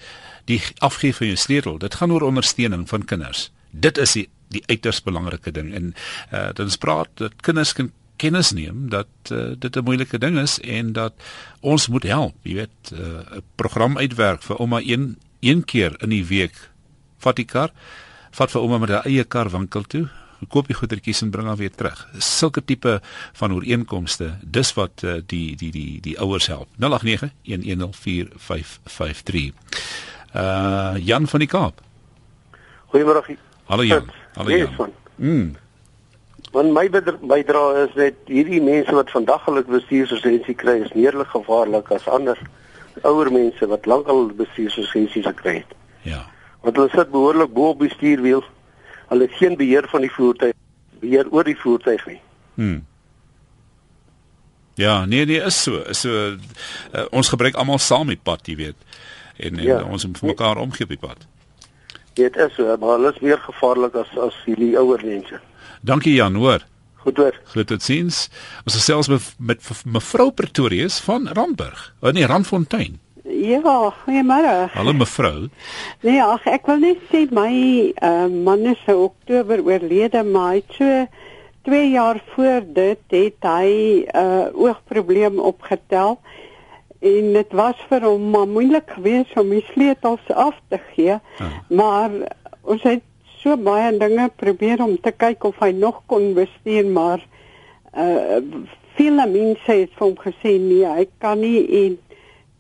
die 0.50 0.60
afgee 0.78 1.14
van 1.14 1.26
jou 1.26 1.36
sleutel. 1.36 1.78
Dit 1.78 1.94
gaan 1.94 2.12
oor 2.12 2.22
ondersteuning 2.22 2.88
van 2.88 3.04
kinders. 3.04 3.50
Dit 3.70 3.98
is 3.98 4.14
die 4.18 4.28
die 4.50 4.62
uiters 4.66 4.98
belangrike 5.06 5.52
ding 5.54 5.70
en 5.74 5.92
uh, 6.34 6.48
dit 6.50 6.64
ons 6.66 6.78
praat 6.82 7.10
dat 7.22 7.34
kinders 7.46 7.72
kan 7.72 7.92
kennis 8.20 8.50
neem 8.52 8.88
dat 8.92 9.32
uh, 9.32 9.52
dit 9.58 9.76
'n 9.76 9.84
moeilike 9.84 10.18
ding 10.18 10.38
is 10.38 10.58
en 10.60 10.92
dat 10.92 11.14
ons 11.60 11.88
moet 11.88 12.02
help, 12.02 12.34
jy 12.42 12.54
weet, 12.54 12.90
'n 12.90 13.00
uh, 13.00 13.42
program 13.54 13.98
uitwerk 13.98 14.42
vir 14.42 14.56
ouma 14.56 14.80
een 14.80 15.16
een 15.40 15.64
keer 15.64 15.94
in 16.02 16.10
die 16.10 16.24
week 16.26 16.70
vat 17.18 17.36
die 17.36 17.44
kar 17.44 17.70
vat 18.30 18.50
vir 18.50 18.60
ouma 18.60 18.78
met 18.78 18.90
haar 18.90 19.06
eie 19.06 19.24
kar 19.24 19.50
winkel 19.50 19.82
toe 19.82 20.08
koop 20.48 20.66
die 20.66 20.76
goedertjies 20.76 21.22
en 21.22 21.30
bring 21.30 21.46
dan 21.46 21.56
weer 21.56 21.74
terug. 21.74 22.08
Sulke 22.18 22.64
tipe 22.64 23.00
van 23.32 23.52
ooreenkomste, 23.52 24.38
dis 24.42 24.74
wat 24.74 25.02
uh, 25.04 25.20
die 25.26 25.56
die 25.56 25.70
die 25.70 26.00
die 26.00 26.18
ouers 26.20 26.46
help. 26.46 26.68
0891104553. 26.80 26.84
Uh 30.34 30.94
Jan 30.96 31.26
van 31.26 31.38
die 31.38 31.48
Kaap. 31.48 31.80
Goeiemôre. 32.92 33.36
Hallo 33.64 33.82
Jan. 33.82 34.10
Hallo 34.34 34.50
Jan. 34.50 34.92
Mm. 35.16 35.56
Want 36.50 36.72
my 36.74 36.88
bydrae 36.90 37.84
is 37.86 37.94
net 37.94 38.14
hierdie 38.26 38.62
mense 38.62 38.94
wat 38.94 39.10
vandag 39.14 39.44
hulle 39.46 39.62
bestuurslisensie 39.66 40.56
kry 40.58 40.80
is 40.82 40.94
neerlik 40.98 41.30
gevaarlik 41.30 41.92
as 41.94 42.08
ander 42.10 42.38
ouer 43.06 43.30
mense 43.30 43.66
wat 43.70 43.86
lankal 43.86 44.26
bestuurslisensies 44.34 45.28
gekry 45.28 45.60
het. 45.60 45.76
Ja. 46.02 46.24
Want 46.64 46.76
hulle 46.80 46.90
sit 46.90 47.12
behoorlik 47.12 47.52
bo 47.54 47.70
op 47.74 47.84
die 47.84 47.92
stuurwiel. 47.92 48.42
Hulle 49.10 49.26
het 49.26 49.36
geen 49.40 49.56
beheer 49.58 49.88
van 49.90 50.04
die 50.06 50.12
voertuig, 50.14 50.54
beheer 51.02 51.28
oor 51.34 51.44
die 51.44 51.58
voertuig 51.58 52.06
nie. 52.06 52.20
Hm. 52.54 52.78
Ja, 54.80 55.04
nee 55.04 55.26
nee, 55.26 55.42
is 55.44 55.58
so. 55.62 55.82
Is 55.90 56.00
so 56.06 56.30
uh, 56.30 57.04
ons 57.10 57.28
gebruik 57.28 57.58
almal 57.58 57.80
saam 57.82 58.08
die 58.12 58.20
pad, 58.22 58.46
jy 58.48 58.56
weet. 58.56 58.88
En, 59.36 59.58
en 59.58 59.66
ja. 59.66 59.82
ons 59.84 60.06
moet 60.06 60.18
vir 60.22 60.32
mekaar 60.32 60.60
omgee 60.62 60.86
op 60.86 60.94
die 60.94 61.00
pad. 61.00 61.26
Dit 62.18 62.36
is 62.36 62.54
so, 62.56 62.70
maar 62.80 62.96
hulle 62.98 63.12
is 63.12 63.20
meer 63.24 63.40
gevaarlik 63.44 63.96
as 63.98 64.10
as 64.18 64.36
hierdie 64.46 64.72
ouer 64.78 65.02
mense. 65.04 65.40
Dankie 65.86 66.14
Jan, 66.14 66.38
hoor. 66.38 66.64
Goed 67.00 67.16
hoor. 67.16 67.36
Goed 67.54 67.70
tot 67.70 67.82
sins. 67.82 68.26
Ons 68.68 68.76
is 68.76 68.84
selfs 68.84 69.08
met, 69.08 69.28
met 69.38 69.70
mevrou 69.88 70.28
Pretorius 70.36 70.98
van 71.06 71.28
Randburg. 71.32 71.86
Oh 72.00 72.12
nee, 72.12 72.26
Randfontein. 72.28 72.98
Ja, 73.40 73.92
goeiemôre. 74.04 74.68
Hallo 74.74 74.92
mevrou. 74.92 75.46
Nee, 76.04 76.18
ag 76.20 76.44
ek 76.44 76.66
wil 76.68 76.82
net 76.82 76.98
sê 77.08 77.22
my 77.32 77.48
uh, 78.04 78.26
man 78.28 78.66
is 78.68 78.80
in 78.84 78.98
Oktober 79.00 79.62
oorlede, 79.64 80.20
maar 80.28 80.58
hy 80.58 80.60
so 80.76 80.88
2 81.64 81.78
jaar 81.94 82.20
voor 82.34 82.66
dit 82.76 83.14
het 83.16 83.46
hy 83.48 83.70
'n 84.04 84.12
uh, 84.12 84.50
oogprobleem 84.52 85.40
opgetel 85.40 86.18
en 87.00 87.32
dit 87.32 87.56
was 87.56 87.80
vir 87.88 88.04
hom 88.04 88.28
maar 88.34 88.48
moeilik 88.48 88.92
geweest 88.98 89.32
om 89.40 89.48
die 89.56 89.64
sleutels 89.72 90.28
af 90.28 90.60
te 90.68 90.80
gee. 90.92 91.16
Ah. 91.40 91.48
Maar 91.68 92.10
ons 92.60 92.82
het 92.82 93.06
so 93.40 93.56
baie 93.56 93.88
dinge 93.96 94.28
probeer 94.36 94.84
om 94.84 95.00
te 95.00 95.16
kyk 95.16 95.48
of 95.48 95.56
hy 95.64 95.72
nog 95.72 96.02
kon 96.06 96.34
bestuur, 96.36 96.84
maar 96.84 97.24
uh 97.96 98.44
vele 99.00 99.24
mense 99.26 99.72
het 99.72 99.96
vir 99.96 100.06
hom 100.06 100.16
gesê 100.18 100.58
nee, 100.60 100.84
hy 100.84 101.08
kan 101.18 101.40
nie 101.40 101.64
en 101.86 101.98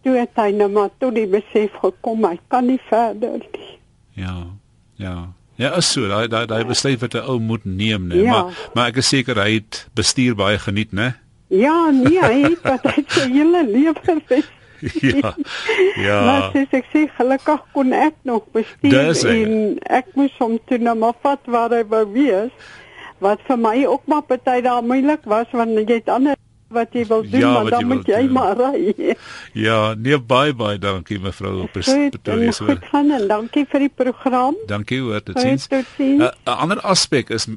toe 0.02 0.16
het 0.18 0.36
hy 0.40 0.50
nou 0.56 0.68
maar 0.72 0.90
tot 0.98 1.14
die 1.14 1.26
besef 1.26 1.74
gekom 1.82 2.24
hy 2.24 2.38
kan 2.48 2.66
nie 2.66 2.80
verder 2.88 3.38
nie. 3.38 3.78
Ja. 4.20 4.46
Ja. 4.96 5.32
Ja, 5.60 5.74
is 5.76 5.90
so, 5.92 6.08
daai 6.08 6.28
daai 6.28 6.46
daai 6.48 6.64
besluit 6.64 7.00
wat 7.00 7.14
'n 7.14 7.26
ou 7.28 7.38
moet 7.38 7.64
neem, 7.64 8.08
né? 8.08 8.22
Ja. 8.24 8.30
Maar 8.30 8.70
maar 8.74 8.86
ek 8.88 8.96
is 8.96 9.08
seker 9.08 9.36
hy 9.36 9.60
het 9.60 9.88
bestuur 9.94 10.34
baie 10.34 10.58
geniet, 10.58 10.92
né? 10.92 11.16
Ja, 11.48 11.90
nee, 11.90 12.20
hy 12.22 12.42
het 12.50 12.62
wat 12.62 12.84
hy 12.94 13.04
sy 13.08 13.28
hele 13.28 13.66
lewe 13.66 13.94
ja. 14.80 15.34
Ja. 15.96 16.20
Maar 16.26 16.50
sê 16.54 16.64
ek 16.80 16.86
sê 16.92 17.04
gelukkig 17.16 17.64
kon 17.74 17.92
ek 17.92 18.16
nog 18.28 18.46
bestuur 18.54 19.12
en 19.28 19.78
ek 19.84 20.12
moes 20.16 20.36
hom 20.40 20.58
toe 20.68 20.78
nou 20.80 20.96
maar 20.96 21.16
vat 21.22 21.42
waar 21.44 21.74
hy 21.74 21.82
wou 21.90 22.04
wees. 22.14 22.52
Wat 23.20 23.42
vir 23.48 23.58
my 23.60 23.76
ook 23.84 24.06
maar 24.08 24.24
baie 24.24 24.62
daar 24.64 24.84
moeilik 24.84 25.26
was 25.28 25.50
want 25.52 25.76
jy 25.76 26.00
het 26.00 26.08
ander 26.08 26.38
wat 26.70 26.94
jy 26.94 27.04
wil 27.10 27.22
doen, 27.26 27.40
ja, 27.40 27.52
maar 27.52 27.70
dan 27.70 27.86
moet 27.86 28.06
jy 28.06 28.20
doen. 28.26 28.32
maar 28.32 28.56
ry. 28.58 28.94
Ja, 29.66 29.94
nee 29.94 30.18
baie 30.18 30.54
baie 30.54 30.78
dankie 30.78 31.18
mevrou 31.18 31.66
Pretoria. 31.72 32.52
Goed, 32.52 32.66
goed 32.68 32.84
gaan 32.92 33.10
en 33.10 33.26
dankie 33.28 33.64
vir 33.70 33.86
die 33.86 33.92
program. 34.02 34.56
Dankie 34.70 35.00
hoor, 35.02 35.22
tot 35.22 35.40
sins. 35.40 35.66
'n 35.70 36.20
uh, 36.22 36.30
Ander 36.44 36.80
aspek 36.80 37.30
is 37.30 37.48
uh, 37.48 37.56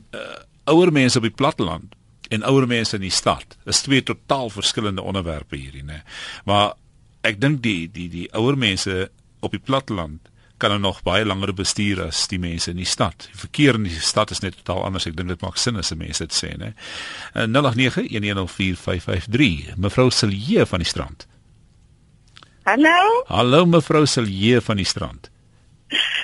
ouer 0.65 0.91
mense 0.91 1.17
op 1.17 1.23
die 1.27 1.35
platteland 1.35 1.95
en 2.33 2.43
ouer 2.43 2.67
mense 2.67 2.95
in 2.95 3.05
die 3.05 3.13
stad. 3.13 3.57
Dis 3.65 3.81
twee 3.85 4.03
totaal 4.03 4.49
verskillende 4.49 5.01
onderwerpe 5.01 5.55
hierdie, 5.55 5.83
né? 5.83 6.01
Maar 6.49 6.73
ek 7.21 7.39
dink 7.41 7.61
die 7.63 7.89
die 7.91 8.09
die 8.09 8.27
ouer 8.33 8.57
mense 8.57 9.09
op 9.43 9.51
die 9.51 9.61
platteland 9.61 10.32
kan 10.63 10.71
nou 10.71 10.79
nog 10.79 11.01
baie 11.03 11.25
langer 11.27 11.51
bestuur 11.55 12.05
as 12.05 12.27
die 12.31 12.39
mense 12.39 12.71
in 12.71 12.77
die 12.79 12.87
stad. 12.87 13.25
Die 13.27 13.39
verkeer 13.41 13.75
in 13.75 13.83
die 13.89 13.99
stad 13.99 14.31
is 14.31 14.39
net 14.43 14.55
totaal 14.61 14.85
anders. 14.87 15.07
Ek 15.09 15.17
dink 15.17 15.29
dit 15.33 15.41
maak 15.43 15.57
sin 15.59 15.75
as 15.81 15.87
se 15.91 15.95
mense 15.99 16.23
dit 16.23 16.35
sê, 16.37 16.49
né? 16.59 16.69
0891104553. 17.35 19.75
Mevrou 19.83 20.07
Silje 20.15 20.63
van 20.69 20.79
die 20.79 20.87
strand. 20.87 21.27
Hallo? 22.63 23.23
Hallo 23.27 23.65
mevrou 23.67 24.07
Silje 24.07 24.61
van 24.63 24.79
die 24.79 24.87
strand. 24.87 25.27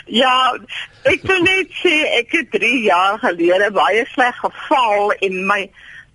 Ja, 0.07 0.55
ek 1.11 1.19
wil 1.27 1.43
net 1.43 1.67
sê 1.81 2.07
ek 2.21 2.31
het 2.37 2.47
3 2.55 2.87
jaar 2.87 3.19
gelede 3.21 3.69
baie 3.75 4.07
sleg 4.15 4.35
geval 4.39 5.11
en 5.19 5.33
my 5.51 5.67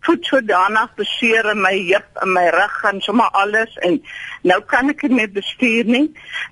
voet 0.06 0.26
so 0.28 0.40
danig 0.44 0.94
beseer 1.00 1.50
in 1.52 1.60
my 1.64 1.74
heup 1.88 2.22
en 2.22 2.32
my 2.36 2.46
rug 2.54 2.76
en 2.90 3.00
sommer 3.04 3.28
alles 3.40 3.76
en 3.88 4.00
nou 4.42 4.60
kan 4.72 4.92
ek 4.92 5.06
nie 5.08 5.28
bestuur 5.38 5.88
nie 5.96 6.06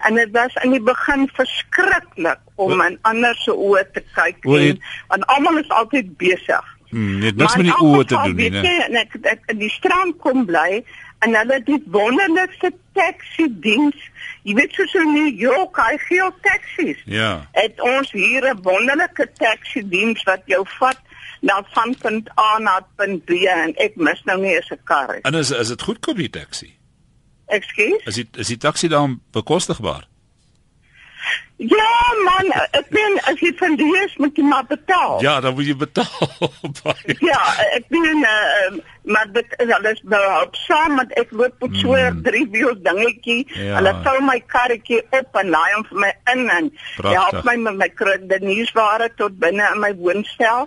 en 0.08 0.20
dit 0.20 0.34
was 0.36 0.56
in 0.64 0.76
die 0.76 0.84
begin 0.92 1.28
verskriklik 1.36 2.40
om 2.56 2.80
in 2.80 2.98
ander 3.08 3.36
se 3.44 3.54
oë 3.54 3.84
te 3.92 4.04
kyk 4.16 4.44
en 4.46 4.80
want 5.12 5.26
almal 5.36 5.60
is 5.62 5.74
altyd 5.80 6.16
besig. 6.20 6.68
Hmm, 6.92 7.22
net 7.22 7.38
niks 7.40 7.56
met 7.56 7.70
die 7.70 7.78
oë 7.80 8.04
te 8.04 8.18
doen 8.20 8.36
nie. 8.36 8.74
En 8.84 8.98
ek 9.00 9.16
ek 9.24 9.46
in 9.54 9.62
die 9.62 9.72
strand 9.72 10.18
kom 10.20 10.44
bly 10.48 10.82
en 11.24 11.36
hulle 11.38 11.60
het 11.64 11.86
wonderlikste 11.94 12.72
taxi 12.98 13.46
diens. 13.64 13.96
Jy 14.44 14.56
weet 14.58 14.74
so 14.76 14.84
so 14.90 15.04
nie 15.08 15.30
jou 15.40 15.62
kai 15.72 15.94
geel 16.08 16.32
taksies. 16.44 17.00
Ja. 17.06 17.46
Het 17.56 17.80
ons 17.80 18.12
hier 18.12 18.44
'n 18.50 18.60
wonderlike 18.66 19.28
taxi 19.40 19.82
diens 19.88 20.22
wat 20.28 20.42
jou 20.46 20.64
vat 20.78 21.00
na 21.42 21.62
van 21.74 21.96
punt 21.98 22.30
A 22.38 22.58
na 22.58 22.78
punt 22.96 23.24
B 23.26 23.42
en 23.50 23.74
ek 23.82 23.98
mis 23.98 24.22
nou 24.28 24.38
nie 24.40 24.54
eens 24.54 24.70
'n 24.70 24.78
kar 24.84 25.12
nie. 25.14 25.22
En 25.22 25.34
is 25.34 25.50
is 25.50 25.68
dit 25.68 25.82
goedkoop 25.82 26.16
die 26.16 26.30
taxi? 26.30 26.78
Ekskuus? 27.46 28.04
Is 28.04 28.14
dit 28.14 28.36
is 28.36 28.46
die 28.46 28.56
taxi 28.56 28.88
dan 28.88 29.20
bekostigbaar? 29.32 30.06
Ja 31.56 31.94
man, 32.26 32.48
ek 32.74 32.88
ben 32.90 33.18
as 33.30 33.38
jy 33.38 33.52
van 33.58 33.76
die 33.78 33.90
is 34.00 34.14
moet 34.18 34.38
jy 34.38 34.42
maar 34.42 34.64
betaal. 34.66 35.20
Ja, 35.22 35.40
dan 35.40 35.54
moet 35.54 35.66
jy 35.66 35.76
betaal. 35.76 36.30
ja, 37.30 37.42
ek 37.76 37.86
ben 37.92 38.24
uh, 38.26 38.80
maar 39.02 39.28
dit 39.32 39.54
is 39.62 39.70
alles 39.76 40.02
nou 40.10 40.22
saam 40.64 40.96
met 40.98 41.12
ek 41.20 41.30
loop 41.30 41.54
met 41.62 41.76
so 41.78 41.94
'n 41.94 42.18
mm. 42.18 42.22
drie 42.22 42.46
wiel 42.50 42.74
dingetjie. 42.82 43.46
Ja. 43.54 43.76
Hulle 43.78 43.94
tou 44.02 44.16
my 44.26 44.38
karretjie 44.46 45.02
op 45.10 45.38
en 45.42 45.54
laai 45.54 45.72
hom 45.74 45.86
vir 45.90 45.98
my 46.06 46.12
in 46.34 46.48
en 46.50 46.72
help 47.02 47.44
my 47.44 47.56
met 47.56 47.76
my 47.76 47.90
kredietnuusware 48.00 49.12
tot 49.16 49.38
binne 49.38 49.68
in 49.74 49.80
my 49.80 49.94
woonstel 49.94 50.66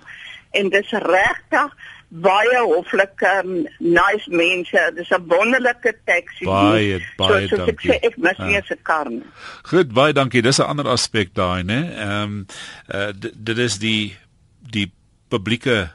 en 0.55 0.69
dis 0.73 0.95
regtig 1.05 1.75
baie 2.09 2.59
hoflike 2.61 3.31
um, 3.43 3.65
nice 3.79 4.29
mense. 4.29 4.83
Dis 4.95 5.09
'n 5.11 5.27
wonderlike 5.27 5.93
taxi. 6.05 6.45
Baie 6.45 7.01
baie 7.17 7.47
so, 7.47 7.55
so 7.55 7.65
dankie. 7.65 7.91
Ek, 7.91 8.01
sê, 8.01 8.07
ek 8.07 8.17
mis 8.17 8.37
nie 8.37 8.55
ja. 8.55 8.61
se 8.67 8.77
kar 8.83 9.09
nie. 9.09 9.25
Goed, 9.63 9.93
baie 9.93 10.13
dankie. 10.13 10.41
Dis 10.41 10.59
'n 10.59 10.69
ander 10.69 10.87
aspek 10.87 11.33
daai, 11.33 11.63
né? 11.63 11.81
Ehm 11.95 12.45
uh, 12.93 13.11
dit 13.19 13.57
is 13.57 13.79
die 13.79 14.15
die 14.59 14.91
publieke 15.27 15.89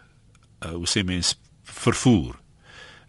uh, 0.65 0.71
hoe 0.75 0.87
sê 0.87 1.05
mens 1.05 1.39
vervoer 1.65 2.37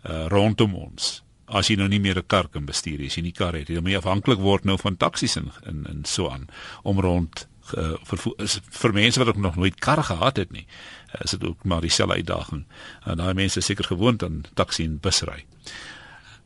uh, 0.06 0.28
rondom 0.28 0.76
ons. 0.76 1.24
As 1.52 1.68
jy 1.68 1.76
nou 1.76 1.88
nie 1.88 2.00
meer 2.00 2.18
'n 2.18 2.28
kar 2.28 2.48
kan 2.48 2.66
bestuur 2.66 3.06
as 3.06 3.18
jy 3.18 3.24
nie 3.24 3.36
kar 3.36 3.54
het 3.54 3.68
dan 3.68 3.84
moet 3.84 3.92
jy 3.92 3.98
afhanklik 3.98 4.40
word 4.40 4.66
nou 4.66 4.78
van 4.78 4.98
taksies 4.98 5.36
en 5.36 5.52
en 5.66 5.86
en 5.90 6.06
so 6.06 6.30
aan 6.30 6.48
om 6.84 7.00
rond 7.00 7.48
uh, 7.78 7.94
vervoer 8.04 8.34
is 8.38 8.60
vir 8.70 8.94
mense 8.94 9.24
wat 9.24 9.36
nog 9.36 9.56
nooit 9.56 9.80
kar 9.80 10.04
gehad 10.04 10.38
het 10.38 10.52
nie. 10.52 10.68
Uh, 11.16 11.22
is 11.24 11.32
dit 11.32 11.46
ook 11.48 11.64
maar 11.64 11.82
dieselfde 11.82 12.16
uitdaging. 12.16 12.66
En 13.06 13.18
daai 13.18 13.34
mense 13.34 13.60
is 13.60 13.66
seker 13.66 13.84
gewoond 13.84 14.24
aan 14.24 14.44
taxi 14.54 14.84
en 14.84 15.00
busry. 15.00 15.46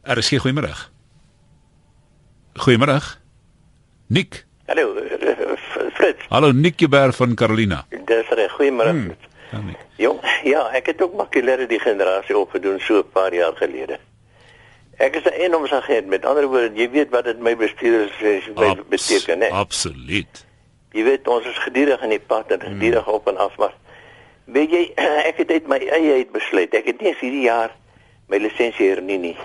Er 0.01 0.17
is 0.17 0.29
goeiemôre. 0.29 0.73
Goeiemôre. 2.53 2.99
Nick. 4.07 4.45
Hallo, 4.65 4.95
eh, 4.95 5.57
Fritz. 5.93 6.25
Hallo 6.29 6.51
Nick 6.51 6.79
Jeber 6.79 7.13
van 7.13 7.35
Carolina. 7.35 7.85
Dis 7.89 8.29
reg, 8.29 8.51
goeiemôre. 8.51 8.89
Hmm. 8.89 9.75
Ja, 9.95 10.11
ja, 10.43 10.61
ek 10.75 10.85
het 10.91 11.01
ook 11.01 11.13
makulêre 11.15 11.67
die 11.69 11.79
generasie 11.79 12.37
opgedoen 12.37 12.79
so 12.79 12.99
'n 12.99 13.09
paar 13.13 13.33
jaar 13.33 13.55
gelede. 13.55 13.99
Ek 14.97 15.15
is 15.15 15.23
'n 15.23 15.33
eenomsagent, 15.41 16.07
met 16.07 16.25
ander 16.25 16.47
woorde, 16.47 16.71
jy 16.73 16.89
weet 16.89 17.09
wat 17.09 17.23
dit 17.23 17.39
my 17.39 17.55
bestuurders 17.55 18.13
beteken, 18.89 19.39
né? 19.39 19.49
Absoluut. 19.49 20.44
Jy 20.95 21.03
weet 21.03 21.27
ons 21.27 21.47
is 21.49 21.57
gedurig 21.65 22.03
in 22.07 22.13
die 22.15 22.23
pad 22.23 22.53
en 22.55 22.61
gedurig 22.63 23.07
op 23.11 23.27
en 23.27 23.37
af 23.41 23.57
maar 23.59 23.73
weet 24.45 24.71
jy 24.71 24.83
ek 25.29 25.41
het 25.43 25.51
uit 25.51 25.67
my 25.67 25.79
eie 25.81 26.21
uit 26.21 26.31
besluit. 26.31 26.73
Ek 26.73 26.87
het 26.91 27.01
nie 27.01 27.13
vir 27.13 27.27
hierdie 27.27 27.47
jaar 27.47 27.73
my 28.31 28.39
lisensie 28.41 28.89
hernie 28.89 29.19
nie. 29.21 29.35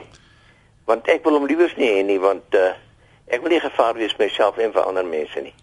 Want 0.89 1.09
ek 1.13 1.25
wil 1.27 1.39
hom 1.39 1.49
liewers 1.51 1.75
nie 1.81 1.91
hê 1.91 2.05
nie 2.07 2.21
want 2.23 2.55
uh, 2.59 2.73
ek 3.31 3.43
wil 3.43 3.55
nie 3.55 3.63
gevaar 3.63 3.99
wees 3.99 4.17
myself 4.21 4.59
en 4.59 4.75
vir 4.77 4.87
ander 4.87 5.07
mense 5.07 5.43
nie. 5.43 5.55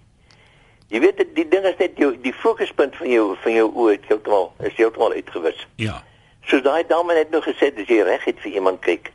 Jy 0.92 1.04
weet 1.04 1.20
dit 1.20 1.36
die 1.36 1.48
ding 1.52 1.66
is 1.68 1.80
net 1.80 2.00
jou 2.00 2.14
die 2.24 2.36
fokuspunt 2.36 2.96
van 3.00 3.12
jou 3.12 3.30
van 3.44 3.56
jou 3.56 3.68
oë 3.72 3.98
het 3.98 4.12
heeltemal 4.12 4.52
is 4.70 4.76
heeltemal 4.80 5.16
uitgewis. 5.16 5.68
Ja. 5.82 6.02
So 6.48 6.64
daai 6.64 6.88
dame 6.88 7.16
het 7.18 7.32
nou 7.32 7.44
gesê 7.44 7.74
dat 7.76 7.90
jy 7.92 8.04
reg 8.08 8.24
het 8.28 8.40
vir 8.44 8.60
iemand 8.60 8.84
kyk. 8.86 9.12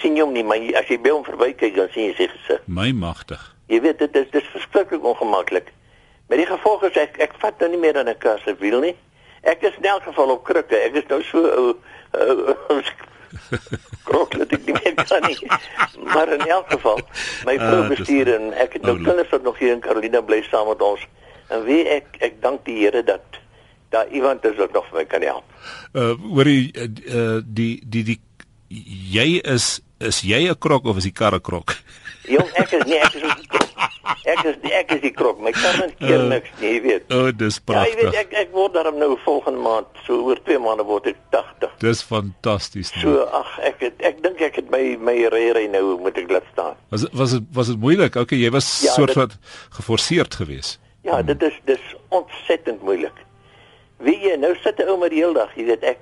sien 0.00 0.16
jy 0.16 0.24
hom 0.24 0.32
nie, 0.34 0.44
maar 0.46 0.62
as 0.80 0.88
jy 0.90 0.98
by 1.02 1.12
hom 1.12 1.24
verby 1.26 1.52
kyk 1.60 1.76
dan 1.76 1.90
sien 1.94 2.08
jy 2.08 2.14
sy 2.18 2.28
gesig. 2.32 2.62
My 2.66 2.90
magtig. 2.96 3.42
Jy 3.70 3.82
weet 3.84 4.00
dit 4.02 4.16
is 4.20 4.30
dis 4.32 4.48
verskriklik 4.54 5.04
ongemaklik. 5.06 5.68
Met 6.30 6.38
die 6.38 6.46
gevolg 6.46 6.84
is 6.86 6.98
ek 7.00 7.16
ek 7.18 7.32
vat 7.42 7.58
nou 7.58 7.72
nie 7.72 7.80
meer 7.82 7.96
dan 7.98 8.08
'n 8.08 8.18
kar 8.22 8.38
se 8.44 8.54
wiel 8.60 8.80
nie. 8.80 8.94
Ek 9.42 9.62
is 9.66 9.74
in 9.78 9.88
elk 9.90 10.02
geval 10.06 10.30
op 10.30 10.44
krikke. 10.44 10.76
Ek 10.76 10.94
is 10.94 11.08
nou 11.08 11.22
so 11.26 11.42
ou 11.42 11.74
uh, 12.14 12.54
uh, 12.70 12.82
krok 14.04 14.36
dat 14.38 14.52
ek 14.52 14.66
nie 14.66 14.76
meer 14.78 14.94
kan 14.94 15.26
nie. 15.26 15.38
Maar 16.14 16.32
in 16.36 16.46
elk 16.46 16.70
geval, 16.70 17.00
my 17.48 17.56
vrou 17.58 17.82
Ah, 17.82 17.88
dis 17.88 17.98
bestuur 17.98 18.30
en 18.34 18.52
ek 18.52 18.78
het 18.78 18.86
nou 18.86 18.96
kinders 19.02 19.30
wat 19.34 19.42
nog 19.42 19.58
hier 19.58 19.72
in 19.72 19.82
Carolina 19.82 20.20
bly 20.20 20.42
saam 20.46 20.68
met 20.70 20.82
ons. 20.82 21.02
En 21.48 21.64
wie 21.66 21.82
ek 21.88 22.20
ek 22.20 22.38
dank 22.42 22.64
die 22.64 22.78
Here 22.84 23.02
dat 23.02 23.40
daar 23.90 24.06
iemand 24.14 24.44
is 24.44 24.56
wat 24.56 24.72
nog 24.72 24.86
vir 24.90 25.02
my 25.02 25.04
kan 25.04 25.22
help. 25.26 25.44
Uh 25.94 26.14
hoor 26.30 26.46
jy 26.46 26.70
uh, 26.74 26.86
uh, 27.10 27.38
die 27.44 27.82
die 27.82 28.04
die 28.04 28.20
jy 29.18 29.40
is 29.42 29.80
is 29.98 30.22
jy 30.22 30.46
'n 30.46 30.58
krok 30.58 30.86
of 30.86 30.96
is 31.02 31.10
die 31.10 31.16
kar 31.22 31.34
'n 31.34 31.42
krok? 31.42 31.74
Jong, 32.22 32.50
ek 32.54 32.70
is 32.78 32.84
nie 32.86 32.98
ek 33.02 33.14
is 33.14 33.22
nie 33.22 33.46
krok. 33.52 33.69
Ek 34.24 34.44
is 34.44 34.56
die, 34.62 34.72
ek 34.72 34.92
is 34.92 35.00
die 35.00 35.10
krok. 35.12 35.40
My 35.40 35.50
kinders 35.52 35.92
keer 35.98 36.20
Uh, 36.22 36.28
niks 36.28 36.48
nie, 36.60 36.70
jy 36.72 36.80
weet. 36.82 37.12
O, 37.12 37.26
oh, 37.26 37.32
dis 37.36 37.60
Ja, 37.68 37.84
jy 37.84 37.94
weet 37.96 38.10
pragtig. 38.10 38.20
ek 38.20 38.32
ek 38.46 38.52
word 38.52 38.72
daarom 38.74 38.96
nou 38.98 39.16
volgende 39.24 39.60
maand, 39.60 39.86
so 40.06 40.22
oor 40.24 40.38
2 40.44 40.58
maande 40.58 40.84
word 40.88 41.06
ek 41.06 41.16
80. 41.30 41.70
Dis 41.78 42.02
fantasties. 42.02 42.92
nee. 42.94 43.02
So 43.02 43.24
ag 43.24 43.58
ek 43.62 43.80
het, 43.80 43.94
ek 44.02 44.22
dink 44.22 44.40
ek 44.40 44.56
het 44.56 44.70
my 44.70 44.96
my 45.00 45.16
ry 45.28 45.66
nou 45.68 45.98
moet 46.00 46.16
ek 46.18 46.30
laat 46.30 46.44
staan. 46.52 46.76
Was 46.90 47.04
was 47.12 47.30
dit 47.32 47.42
was 47.52 47.66
dit 47.66 47.78
moeilik? 47.80 48.16
Okay, 48.16 48.38
jy 48.38 48.50
was 48.50 48.80
Ja, 48.82 48.92
soort 48.92 49.08
dit- 49.14 49.16
van 49.16 49.30
geforseerd 49.70 50.34
geweest. 50.34 50.78
Ja, 51.02 51.22
dit 51.22 51.42
is 51.42 51.54
dis 51.64 51.94
ontsettend 52.08 52.82
moeilik. 52.82 53.16
Wie 53.98 54.16
jy 54.18 54.36
nou 54.36 54.54
sit 54.64 54.78
'n 54.80 54.88
ou 54.88 54.96
maar 54.98 55.08
die 55.10 55.20
hele 55.20 55.34
dag, 55.34 55.52
jy 55.56 55.64
weet 55.64 55.82
ek 55.84 55.98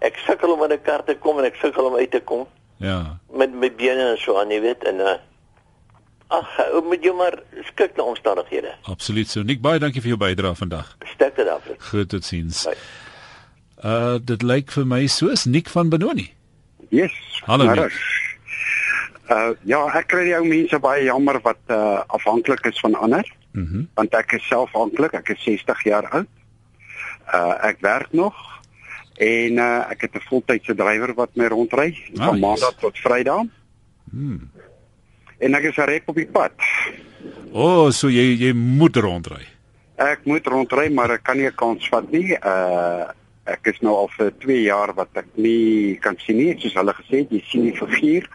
ek 0.00 0.16
sukkel 0.26 0.52
om 0.52 0.62
in 0.64 0.72
'n 0.72 0.82
kar 0.82 1.04
te 1.04 1.14
kom 1.14 1.38
en 1.38 1.44
ek 1.44 1.56
sukkel 1.56 1.84
om 1.86 1.94
uit 1.96 2.10
te 2.10 2.20
kom 2.20 2.46
Ja. 2.78 3.18
met 3.32 3.52
my 3.54 3.70
bene 3.70 4.10
en 4.10 4.16
so 4.18 4.36
aan, 4.38 4.50
jy 4.50 4.60
weet 4.60 4.84
en 4.84 5.00
uh 5.00 5.16
ag, 6.28 6.56
moet 6.84 7.02
jy 7.04 7.12
maar 7.12 7.38
skik 7.70 7.96
na 7.96 8.02
omstandighede. 8.02 8.74
Absoluut 8.82 9.28
so. 9.28 9.42
Nik 9.42 9.60
baie 9.60 9.78
dankie 9.78 10.00
vir 10.02 10.08
jou 10.14 10.18
bydrae 10.18 10.54
vandag. 10.54 10.96
Sterkte 11.14 11.44
daarvoor. 11.44 11.76
Goed 11.90 12.08
totsiens. 12.08 12.64
Bye. 12.64 12.76
Uh 13.84 14.18
dit 14.24 14.42
lyk 14.42 14.70
vir 14.72 14.86
my 14.86 15.06
soos 15.06 15.44
Nik 15.44 15.68
van 15.68 15.88
Benoni. 15.88 16.32
Yes. 16.88 17.12
Hallo, 17.44 17.64
Nick. 17.74 17.92
Uh 19.30 19.52
ja, 19.66 19.80
ek 19.98 20.06
kry 20.12 20.24
die 20.24 20.36
ou 20.38 20.44
mense 20.46 20.78
baie 20.82 21.04
jammer 21.04 21.40
wat 21.42 21.58
uh 21.70 22.02
afhanklik 22.14 22.66
is 22.70 22.80
van 22.80 22.94
ander. 22.94 23.26
Mhm. 23.52 23.76
Mm 23.76 23.88
want 23.94 24.14
ek 24.14 24.32
is 24.38 24.46
self 24.48 24.70
afhanklik. 24.74 25.14
Ek 25.14 25.28
is 25.34 25.42
60 25.44 25.82
jaar 25.84 26.08
oud. 26.10 26.28
Uh 27.34 27.54
ek 27.70 27.80
werk 27.80 28.12
nog 28.12 28.34
en 29.18 29.58
uh 29.58 29.90
ek 29.90 30.00
het 30.06 30.14
'n 30.14 30.26
voltydse 30.30 30.74
drywer 30.74 31.14
wat 31.14 31.30
my 31.36 31.46
rondry 31.46 31.96
Ah, 32.18 32.26
van 32.26 32.34
yes. 32.38 32.42
maandag 32.44 32.74
tot 32.80 32.98
Vrydag. 32.98 33.46
Hmm. 34.10 34.50
En 35.38 35.54
ek 35.54 35.70
is 35.70 35.76
reg 35.76 36.06
op 36.06 36.16
die 36.16 36.26
pad. 36.26 36.54
O, 37.52 37.60
oh, 37.66 37.90
so 37.90 38.08
jy 38.12 38.36
jy 38.40 38.52
moet 38.56 38.96
rondry. 38.96 39.44
Ek 39.96 40.24
moet 40.28 40.46
rondry, 40.46 40.88
maar 40.92 41.16
ek 41.16 41.24
kan 41.24 41.36
nie 41.36 41.48
'n 41.48 41.56
kans 41.56 41.88
vat 41.88 42.10
nie. 42.12 42.36
Uh 42.36 43.12
ek 43.46 43.68
is 43.70 43.80
nou 43.80 43.94
al 43.94 44.08
vir 44.16 44.32
2 44.42 44.62
jaar 44.62 44.92
wat 44.94 45.08
ek 45.14 45.28
nie 45.38 45.96
kan 46.02 46.16
sien 46.18 46.36
nie, 46.36 46.54
soos 46.58 46.74
hulle 46.74 46.94
gesê 46.98 47.22
het, 47.22 47.30
jy 47.30 47.42
sien 47.46 47.62
die 47.62 47.76
figuur, 47.78 48.26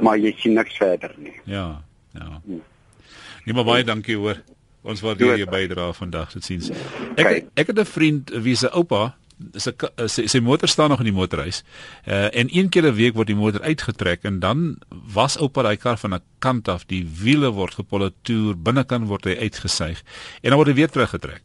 maar 0.00 0.16
jy 0.16 0.32
sien 0.40 0.54
niks 0.56 0.78
verder 0.80 1.12
nie. 1.20 1.34
Ja, 1.44 1.82
ja. 2.16 2.40
Nee, 2.46 3.52
maar 3.52 3.64
baie 3.68 3.84
dankie 3.84 4.16
hoor. 4.16 4.40
Ons 4.88 5.02
waardeer 5.04 5.36
jou 5.42 5.50
bydrae 5.50 5.92
vandag, 5.92 6.32
dit 6.32 6.44
siens. 6.44 6.70
Ek 7.16 7.50
ek 7.54 7.66
het 7.66 7.78
'n 7.78 7.84
vriend 7.84 8.30
wie 8.30 8.56
se 8.56 8.70
oupa 8.72 9.16
sy 9.54 9.70
uh, 9.70 10.08
sy, 10.10 10.26
sy 10.26 10.40
motor 10.44 10.68
staan 10.68 10.90
nog 10.90 11.00
in 11.04 11.10
die 11.10 11.16
motorhuis. 11.16 11.62
Uh 12.06 12.28
en 12.34 12.48
een 12.50 12.68
keer 12.68 12.90
'n 12.90 12.94
week 12.94 13.14
word 13.14 13.26
die 13.26 13.36
motor 13.36 13.62
uitgetrek 13.62 14.22
en 14.22 14.40
dan 14.40 14.78
was 14.88 15.38
oupa 15.38 15.62
daai 15.62 15.76
kar 15.76 15.98
van 15.98 16.14
'n 16.14 16.22
kant 16.38 16.68
af, 16.68 16.86
die 16.86 17.06
wiele 17.06 17.50
word 17.50 17.74
gepolitoer, 17.74 18.56
binnekant 18.56 19.06
word 19.06 19.24
hy 19.24 19.36
uitgesuig 19.36 20.02
en 20.42 20.50
dan 20.50 20.58
word 20.58 20.68
hy 20.68 20.74
weer 20.74 20.90
teruggetrek. 20.90 21.42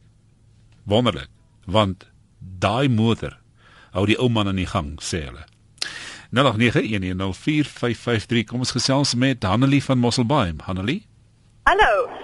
Wonderlik, 0.84 1.29
want 1.65 2.08
daai 2.39 2.89
motor 2.89 3.39
hou 3.91 4.06
die 4.06 4.19
ou 4.19 4.29
man 4.29 4.47
aan 4.47 4.56
die 4.56 4.67
gang, 4.67 4.99
sê 5.01 5.25
hulle. 5.25 5.45
0891104553 6.34 8.49
kom 8.49 8.60
ons 8.60 8.71
gesels 8.71 9.15
met 9.15 9.43
Hanelie 9.43 9.84
van 9.84 9.97
Mosselbaai. 9.97 10.53
Hanelie? 10.65 11.08
Hallo. 11.63 12.23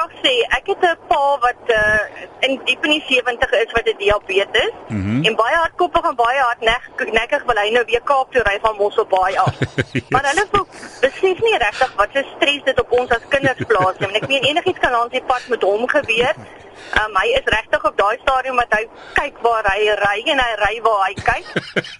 Vraag 0.00 0.22
sê, 0.24 0.32
ek 0.56 0.66
het 0.72 0.82
'n 0.82 0.96
pa 1.08 1.38
wat 1.44 1.62
uh, 1.68 2.00
in 2.46 2.60
diep 2.64 2.84
in 2.84 2.90
die 2.90 3.04
70 3.08 3.50
is 3.52 3.72
wat 3.76 3.86
'n 3.86 3.96
diabetes 3.98 4.72
Mhm. 4.88 5.24
en 5.26 5.34
baie 5.36 5.56
hardkoppig 5.56 6.04
en 6.10 6.14
baie 6.16 6.40
hardnekkig 6.40 7.12
nekkig 7.12 7.42
wil 7.44 7.56
hy 7.62 7.70
nou 7.70 7.84
weer 7.84 8.00
Kaap 8.00 8.32
toe 8.32 8.42
ry 8.42 8.58
van 8.62 8.76
Mosselbaai 8.76 9.36
af. 9.36 9.54
yes. 9.92 10.08
Maar 10.08 10.24
hulle 10.30 10.46
voel 10.52 10.66
besef 11.00 11.38
nie 11.40 11.58
regtig 11.58 11.92
wat 11.96 12.08
se 12.14 12.24
stres 12.36 12.62
dit 12.64 12.80
op 12.80 12.92
ons 12.92 13.10
as 13.10 13.28
kinders 13.28 13.64
plaas 13.66 13.98
nie. 13.98 14.08
En 14.08 14.14
ek 14.14 14.28
meen 14.28 14.42
enigiets 14.42 14.78
kan 14.78 14.90
langs 14.90 15.12
die 15.12 15.22
pad 15.22 15.42
met 15.48 15.62
hom 15.62 15.88
gebeur. 15.88 16.34
Um, 17.00 17.12
hy 17.20 17.28
is 17.36 17.44
regtig 17.44 17.84
op 17.84 17.96
daai 17.96 18.18
stadium 18.22 18.56
dat 18.56 18.72
hy 18.78 18.88
kyk 19.20 19.36
waar 19.42 19.64
hy 19.74 19.80
ry 20.04 20.18
en 20.32 20.38
hy 20.38 20.52
ry 20.64 20.80
waar 20.82 21.06
hy 21.08 21.14
kyk. 21.14 21.46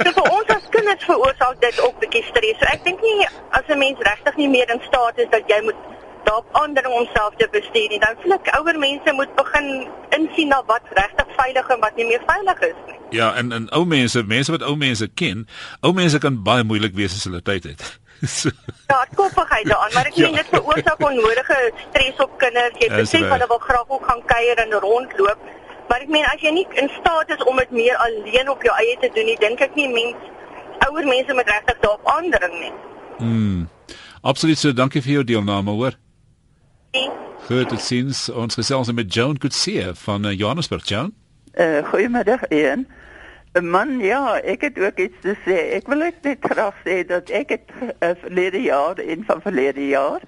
So 0.04 0.08
vir 0.18 0.30
ons 0.32 0.48
as 0.56 0.68
kinders 0.70 1.04
veroorsaak 1.04 1.60
dit 1.60 1.80
ook 1.80 1.94
'n 1.94 2.00
bietjie 2.00 2.24
stres. 2.32 2.56
So 2.60 2.66
ek 2.74 2.84
dink 2.84 3.00
nie 3.02 3.28
as 3.50 3.64
'n 3.68 3.78
mens 3.78 3.98
regtig 3.98 4.36
nie 4.36 4.48
meer 4.48 4.70
in 4.70 4.80
staat 4.88 5.18
is 5.18 5.28
dat 5.30 5.42
jy 5.46 5.60
moet 5.62 5.76
daarop 6.24 6.48
aandring 6.52 6.92
om 6.94 7.06
self 7.14 7.34
te 7.38 7.48
bestuur 7.52 7.88
nie, 7.92 7.98
dan 8.02 8.16
voel 8.22 8.32
ek 8.36 8.50
ouer 8.58 8.78
mense 8.78 9.12
moet 9.18 9.32
begin 9.36 9.68
insien 10.16 10.48
na 10.52 10.62
wat 10.66 10.82
regtig 10.98 11.26
veilig 11.36 11.68
en 11.74 11.80
wat 11.80 11.96
nie 11.96 12.06
meer 12.10 12.22
veilig 12.26 12.60
is 12.70 12.78
nie. 12.86 12.96
Ja, 13.18 13.32
en 13.34 13.52
en 13.52 13.68
ou 13.74 13.84
mense, 13.86 14.22
mense 14.22 14.52
wat 14.54 14.62
ou 14.62 14.76
mense 14.76 15.08
ken, 15.14 15.46
ou 15.82 15.92
mense 15.92 16.18
kan 16.22 16.42
baie 16.46 16.62
moeilik 16.64 16.94
wees 16.94 17.16
as 17.16 17.24
hulle 17.24 17.40
tyd 17.42 17.64
het. 17.72 17.84
so, 18.38 18.50
Ja, 18.90 19.04
koppigheid 19.14 19.66
daaraan, 19.66 19.92
maar 19.94 20.06
ek 20.06 20.14
Ja. 20.20 20.26
meen 20.28 20.36
dit 20.42 20.50
veroorsaak 20.52 21.00
onnodige 21.08 21.58
stres 21.88 22.20
op 22.26 22.36
kinders. 22.38 22.76
Jy 22.78 22.88
Dis 22.88 22.96
besef 23.00 23.26
hulle 23.32 23.46
wil 23.48 23.58
graag 23.58 23.88
ook 23.88 24.04
gaan 24.06 24.22
kuier 24.26 24.58
en 24.66 24.72
rondloop. 24.84 25.38
Maar 25.88 26.00
ek 26.04 26.08
meen 26.08 26.24
as 26.30 26.40
jy 26.44 26.52
nie 26.54 26.66
in 26.82 26.90
staat 27.00 27.30
is 27.34 27.42
om 27.50 27.56
dit 27.56 27.70
meer 27.70 27.96
alleen 27.96 28.48
op 28.52 28.62
jou 28.62 28.74
eie 28.78 28.96
te 29.00 29.10
doen 29.14 29.24
nie, 29.26 29.36
dink 29.40 29.60
ek 29.60 29.74
nie 29.74 29.88
mens 29.88 30.16
ouer 30.86 31.04
mense 31.08 31.34
moet 31.34 31.48
regtig 31.50 31.80
daarop 31.82 32.06
aandring 32.14 32.54
nie. 32.60 32.72
mm, 33.18 33.68
absoluut 34.22 34.58
so. 34.58 34.72
Dankie 34.72 35.02
vir 35.02 35.12
jou 35.12 35.24
deelname, 35.24 35.70
hoor. 35.70 35.96
Goed, 36.90 37.68
dit 37.70 37.80
siens 37.80 38.28
ons 38.34 38.56
gesels 38.58 38.88
met 38.92 39.14
Joan 39.14 39.36
Kutsie 39.38 39.84
van 39.94 40.24
uh, 40.26 40.32
Johannesburg, 40.34 40.88
Joan. 40.88 41.12
Uh, 41.54 41.86
goeiemiddag 41.86 42.40
een. 42.48 42.88
Man, 43.62 43.98
ja, 43.98 44.40
ek 44.42 44.64
het 44.66 44.78
ook 44.78 44.98
iets 44.98 45.20
te 45.22 45.36
sê. 45.44 45.56
Ek 45.76 45.86
wil 45.90 46.02
ek 46.08 46.18
net 46.26 46.42
graag 46.42 46.74
sê 46.82 47.00
dat 47.06 47.30
ek 47.30 47.54
het 47.54 47.70
uh, 47.78 48.10
verlede 48.24 48.62
jaar 48.64 48.98
en 48.98 49.22
van 49.26 49.42
verlede 49.42 49.86
jaar 49.90 50.26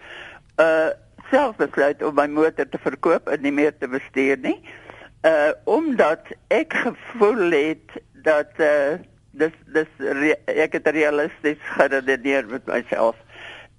uh 0.62 0.92
self 1.32 1.56
besluit 1.56 2.02
om 2.04 2.12
my 2.14 2.26
motor 2.28 2.66
te 2.68 2.78
verkoop 2.82 3.30
en 3.32 3.40
nie 3.40 3.54
meer 3.56 3.72
te 3.72 3.88
bestuur 3.88 4.38
nie. 4.42 4.58
Uh 5.26 5.54
omdat 5.64 6.30
ek 6.52 6.74
gevoel 6.84 7.54
het 7.56 7.98
dat 8.26 8.58
uh 8.60 9.00
dis 9.32 9.54
dis 9.74 9.90
ek 10.46 10.78
het 10.78 10.90
realisties 10.94 11.62
geredeneer 11.78 12.46
met 12.50 12.66
myself. 12.70 13.16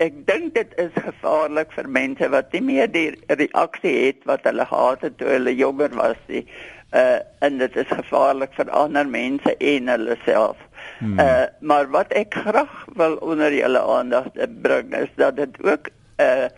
Ek 0.01 0.13
dink 0.25 0.55
dit 0.55 0.71
is 0.81 0.93
gevaarlik 0.95 1.73
vir 1.75 1.87
mense 1.87 2.29
wat 2.33 2.53
nie 2.55 2.61
meer 2.65 2.87
die 2.91 3.11
reaksie 3.29 3.93
het 4.07 4.23
wat 4.29 4.47
hulle 4.49 4.65
gehad 4.65 5.05
het 5.05 5.17
toe 5.19 5.29
hulle 5.29 5.53
jonger 5.55 5.93
was 5.99 6.17
nie. 6.27 6.45
Uh 6.93 7.19
en 7.45 7.57
dit 7.61 7.77
is 7.77 7.89
gevaarlik 7.89 8.53
vir 8.57 8.71
ander 8.73 9.05
mense 9.05 9.55
en 9.57 9.93
hulle 9.93 10.17
self. 10.25 10.57
Hmm. 10.97 11.19
Uh 11.19 11.45
maar 11.61 11.89
wat 11.93 12.13
ek 12.17 12.33
graag 12.45 12.73
wil 12.97 13.19
onder 13.21 13.53
julle 13.53 13.81
aandag 13.97 14.33
bring 14.65 14.93
is 14.97 15.13
dat 15.21 15.37
dit 15.37 15.63
ook 15.63 15.89
uh 16.17 16.49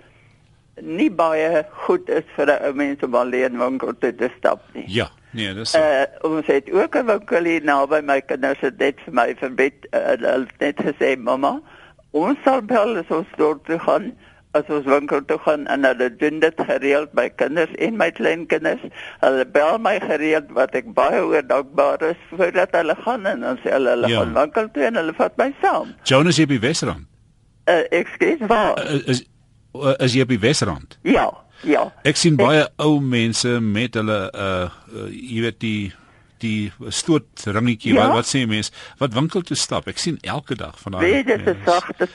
nie 0.81 1.11
baie 1.11 1.63
goed 1.85 2.09
is 2.09 2.25
vir 2.35 2.51
'n 2.51 2.63
ou 2.67 2.73
mens 2.73 3.03
om 3.03 3.15
alleen 3.15 3.59
winkel 3.59 3.93
toe 3.99 4.15
te 4.15 4.29
stap 4.37 4.63
nie. 4.73 4.83
Ja, 4.87 5.07
nee, 5.31 5.53
dis 5.53 5.71
so. 5.71 5.79
Uh 5.79 6.05
ons 6.21 6.47
het 6.47 6.71
ook 6.71 6.95
'n 6.95 7.05
winkel 7.05 7.43
hier 7.43 7.63
naby 7.63 8.01
my 8.01 8.21
kinders 8.21 8.59
het 8.59 8.77
net 8.77 8.99
vir 9.05 9.13
my 9.13 9.35
verbied 9.35 9.87
uh, 9.91 10.43
net 10.59 10.79
gesê 10.79 11.17
mamma 11.17 11.61
ons 12.15 12.39
sal 12.47 12.61
bel 12.63 12.95
as 13.01 13.11
ons 13.11 13.27
dorp 13.39 13.65
toe 13.67 13.79
gaan 13.83 14.13
as 14.55 14.69
ons 14.71 14.85
winkel 14.87 15.19
toe 15.27 15.35
gaan 15.43 15.65
en 15.73 15.83
hulle 15.83 16.07
doen 16.21 16.37
dit 16.39 16.61
gereeld 16.69 17.11
by 17.17 17.25
kinders 17.41 17.73
en 17.87 17.97
my 17.99 18.07
kleinkinders 18.15 18.83
hulle 19.23 19.45
bel 19.57 19.77
my 19.83 19.97
gereeld 19.99 20.53
wat 20.55 20.77
ek 20.79 20.87
baie 20.95 21.19
oor 21.25 21.43
dankbaar 21.49 22.05
is 22.13 22.21
voordat 22.31 22.71
hulle 22.79 22.95
gaan 23.03 23.27
en 23.33 23.43
dan 23.43 23.59
sê 23.63 23.73
hulle 23.75 23.91
hulle 23.97 24.11
Ja. 24.13 24.21
gaan 24.23 24.33
winkel 24.39 24.69
toe 24.77 24.85
en 24.87 24.95
hulle 25.01 25.15
vat 25.19 25.35
my 25.41 25.49
saam 25.61 25.91
jy 26.39 26.47
op 26.47 26.53
die 26.55 26.61
Wesrand? 26.63 27.03
uh, 27.67 27.83
ek 27.91 28.07
sê 28.15 28.35
waar 28.47 28.79
Uh, 28.79 29.01
is 29.11 29.25
uh, 29.75 29.95
is 29.99 30.15
jy 30.15 30.23
die 30.31 30.39
Wesrand? 30.47 30.97
ja 31.03 31.27
ja 31.67 31.83
Ek 32.07 32.15
sien 32.19 32.35
baie 32.39 32.63
ou 32.79 32.99
mense 33.03 33.59
met 33.59 33.95
hulle 33.99 34.19
uh, 34.31 34.69
uh 34.95 35.09
jy 35.11 35.41
weet 35.49 35.59
die 35.59 35.93
die 36.39 36.71
stoot 36.89 37.23
ringetjie 37.45 37.93
Ja. 37.93 38.05
wat 38.07 38.13
wat 38.13 38.25
sê 38.25 38.47
mense 38.47 38.71
wat 38.97 39.13
winkel 39.13 39.41
toe 39.41 39.55
stap. 39.57 39.87
Ek 39.87 39.97
sien 39.97 40.17
elke 40.21 40.55
dag 40.55 40.79
van 40.79 40.91
daai. 40.91 41.11
Nee, 41.11 41.23
dit 41.23 41.39
is 41.47 41.53
'n 41.53 41.57
sagte 41.65 42.07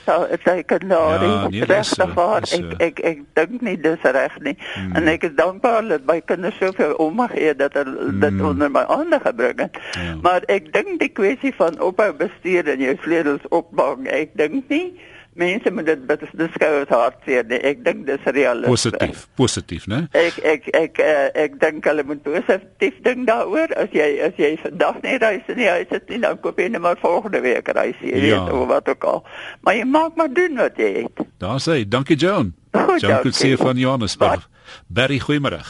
sekondarie. 0.43 1.27
Ja, 1.29 1.47
nee, 1.49 1.65
dis 1.65 1.89
so, 1.89 2.01
Regtig 2.03 2.13
waar. 2.13 2.41
dis 2.41 2.53
Ek 2.53 2.59
so. 2.71 2.77
ek 2.85 2.99
ek 2.99 3.17
dink 3.33 3.61
nie 3.61 3.77
dis 3.81 4.01
reg 4.03 4.37
nie. 4.41 4.55
Hmm. 4.75 4.95
En 4.95 5.07
ek 5.07 5.23
is 5.23 5.35
dankbaar 5.35 5.87
dat 5.87 6.05
my 6.05 6.21
kinders 6.21 6.57
soveel 6.59 6.93
omgee 6.93 7.55
dat 7.55 7.73
hulle 7.73 8.11
dit 8.19 8.29
Hmm. 8.31 8.45
onder 8.45 8.71
my 8.71 8.83
aandag 8.87 9.21
gebring 9.21 9.59
het. 9.59 9.77
Ja. 9.91 10.15
Maar 10.21 10.41
ek 10.47 10.73
dink 10.73 10.99
die 10.99 11.09
kwessie 11.09 11.53
van 11.55 11.79
ophou 11.81 12.13
bestuur 12.13 12.67
en 12.67 12.79
jou 12.79 12.95
vleugels 13.01 13.47
opbang, 13.49 14.07
ek 14.07 14.29
dink 14.37 14.69
nie 14.69 14.93
mense 15.33 15.71
moet 15.71 15.85
dit 15.85 16.05
beskou 16.07 16.71
as 16.81 16.91
hartseer. 16.91 17.45
Nee, 17.47 17.59
ek 17.71 17.83
dink 17.85 18.05
dis 18.07 18.25
realisties. 18.25 18.71
Positief, 18.71 19.25
positief, 19.39 19.87
né? 19.91 20.03
Ek 20.17 20.37
ek 20.43 20.69
ek 20.77 21.01
uh, 21.03 21.27
ek 21.45 21.57
dink 21.61 21.87
hulle 21.87 22.05
moet 22.07 22.23
positief 22.25 23.01
dink 23.05 23.27
daaroor. 23.29 23.73
As 23.79 23.93
jy 23.95 24.09
as 24.27 24.39
jy 24.39 24.53
vandag 24.63 25.01
net 25.05 25.25
reis 25.25 25.51
die 25.51 25.69
huis 25.69 25.91
sit, 25.91 26.11
dan 26.11 26.39
koop 26.43 26.59
jy 26.59 26.69
net 26.73 26.83
maar 26.83 26.99
volgende 27.01 27.43
week 27.45 27.71
reis 27.75 27.99
jy 28.03 28.15
ja. 28.15 28.43
weet 28.45 28.55
of 28.55 28.65
wat 28.71 28.89
ook 28.91 29.09
al. 29.13 29.21
Maar 29.65 29.79
jy 29.79 29.85
maak 29.97 30.17
maar 30.19 30.33
doen 30.33 30.59
wat 30.61 30.79
jy 30.81 30.93
het. 31.01 31.27
Daar 31.41 31.61
sê, 31.63 31.81
dankie 31.87 32.19
Joan. 32.19 32.53
Joan 32.71 33.21
kan 33.25 33.35
sê 33.35 33.55
van 33.59 33.79
Johannesburg. 33.79 34.47
Barry, 34.87 35.19
goeiemôre. 35.19 35.63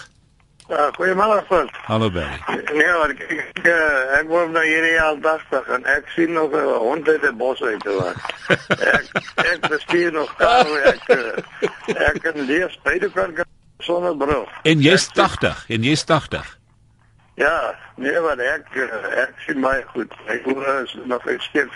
Uh, 0.71 0.87
Goeiemôre 0.95 1.43
Frans. 1.47 1.71
Hallo 1.83 2.09
Barry. 2.09 2.39
Nee, 2.73 2.91
maar 2.95 3.09
ek 3.11 3.19
ek, 3.27 3.65
ek, 4.19 4.27
woon 4.31 4.53
nou 4.55 4.61
hier 4.63 4.85
al 5.03 5.17
dagstig 5.19 5.67
en 5.75 5.83
ek 5.91 6.07
sien 6.15 6.31
nog 6.31 6.53
'n 6.55 6.77
hond 6.79 7.09
uit 7.09 7.21
die 7.21 7.31
bos 7.35 7.59
uit 7.61 7.81
te 7.83 7.91
loop. 7.91 8.15
ek 8.79 9.05
ek 9.35 9.67
bestuur 9.67 10.15
nog 10.15 10.31
daar 10.39 10.71
ek 10.93 11.03
ek 12.07 12.21
kan 12.23 12.39
lees 12.47 12.79
beide 12.87 13.11
kan 13.11 13.35
sonder 13.83 14.15
bril. 14.15 14.47
En 14.63 14.79
jy's 14.79 15.09
80 15.11 15.65
en 15.67 15.83
jy's 15.83 16.05
80. 16.07 16.57
Ja, 17.35 17.75
nee, 17.95 18.19
maar 18.19 18.39
ek 18.39 18.71
ek 19.27 19.35
sien 19.43 19.59
my 19.59 19.83
goed. 19.91 20.15
Ek 20.31 20.47
hoor 20.47 20.63
is 20.85 20.95
nog 21.03 21.27
steeds 21.27 21.75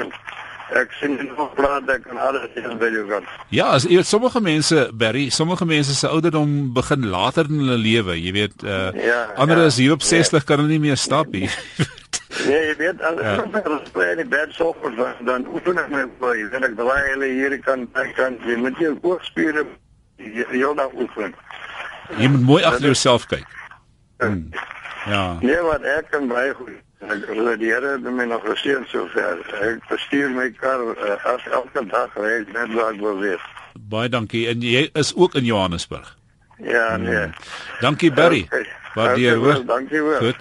ek 0.74 0.94
sien 1.00 1.18
nog 1.38 1.54
praat 1.54 1.90
ek 1.90 2.04
kan 2.08 2.18
alles 2.18 2.50
in 2.58 2.78
by 2.82 2.90
jou 2.94 3.06
gaan. 3.10 3.28
Ja, 3.54 3.68
as 3.76 3.86
jy 3.90 4.02
sommige 4.04 4.42
mense 4.42 4.88
Barry, 4.94 5.30
sommige 5.30 5.66
mense 5.66 5.96
se 5.96 6.10
ouderdom 6.10 6.74
begin 6.74 7.06
later 7.12 7.50
in 7.50 7.62
hulle 7.62 7.78
lewe, 7.78 8.18
jy 8.18 8.34
weet, 8.36 8.64
uh 8.64 8.90
ja, 8.98 9.22
ander 9.36 9.62
ja, 9.62 9.70
is 9.70 9.78
hier 9.78 9.94
op 9.94 10.02
60 10.02 10.42
ja. 10.42 10.46
kan 10.48 10.64
hulle 10.64 10.74
nie 10.74 10.82
meer 10.88 10.98
stap 10.98 11.32
nie. 11.32 11.50
Ja, 12.46 12.60
jy 12.70 12.76
weet 12.82 13.02
al 13.06 13.22
ja. 13.22 13.36
die 13.46 14.16
die 14.22 14.30
bed 14.34 14.54
so 14.58 14.76
voor 14.82 15.16
dan 15.26 15.48
oefen 15.54 15.82
ek 15.82 15.92
my 15.94 16.06
boy, 16.20 16.38
dan 16.52 16.66
ek 16.68 16.78
draai 16.80 17.04
hulle 17.14 17.32
hier 17.34 17.60
kan 17.62 17.88
kan 18.18 18.40
jy 18.46 18.58
moet 18.62 18.80
jou 18.82 18.96
oogspiere 19.02 19.68
jy 20.18 20.74
nou 20.74 20.90
oefen. 20.96 21.36
Jy 22.18 22.28
moet 22.32 22.42
mooi 22.46 22.64
agter 22.64 22.90
jouself 22.94 23.26
kyk. 23.30 23.46
Hmm. 24.18 24.50
Ja. 25.06 25.38
Nee, 25.42 25.62
wat 25.66 25.84
ek 25.86 26.10
kan 26.14 26.28
baie 26.28 26.54
goed. 26.58 26.85
Ek 27.04 27.26
wil 27.28 27.58
die 27.60 27.72
Here 27.74 27.96
het 27.98 28.06
my 28.08 28.26
nog 28.30 28.46
geseën 28.48 28.86
sover. 28.88 29.42
Ek 29.62 29.84
bestuur 29.90 30.32
my 30.32 30.50
kar 30.60 30.82
uh, 30.96 31.18
as 31.34 31.44
elke 31.52 31.84
dag 31.92 32.16
ry 32.16 32.46
net 32.54 32.72
waar 32.74 32.94
ek 32.94 33.02
wil 33.04 33.20
wees. 33.20 33.44
Baie 33.92 34.10
dankie. 34.10 34.48
En 34.48 34.64
jy 34.64 34.88
is 34.94 35.12
ook 35.16 35.36
in 35.36 35.46
Johannesburg. 35.46 36.16
Ja, 36.64 36.96
nee. 36.98 37.16
Hmm. 37.16 37.34
Dankie 37.82 38.12
Barry. 38.16 38.48
Wat 38.96 39.18
jy 39.20 39.34
hoor. 39.36 39.60
Dankie 39.68 40.00
hoor. 40.00 40.22
Goed. 40.24 40.40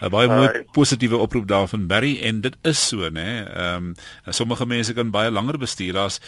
'n 0.00 0.10
Baie 0.12 0.28
mooi 0.28 0.64
positiewe 0.72 1.16
oproep 1.16 1.46
daar 1.48 1.68
van 1.68 1.86
Barry 1.86 2.18
en 2.22 2.40
dit 2.40 2.56
is 2.62 2.88
so, 2.88 3.08
né? 3.08 3.48
Ehm 3.48 3.74
um, 3.74 3.94
sommige 4.28 4.66
mense 4.66 4.92
kan 4.92 5.10
baie 5.10 5.30
langer 5.30 5.58
bestuur 5.58 5.96
as 5.96 6.20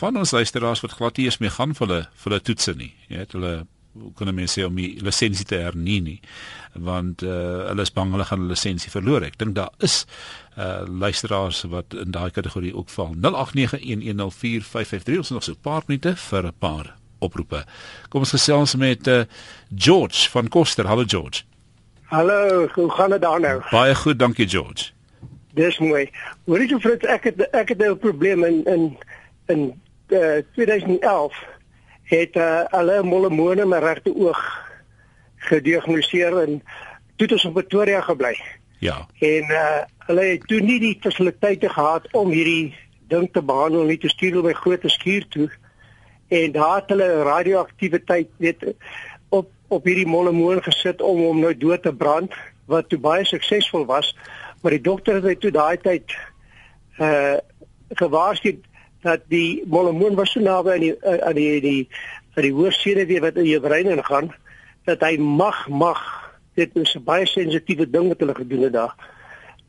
van 0.00 0.16
ons 0.16 0.30
luisteraars 0.30 0.80
wat 0.80 0.92
glad 0.92 1.16
nie 1.16 1.24
eens 1.24 1.38
mee 1.38 1.50
gaan 1.50 1.74
vir 1.74 1.86
hulle 1.86 2.00
vir 2.02 2.30
hulle 2.30 2.40
toetse 2.40 2.74
nie. 2.76 2.92
Jy 3.08 3.16
weet 3.16 3.32
hulle 3.32 3.66
kan 4.16 4.34
mense 4.34 4.60
sê 4.60 4.64
om 4.66 4.74
die 4.74 5.02
lisensie 5.02 5.46
te 5.46 5.56
hernie 5.62 6.00
nie 6.02 6.20
want 6.74 7.22
uh, 7.22 7.30
hulle 7.68 7.82
is 7.86 7.92
bang 7.94 8.10
hulle 8.10 8.24
gaan 8.26 8.40
hulle 8.42 8.50
lisensie 8.50 8.90
verloor. 8.90 9.22
Ek 9.22 9.38
dink 9.38 9.54
daar 9.54 9.70
is 9.78 10.06
uh 10.58 10.82
luisteraars 10.86 11.62
wat 11.70 11.94
in 11.98 12.10
daai 12.14 12.30
kategorie 12.30 12.74
ook 12.74 12.88
val. 12.90 13.14
0891104553 13.14 15.18
ons 15.18 15.30
nog 15.30 15.44
so 15.44 15.52
'n 15.52 15.60
paar 15.62 15.82
minute 15.86 16.16
vir 16.16 16.46
'n 16.46 16.52
paar 16.58 16.96
oproepe. 17.18 17.64
Kom 18.08 18.20
ons 18.20 18.30
gesels 18.30 18.74
met 18.74 19.06
uh 19.06 19.24
George 19.74 20.30
van 20.30 20.48
Koster. 20.48 20.86
Hallo 20.86 21.04
George. 21.06 21.42
Hallo, 22.02 22.68
hoe 22.74 22.90
gaan 22.90 23.10
dit 23.10 23.22
daar 23.22 23.40
nou? 23.40 23.62
Baie 23.70 23.94
goed, 23.94 24.18
dankie 24.18 24.48
George. 24.48 24.90
Dis 25.54 25.78
mooi. 25.78 26.10
Hoorie 26.44 26.68
jy 26.68 26.80
Fritz, 26.80 27.04
ek 27.04 27.24
het 27.24 27.40
ek 27.54 27.68
het 27.68 27.78
nou 27.78 27.94
'n 27.94 27.98
probleem 27.98 28.44
in 28.44 28.64
in 28.64 28.98
in 29.46 29.82
uh, 30.08 30.42
2011 30.54 31.34
het 32.04 32.36
uh, 32.36 32.64
alle 32.70 33.02
molemone 33.02 33.64
my 33.66 33.78
regte 33.78 34.12
oog 34.14 34.40
gediagnoseer 35.48 36.36
en 36.42 36.62
toe 37.16 37.26
het 37.26 37.32
ons 37.32 37.44
in 37.44 37.52
Pretoria 37.52 38.00
gebly. 38.00 38.34
Ja. 38.78 39.06
En 39.18 39.50
uh, 39.50 39.82
hulle 40.08 40.24
het 40.34 40.46
toe 40.48 40.60
nie 40.60 40.80
die 40.80 40.96
fasiliteite 41.00 41.68
gehad 41.68 42.08
om 42.12 42.32
hierdie 42.34 42.74
ding 43.08 43.28
te 43.32 43.42
behandel 43.42 43.88
nie 43.88 43.98
te 44.00 44.08
stuur 44.12 44.42
by 44.44 44.52
groot 44.52 44.84
skuur 44.84 45.28
toe. 45.28 45.48
En 46.28 46.52
daar 46.52 46.80
het 46.80 46.92
hulle 46.92 47.22
radioaktiwiteit 47.22 48.28
weet 48.36 48.64
op 49.28 49.50
op 49.68 49.84
hierdie 49.88 50.06
molemoon 50.06 50.62
gesit 50.62 51.00
om 51.02 51.22
hom 51.24 51.40
nou 51.40 51.54
dood 51.56 51.82
te 51.82 51.92
brand 51.94 52.32
wat 52.70 52.88
toe 52.88 52.98
baie 52.98 53.24
suksesvol 53.24 53.86
was. 53.88 54.12
Maar 54.62 54.76
die 54.76 54.84
dokter 54.84 55.22
het 55.24 55.40
toe 55.40 55.50
daai 55.50 55.76
tyd 55.80 56.16
uh 57.00 57.36
gewaarsku 57.94 58.56
dat 59.04 59.24
die 59.28 59.62
molemoon 59.68 60.16
was 60.16 60.32
so 60.32 60.40
naby 60.40 60.74
aan 60.74 60.84
die 60.84 60.94
uh, 60.96 61.18
aan 61.28 61.38
die 61.38 61.60
die 61.60 61.88
aan 62.34 62.46
die 62.48 62.54
hoorsede 62.56 63.06
weer 63.06 63.20
wat 63.24 63.36
in 63.40 63.48
jou 63.50 63.60
brein 63.60 63.90
ingaan 63.92 64.32
dat 64.88 65.04
hy 65.04 65.16
mag 65.20 65.66
mag 65.68 66.00
dit 66.56 66.70
is 66.80 66.94
'n 66.96 67.04
baie 67.04 67.26
sensitiewe 67.26 67.86
ding 67.90 68.08
wat 68.08 68.20
hulle 68.24 68.34
gedoen 68.34 68.66
het 68.68 68.72
daar 68.72 68.94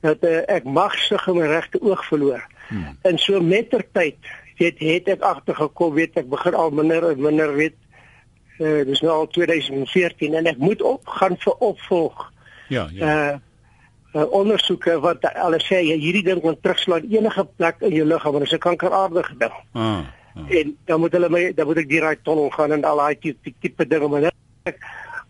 dat 0.01 0.23
uh, 0.23 0.41
ek 0.47 0.63
mag 0.63 0.97
sig 0.97 1.27
in 1.27 1.39
my 1.39 1.47
regte 1.49 1.81
oog 1.81 2.05
verloor. 2.05 2.43
Hmm. 2.67 2.97
en 3.01 3.17
so 3.17 3.41
mettertyd 3.41 4.17
weet 4.57 4.79
het 4.79 5.07
ek 5.07 5.21
agtergekom 5.21 5.93
weet 5.93 6.17
ek 6.17 6.29
begin 6.29 6.55
al 6.55 6.71
minder 6.71 7.09
en 7.09 7.21
minder 7.21 7.53
weet 7.53 7.75
uh, 8.59 8.85
dis 8.87 9.01
nou 9.01 9.11
al 9.13 9.27
2014 9.27 10.33
en 10.33 10.45
ek 10.45 10.57
moet 10.57 10.81
op 10.81 11.07
gaan 11.07 11.37
vir 11.37 11.53
opvolg. 11.59 12.31
Ja 12.67 12.87
ja. 12.91 13.03
Uh, 13.05 13.35
uh, 14.15 14.25
ondersoeke 14.31 14.99
wat 15.03 15.25
alles 15.33 15.65
sê 15.67 15.81
jy 15.83 15.97
hierdie 15.99 16.23
ding 16.23 16.41
kan 16.43 16.57
terugslaan 16.61 17.07
enige 17.11 17.45
plek 17.57 17.81
in 17.81 17.95
jou 17.99 18.07
liggaam 18.07 18.37
en 18.39 18.45
dit 18.45 18.51
is 18.51 18.57
'n 18.57 18.67
kankeraardige 18.67 19.35
ding. 19.37 19.55
Ah, 19.73 19.99
ah. 20.35 20.49
En 20.49 20.77
dan 20.85 20.99
moet 20.99 21.11
hulle 21.11 21.29
my 21.29 21.53
dan 21.53 21.65
moet 21.65 21.77
ek 21.77 21.89
die 21.89 21.99
raai 21.99 22.17
tonnel 22.23 22.49
gaan 22.49 22.71
en 22.71 22.83
al 22.83 22.97
daai 22.97 23.19
tipe 23.19 23.53
tipe 23.59 23.87
dinge 23.87 24.07
maar 24.07 24.31
ek 24.63 24.79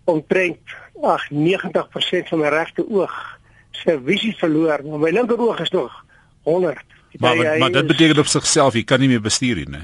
omtrent 0.06 0.60
ag 1.02 1.30
90% 1.30 2.30
van 2.30 2.40
my 2.40 2.50
regte 2.50 2.86
oog 2.90 3.40
se 3.72 4.00
visie 4.06 4.36
verloor. 4.38 4.80
Maar 4.84 5.00
my 5.00 5.12
linker 5.12 5.40
oog 5.40 5.60
is 5.60 5.70
nog 5.70 6.06
100. 6.44 6.84
Maar 7.20 7.36
maar, 7.36 7.58
maar 7.58 7.72
dit 7.72 7.88
beteken 7.88 8.20
op 8.20 8.26
sigself 8.26 8.74
jy 8.74 8.84
kan 8.84 9.00
nie 9.00 9.08
meer 9.08 9.22
bestuur 9.22 9.56
nie, 9.56 9.70
né? 9.70 9.84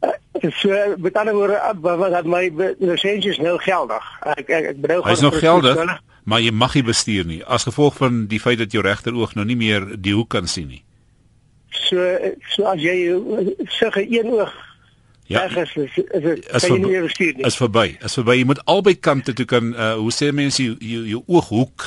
Uh, 0.00 0.50
so 0.50 0.96
met 0.96 1.16
ander 1.16 1.34
woorde 1.34 1.60
wat 1.80 2.24
my 2.24 2.52
lisensie 2.78 3.30
is 3.30 3.38
nou 3.38 3.58
geldig. 3.58 4.04
Ek 4.22 4.48
ek, 4.48 4.64
ek 4.64 4.80
bedoel 4.80 5.04
Hy 5.04 5.12
is 5.12 5.20
nog 5.20 5.38
geldig. 5.38 6.00
Maar 6.30 6.44
jy 6.44 6.54
mag 6.54 6.76
nie 6.78 6.86
bestuur 6.86 7.26
nie 7.26 7.40
as 7.44 7.66
gevolg 7.66 7.98
van 7.98 8.24
die 8.30 8.40
feit 8.42 8.60
dat 8.62 8.74
jou 8.74 8.84
regteroog 8.86 9.34
nou 9.38 9.46
nie 9.48 9.58
meer 9.58 9.88
die 9.98 10.14
hoek 10.14 10.30
kan 10.36 10.46
sien 10.50 10.70
nie. 10.70 10.82
So 11.74 11.98
so 12.54 12.70
as 12.70 12.82
jy 12.82 12.96
sig 13.78 14.02
een 14.06 14.30
oog 14.38 14.54
Ja, 15.30 15.44
is 15.46 15.76
is 15.76 15.90
is 15.94 16.48
as 16.50 16.64
jy 16.66 16.76
nie 16.82 17.00
bestuur 17.04 17.36
nie. 17.38 17.44
As 17.46 17.54
verby, 17.54 17.92
as 18.02 18.16
verby 18.18 18.34
jy 18.40 18.46
moet 18.50 18.60
albei 18.70 18.96
kante 18.98 19.30
toe 19.38 19.46
kan 19.46 19.68
uh 19.76 19.92
hoe 20.00 20.10
sê 20.10 20.32
mense 20.34 20.58
jou 20.58 20.74
jou, 20.82 21.20
ooghoek. 21.30 21.86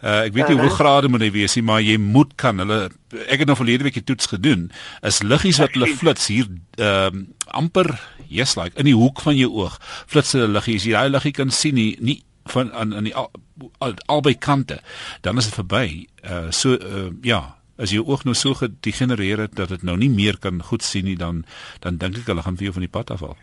Uh 0.00 0.22
ek 0.22 0.32
weet 0.32 0.48
nie 0.48 0.56
uh 0.56 0.62
-huh. 0.62 0.70
hoe 0.70 0.76
grade 0.78 1.10
moet 1.12 1.26
hy 1.26 1.30
wees 1.34 1.56
nie, 1.58 1.64
maar 1.68 1.82
jy 1.84 1.98
moet 2.00 2.32
kan 2.40 2.58
hulle 2.64 2.88
ek 3.28 3.44
het 3.44 3.46
nou 3.46 3.56
verlede 3.56 3.84
week 3.84 4.00
die 4.00 4.08
toets 4.08 4.32
gedoen. 4.32 4.70
Is 5.02 5.20
liggies 5.22 5.60
wat 5.60 5.76
hulle 5.76 5.92
flits 6.00 6.26
hier 6.32 6.48
ehm 6.80 7.16
uh, 7.16 7.26
amper 7.60 7.92
yes 8.28 8.56
like 8.56 8.76
in 8.76 8.88
die 8.88 8.96
hoek 8.96 9.20
van 9.20 9.36
jou 9.36 9.52
oog. 9.52 9.76
Flits 10.06 10.32
hulle 10.32 10.48
liggies. 10.48 10.88
Jy 10.88 10.96
daai 10.96 11.12
liggie 11.12 11.32
kan 11.32 11.50
sien 11.50 11.74
nie, 11.74 11.96
nie 12.00 12.22
van 12.50 12.72
aan 12.72 12.94
aan 12.94 13.08
die 13.08 13.14
al, 13.14 13.30
al, 13.78 13.94
albei 14.06 14.34
kante 14.38 14.80
dan 15.20 15.38
is 15.38 15.50
dit 15.50 15.54
verby 15.54 16.06
uh 16.24 16.50
so 16.50 16.76
uh, 16.76 17.08
ja 17.22 17.58
as 17.78 17.94
jou 17.94 18.02
oog 18.06 18.24
nou 18.26 18.34
so 18.34 18.54
gedegenereer 18.58 19.44
het 19.46 19.54
dat 19.56 19.68
dit 19.68 19.82
nou 19.82 19.96
nie 19.96 20.10
meer 20.10 20.38
kan 20.38 20.62
goed 20.62 20.82
sien 20.82 21.04
nie 21.04 21.16
dan 21.16 21.44
dan 21.84 21.98
dink 22.02 22.18
ek 22.22 22.30
hulle 22.32 22.42
gaan 22.42 22.58
vir 22.58 22.70
jou 22.70 22.78
van 22.78 22.86
die 22.86 22.94
pad 22.96 23.12
afval 23.14 23.36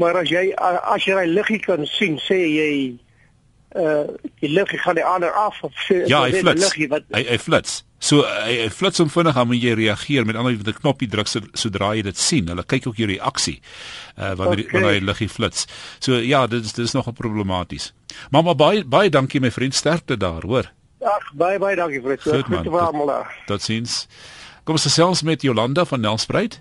maar 0.00 0.18
as 0.22 0.30
jy 0.30 0.50
as 0.58 1.06
jy 1.06 1.18
hy 1.18 1.26
liggie 1.30 1.60
kan 1.62 1.86
sien 1.86 2.18
sê 2.22 2.38
jy 2.44 2.70
uh 3.74 4.06
die 4.42 4.52
liggie 4.52 4.78
gaan 4.78 4.98
die 4.98 5.06
ander 5.06 5.32
af 5.34 5.62
of 5.62 5.74
sê 5.88 6.04
ja, 6.06 6.22
hy 6.22 6.44
flits. 6.44 6.76
wat... 6.88 7.10
hy 7.10 7.24
hy 7.32 7.38
flits 7.38 7.82
So 8.04 8.20
hy, 8.20 8.58
hy 8.60 8.68
flits 8.74 9.00
hom 9.00 9.08
vinnig 9.12 9.36
aan 9.38 9.48
wanneer 9.48 9.70
jy 9.70 9.74
reageer 9.78 10.26
met 10.28 10.36
ander 10.36 10.56
met 10.58 10.68
'n 10.68 10.80
knoppie 10.82 11.08
druk 11.08 11.28
so, 11.30 11.40
sodra 11.56 11.94
jy 11.96 12.02
dit 12.04 12.18
sien. 12.18 12.48
Hulle 12.48 12.64
kyk 12.64 12.86
ook 12.86 13.00
jou 13.00 13.08
reaksie 13.08 13.60
uh 14.18 14.34
wanneer 14.36 14.66
okay. 14.66 14.72
wanneer 14.72 14.98
hy 14.98 15.00
liggie 15.00 15.28
flits. 15.28 15.66
So 16.00 16.20
ja, 16.20 16.46
dit 16.46 16.64
is 16.64 16.72
dit 16.72 16.84
is 16.84 16.92
nogal 16.92 17.16
problematies. 17.16 17.92
Maar 18.30 18.44
maar 18.44 18.56
baie 18.56 18.84
baie 18.84 19.10
dankie 19.10 19.40
my 19.40 19.50
vriend 19.50 19.74
sterkte 19.74 20.16
daar, 20.16 20.42
hoor. 20.42 20.70
Ag, 21.00 21.32
baie 21.32 21.58
baie 21.58 21.76
dankie 21.76 22.00
vir 22.00 22.16
dit. 22.16 22.22
Goed 22.22 22.44
te 22.44 22.70
vermal 22.70 23.06
daar. 23.06 23.32
Tot 23.46 23.62
sins. 23.62 24.06
Kom 24.64 24.76
ons 24.76 24.84
gesels 24.84 25.22
met 25.22 25.42
Jolanda 25.42 25.84
van 25.84 26.00
Nelspruit. 26.00 26.60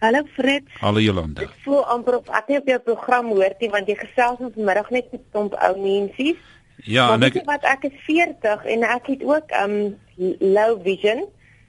Hallo 0.00 0.20
Fred. 0.36 0.64
Hallo 0.80 1.00
Jolanda. 1.00 1.42
Ek 1.42 1.52
voel 1.64 1.84
amper 1.84 2.18
op 2.22 2.28
ek 2.28 2.48
nie 2.48 2.58
op 2.58 2.66
jou 2.68 2.80
program 2.88 3.30
hoor 3.32 3.54
nie 3.60 3.70
want 3.72 3.88
jy 3.88 3.96
gesels 4.00 4.40
ons 4.40 4.56
vanmiddag 4.56 4.90
net 4.90 5.12
met 5.12 5.20
'n 5.20 5.30
klomp 5.32 5.54
ou 5.60 5.72
mensies. 5.80 6.40
Ja, 6.82 7.12
en 7.14 7.22
ek 7.22 7.40
wat 7.46 7.64
ek 7.64 7.86
is 7.88 7.98
40 8.06 8.64
en 8.74 8.82
ek 8.82 9.06
het 9.14 9.22
ook 9.22 9.52
um 9.62 9.76
low 10.38 10.78
vision, 10.82 11.24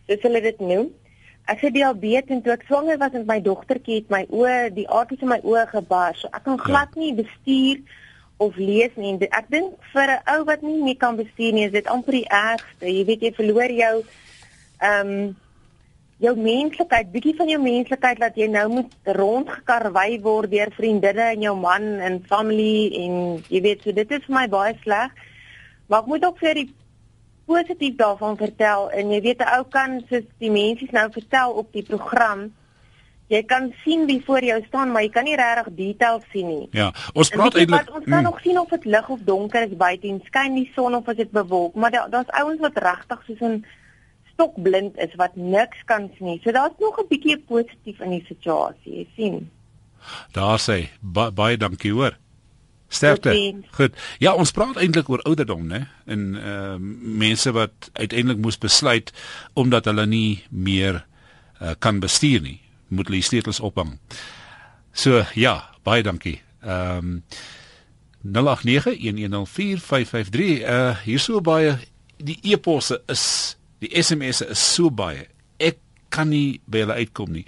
soos 0.08 0.24
hulle 0.26 0.42
dit 0.42 0.60
noem. 0.60 0.90
Ek 1.46 1.62
het 1.62 1.76
diabetes 1.76 2.34
en 2.34 2.42
toe 2.42 2.56
ek 2.56 2.66
swanger 2.66 2.98
was 2.98 3.14
met 3.14 3.28
my 3.30 3.38
dogtertjie 3.46 4.02
het 4.02 4.10
my 4.10 4.24
oë, 4.34 4.74
die 4.74 4.88
aartjies 4.90 5.22
in 5.22 5.30
my 5.30 5.40
oë 5.46 5.68
gebars. 5.76 6.24
So 6.24 6.34
ek 6.34 6.44
kan 6.48 6.60
glad 6.62 6.98
ja. 6.98 7.04
nie 7.04 7.14
bestuur 7.22 8.02
of 8.42 8.58
lees 8.58 8.98
nie. 9.00 9.14
Ek 9.30 9.48
dink 9.54 9.78
vir 9.94 10.10
'n 10.18 10.22
ou 10.36 10.44
wat 10.50 10.62
nie 10.62 10.82
meer 10.84 11.00
kan 11.00 11.16
bestuur 11.16 11.54
nie, 11.54 11.66
is 11.66 11.72
dit 11.72 11.88
amper 11.88 12.20
die 12.20 12.30
ergste. 12.30 12.86
Jy 12.90 13.06
weet 13.06 13.22
jy 13.22 13.34
verloor 13.34 13.72
jou 13.72 13.96
ehm 14.82 15.10
um, 15.10 15.36
jou 16.26 16.34
menslikheid, 16.38 17.12
bietjie 17.14 17.36
van 17.38 17.52
jou 17.52 17.60
menslikheid 17.62 18.20
dat 18.22 18.36
jy 18.40 18.48
nou 18.52 18.66
moet 18.74 19.14
rondgekarwei 19.18 20.20
word 20.26 20.52
deur 20.52 20.72
vriendinne 20.76 21.30
en 21.36 21.46
jou 21.46 21.56
man 21.60 21.88
en 22.08 22.20
familie 22.30 22.92
en 23.04 23.16
jy 23.54 23.62
weet 23.68 23.86
so 23.86 23.96
dit 23.96 24.18
is 24.18 24.26
vir 24.28 24.36
my 24.40 24.48
baie 24.52 24.76
sleg. 24.84 25.14
Maar 25.88 26.04
ek 26.04 26.12
moet 26.12 26.26
ook 26.26 26.42
vir 26.42 26.62
die 26.62 26.70
positief 27.46 27.98
daarvan 28.02 28.38
vertel 28.42 28.90
en 28.90 29.12
jy 29.14 29.22
weet 29.22 29.42
'n 29.46 29.54
ou 29.58 29.64
kan 29.70 30.02
soos 30.10 30.28
die 30.40 30.52
mense 30.52 30.88
nou 30.92 31.10
vertel 31.14 31.52
op 31.62 31.72
die 31.74 31.86
program 31.86 32.50
Jy 33.26 33.42
kan 33.50 33.72
sien 33.82 34.06
wie 34.06 34.22
voor 34.26 34.44
jou 34.46 34.60
staan, 34.68 34.92
maar 34.92 35.02
jy 35.02 35.10
kan 35.10 35.26
nie 35.26 35.36
regtig 35.36 35.72
details 35.74 36.26
sien 36.30 36.46
nie. 36.48 36.68
Ja, 36.78 36.92
ons 37.18 37.32
praat 37.34 37.56
eintlik 37.58 37.90
ons 37.90 38.06
kan 38.06 38.20
mm. 38.20 38.28
nog 38.28 38.38
sien 38.44 38.60
of 38.60 38.70
dit 38.70 38.86
lig 38.86 39.10
of 39.10 39.24
donker 39.26 39.66
is 39.66 39.74
buite 39.80 40.08
en 40.08 40.20
skyn 40.28 40.60
die 40.60 40.68
son 40.76 40.96
of 40.96 41.10
is 41.10 41.18
dit 41.24 41.32
bewolk, 41.34 41.74
maar 41.74 41.96
daar's 41.96 42.30
da 42.30 42.44
ouens 42.44 42.62
wat 42.62 42.78
regtig 42.78 43.24
soos 43.26 43.42
'n 43.42 43.66
stokblind 44.36 45.00
is 45.02 45.16
wat 45.20 45.36
niks 45.36 45.82
kan 45.90 46.10
sien 46.18 46.28
nie. 46.34 46.40
So 46.44 46.52
daar's 46.52 46.78
nog 46.80 47.00
'n 47.00 47.08
bietjie 47.10 47.40
positief 47.48 48.00
in 48.00 48.10
die 48.10 48.26
situasie, 48.28 48.94
jy 48.96 49.08
sien. 49.16 49.50
Daar 50.32 50.60
sê 50.60 50.88
ba 51.02 51.32
baie 51.32 51.58
dankie 51.58 51.92
hoor. 51.92 52.18
Sterkte. 52.88 53.56
Goed. 53.72 53.96
Ja, 54.20 54.34
ons 54.34 54.52
praat 54.52 54.78
eintlik 54.78 55.10
oor 55.10 55.22
ouderdom, 55.26 55.68
né? 55.68 55.88
En 56.06 56.36
ehm 56.36 56.74
uh, 56.74 56.76
mense 57.18 57.52
wat 57.52 57.90
uiteindelik 57.94 58.42
moes 58.42 58.58
besluit 58.58 59.14
omdat 59.54 59.86
hulle 59.86 60.06
nie 60.06 60.44
meer 60.50 61.06
uh, 61.62 61.72
kan 61.80 62.00
bestuur 62.00 62.42
nie, 62.42 62.62
moet 62.88 63.08
hulle 63.08 63.22
sleutels 63.22 63.60
ophang. 63.60 64.00
So 64.92 65.24
ja, 65.34 65.70
baie 65.84 66.04
dankie. 66.04 66.42
Ehm 66.62 66.98
um, 66.98 67.24
0891104553 68.26 68.32
uh 70.66 70.98
hier 71.04 71.20
so 71.20 71.42
baie 71.42 71.78
die 72.18 72.40
e-posse 72.42 73.02
is 73.12 73.58
Die 73.84 73.92
SMS'e 74.02 74.50
is 74.54 74.62
so 74.76 74.92
baie. 74.92 75.26
Ek 75.60 75.80
kan 76.14 76.30
nie 76.32 76.62
by 76.72 76.86
hulle 76.86 77.00
uitkom 77.02 77.34
nie. 77.36 77.44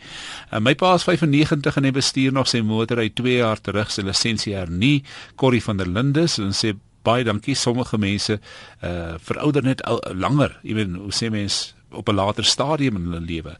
Uh, 0.51 0.59
my 0.63 0.73
pa 0.79 0.95
is 0.97 1.05
95 1.07 1.79
en 1.79 1.87
hy 1.87 1.93
bestuur 1.95 2.35
nog 2.35 2.49
sy 2.51 2.61
motor 2.65 2.99
uit 3.03 3.15
2 3.15 3.39
jaar 3.39 3.61
terug 3.63 3.91
sy 3.93 4.03
lisensie 4.07 4.57
hernie. 4.57 5.03
Corrie 5.39 5.63
van 5.63 5.79
der 5.79 5.89
Linde 5.91 6.27
en 6.27 6.55
sê 6.57 6.73
baie 7.07 7.23
dankie. 7.27 7.55
Sommige 7.55 7.99
mense 8.01 8.39
uh 8.83 9.15
verouder 9.23 9.63
net 9.63 9.83
al, 9.87 10.01
langer. 10.15 10.57
Jy 10.67 10.79
weet, 10.81 10.95
hoe 10.99 11.15
sê 11.15 11.31
mense 11.31 11.75
op 11.95 12.09
'n 12.09 12.15
later 12.15 12.43
stadium 12.45 12.95
in 12.95 13.05
hulle 13.07 13.23
lewe. 13.25 13.57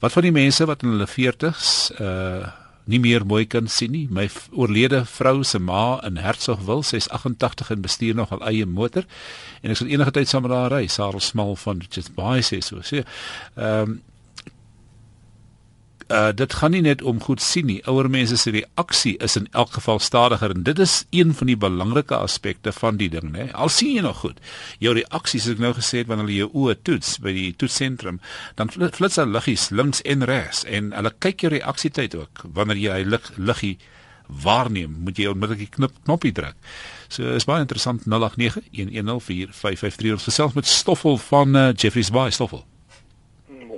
Wat 0.00 0.12
van 0.12 0.22
die 0.22 0.32
mense 0.32 0.66
wat 0.66 0.82
in 0.82 0.96
hulle 0.96 1.08
40's 1.08 1.92
uh 2.00 2.48
nie 2.90 3.00
meer 3.02 3.24
mooi 3.26 3.44
kan 3.46 3.68
sien 3.70 3.94
nie. 3.94 4.06
My 4.10 4.26
oorlede 4.50 5.04
vrou 5.08 5.44
se 5.46 5.60
ma 5.62 6.00
in 6.06 6.20
Hertsgwil, 6.20 6.84
sy's 6.86 7.08
88 7.14 7.70
en 7.76 7.84
bestuur 7.86 8.18
nog 8.18 8.34
al 8.34 8.44
eie 8.50 8.66
motor 8.66 9.06
en 9.62 9.72
ek 9.72 9.80
sal 9.80 9.90
enige 9.92 10.14
tyd 10.16 10.30
saam 10.30 10.46
met 10.46 10.56
haar 10.56 10.74
ry. 10.74 10.84
Sarel 10.90 11.22
Smal 11.24 11.56
van 11.62 11.82
Just 11.88 12.14
Buy 12.18 12.40
sê 12.46 12.62
so. 12.64 12.82
Ehm 12.84 13.02
um, 13.56 13.98
uh, 16.10 16.30
dit 16.34 16.52
gaan 16.52 16.74
nie 16.74 16.82
net 16.84 17.02
om 17.02 17.20
goed 17.22 17.42
sien 17.42 17.66
nie. 17.66 17.80
Ouer 17.88 18.10
mense 18.10 18.36
se 18.36 18.50
reaksie 18.54 19.16
is 19.24 19.36
in 19.38 19.46
elk 19.52 19.72
geval 19.78 19.98
stadiger 20.02 20.54
en 20.54 20.64
dit 20.66 20.78
is 20.78 21.04
een 21.10 21.34
van 21.34 21.50
die 21.50 21.56
belangrike 21.56 22.16
aspekte 22.16 22.72
van 22.72 22.98
die 23.00 23.08
ding, 23.12 23.30
né? 23.34 23.50
Al 23.52 23.72
sien 23.72 23.94
jy 23.94 24.02
nog 24.04 24.22
goed. 24.24 24.38
Jou 24.82 24.94
reaksies, 24.96 25.48
ek 25.50 25.62
nou 25.62 25.72
gesê 25.76 26.02
het 26.02 26.10
wanneer 26.10 26.30
jy 26.30 26.42
jou 26.42 26.50
oë 26.64 26.76
toets 26.86 27.16
by 27.24 27.32
die 27.36 27.50
toetsentrum, 27.56 28.20
dan 28.58 28.70
flits 28.70 29.18
al 29.18 29.32
liggies 29.34 29.70
links 29.70 30.02
en 30.02 30.26
regs 30.28 30.64
en 30.66 30.92
hulle 30.96 31.12
kyk 31.18 31.46
jou 31.46 31.52
reaksietyd 31.54 32.18
ook. 32.18 32.34
Wanneer 32.58 32.78
jy 32.80 32.98
hy 32.98 33.04
lig 33.16 33.32
liggie 33.38 33.76
waarneem, 34.44 34.92
moet 35.04 35.18
jy 35.18 35.30
onmiddellik 35.30 35.64
die 35.64 35.74
knop 35.74 35.94
knoppie 36.06 36.34
druk. 36.34 36.58
So 37.10 37.34
is 37.34 37.48
baie 37.50 37.62
interessant 37.64 38.00
0891104553 38.06 40.14
ons 40.14 40.28
gesels 40.30 40.54
met 40.54 40.66
Stoffel 40.70 41.18
van 41.30 41.48
uh, 41.56 41.62
Jeffreys 41.74 42.14
Bay 42.14 42.30
Stoffel 42.30 42.69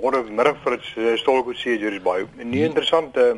môre 0.03 0.23
middag 0.27 0.59
vir 0.63 0.77
dit 0.77 0.91
uh, 0.99 1.15
stolgoed 1.21 1.59
sê 1.59 1.77
Joris 1.79 2.03
baie. 2.03 2.27
Nie 2.43 2.65
interessant 2.67 3.15
uh, 3.21 3.33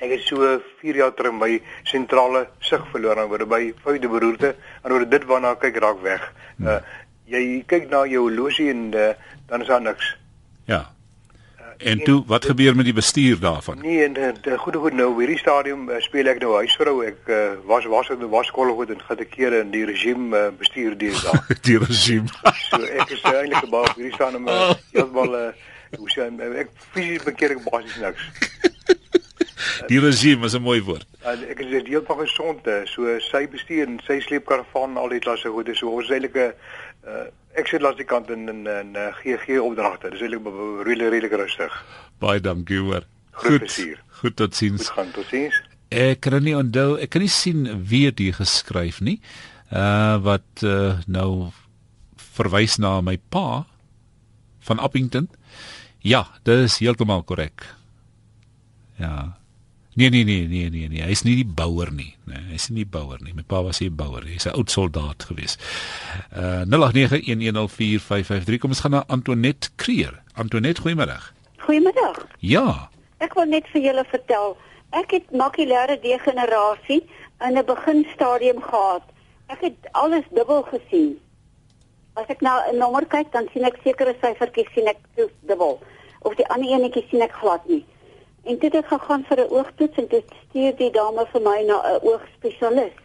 ek 0.00 0.16
het 0.16 0.24
so 0.24 0.56
4 0.80 1.00
jaar 1.02 1.12
terug 1.16 1.36
my 1.36 1.52
sentrale 1.88 2.46
sig 2.64 2.82
verloor 2.92 3.20
aan 3.20 3.30
oor 3.32 3.44
by 3.48 3.62
foute 3.84 4.08
beroerte 4.10 4.54
en 4.82 4.96
oor 4.96 5.04
dit 5.04 5.28
waarna 5.28 5.54
kyk 5.60 5.80
raak 5.84 6.00
weg. 6.04 6.24
Uh, 6.64 6.80
jy 7.28 7.62
kyk 7.68 7.90
na 7.92 8.04
jou 8.08 8.26
horlosie 8.26 8.70
en 8.72 8.90
uh, 8.96 9.12
dan 9.48 9.64
is 9.64 9.70
daar 9.70 9.84
niks. 9.84 10.16
Ja. 10.70 10.86
En 11.78 11.98
toe 12.06 12.22
wat 12.26 12.44
gebeur 12.44 12.76
met 12.76 12.84
die 12.84 12.94
bestuur 12.94 13.40
daarvan? 13.40 13.78
Nee, 13.82 14.04
en 14.04 14.14
die 14.14 14.56
goeie 14.58 14.78
goed 14.78 14.94
nou 14.96 15.08
hierdie 15.18 15.38
stadium 15.38 15.88
uh, 15.90 15.98
speel 16.00 16.30
ek 16.30 16.40
nou 16.40 16.54
huisvrou. 16.56 16.94
Ek 17.04 17.28
uh, 17.28 17.40
was 17.68 17.88
was 17.90 18.08
in 18.14 18.22
die 18.22 18.30
waskolle 18.30 18.72
goed 18.78 18.92
en 18.94 19.02
gitte 19.08 19.26
kere 19.28 19.60
in 19.64 19.72
die 19.74 19.84
regime 19.84 20.38
uh, 20.38 20.52
bestuur 20.58 20.96
die 20.98 21.12
dag. 21.26 21.50
die 21.66 21.78
regime. 21.82 22.30
so 22.70 22.80
ek 22.80 23.10
is 23.10 23.22
uh, 23.24 23.34
eintlik 23.40 23.66
gebou 23.66 23.84
hierdie 23.94 24.14
stadium 24.14 24.48
uh, 24.48 24.72
heeltemal 24.94 25.38
uh, 25.40 25.46
hoe 25.98 26.10
sê 26.10 26.28
ek 26.60 26.70
fisies 26.94 27.24
bekeer 27.24 27.56
ek 27.56 27.64
basies 27.66 27.96
niks. 28.02 28.22
die 29.90 30.00
regime 30.00 30.46
is 30.46 30.54
'n 30.54 30.62
mooi 30.62 30.80
woord. 30.82 31.06
Uh, 31.24 31.36
ek 31.50 31.60
is 31.60 31.72
heeltemal 31.72 32.24
gesond. 32.24 32.66
Uh, 32.66 32.84
so 32.86 33.18
sy 33.20 33.46
bestuur 33.50 33.86
en 33.88 34.00
sy 34.06 34.20
sleep 34.20 34.46
karavaan 34.46 34.96
al 34.96 35.08
die 35.08 35.22
klasse 35.24 35.48
goed. 35.48 35.70
So 35.76 35.90
ons 35.90 36.10
eintlik 36.10 36.36
'n 36.36 36.52
uh, 37.06 37.26
ek 37.54 37.68
sit 37.68 37.82
langs 37.82 37.98
die 38.00 38.08
kant 38.08 38.30
in 38.30 38.48
in 38.48 38.66
in 38.66 38.96
uh, 38.96 39.12
GG 39.20 39.60
opdragte. 39.60 40.10
Dis 40.10 40.20
eintlik 40.20 40.46
regtig 40.86 41.10
regtig 41.10 41.38
rustig. 41.38 41.84
Baie 42.18 42.40
dankie 42.40 42.80
hoor. 42.80 43.04
Goed. 43.30 43.70
Goed 44.20 44.36
tot 44.36 44.54
sins. 44.54 44.88
Goed 44.88 44.96
gaan 44.96 45.10
tot 45.12 45.26
sins. 45.26 45.62
Ek 45.94 46.20
kan 46.20 46.42
nie 46.42 46.56
onthou, 46.56 46.96
ek 46.98 47.10
kan 47.14 47.22
nie 47.22 47.30
sien 47.30 47.66
wie 47.86 48.10
dit 48.10 48.34
geskryf 48.34 49.00
nie. 49.00 49.20
Uh 49.70 50.18
wat 50.22 50.62
uh, 50.62 50.98
nou 51.06 51.50
verwys 52.34 52.78
na 52.82 53.00
my 53.00 53.18
pa 53.30 53.66
van 54.66 54.78
Appington. 54.78 55.28
Ja, 56.04 56.26
dit 56.44 56.66
is 56.66 56.78
heeltemal 56.84 57.22
korrek. 57.24 57.64
Ja. 59.00 59.38
Nee 59.94 60.10
nee 60.10 60.24
nee 60.24 60.48
nee 60.48 60.68
nee 60.70 60.88
nee, 60.90 61.02
hy's 61.06 61.22
nie 61.24 61.36
die 61.38 61.46
bouer 61.46 61.92
nie. 61.94 62.16
Nee, 62.28 62.42
hy's 62.50 62.66
nie 62.68 62.82
die 62.82 62.90
bouer 62.90 63.22
nie. 63.22 63.32
My 63.32 63.42
pa 63.46 63.62
was 63.62 63.80
'n 63.80 63.94
bouer. 63.96 64.24
Hy's 64.26 64.44
'n 64.46 64.52
oud 64.58 64.70
soldaat 64.70 65.24
gewees. 65.24 65.56
Uh 66.36 66.64
0891104553. 66.66 68.58
Kom 68.58 68.70
ons 68.74 68.80
gaan 68.80 68.90
na 68.90 69.04
Antoinette 69.06 69.70
Kreer. 69.76 70.22
Antoinette, 70.34 70.82
goeiemôre. 70.82 71.18
Goeiemôre. 71.64 72.26
Ja. 72.38 72.90
Ek 73.18 73.34
wil 73.34 73.46
net 73.46 73.66
vir 73.72 73.80
julle 73.82 74.04
vertel. 74.10 74.56
Ek 74.90 75.10
het 75.10 75.30
makulêre 75.32 75.96
degenerasie 76.02 77.02
in 77.40 77.56
'n 77.56 77.64
beginstadium 77.64 78.60
gehad. 78.62 79.02
Ek 79.46 79.60
het 79.60 79.76
alles 79.92 80.24
dubbel 80.34 80.62
gesien. 80.62 81.16
As 82.14 82.28
ek 82.28 82.40
nou 82.40 82.56
'n 82.70 82.78
nommer 82.78 83.06
kyk, 83.06 83.32
dan 83.32 83.48
sien 83.52 83.64
ek 83.64 83.78
sekere 83.82 84.14
syfertjies 84.22 84.72
sien 84.74 84.86
ek 84.86 84.98
dubbel. 85.46 85.80
Of 86.22 86.34
die 86.34 86.46
ander 86.48 86.70
enetjie 86.70 87.06
sien 87.10 87.22
ek 87.22 87.32
glad 87.32 87.66
nie. 87.66 87.84
En 88.44 88.58
toe 88.58 88.70
het 88.70 88.86
gegaan 88.86 89.24
vir 89.28 89.40
'n 89.40 89.50
oogtoets 89.50 89.96
en 89.96 90.06
dit 90.08 90.24
stuur 90.48 90.76
die 90.76 90.90
dame 90.90 91.26
vir 91.32 91.40
my 91.40 91.62
na 91.62 91.76
'n 91.82 92.00
oogspesialis. 92.02 92.96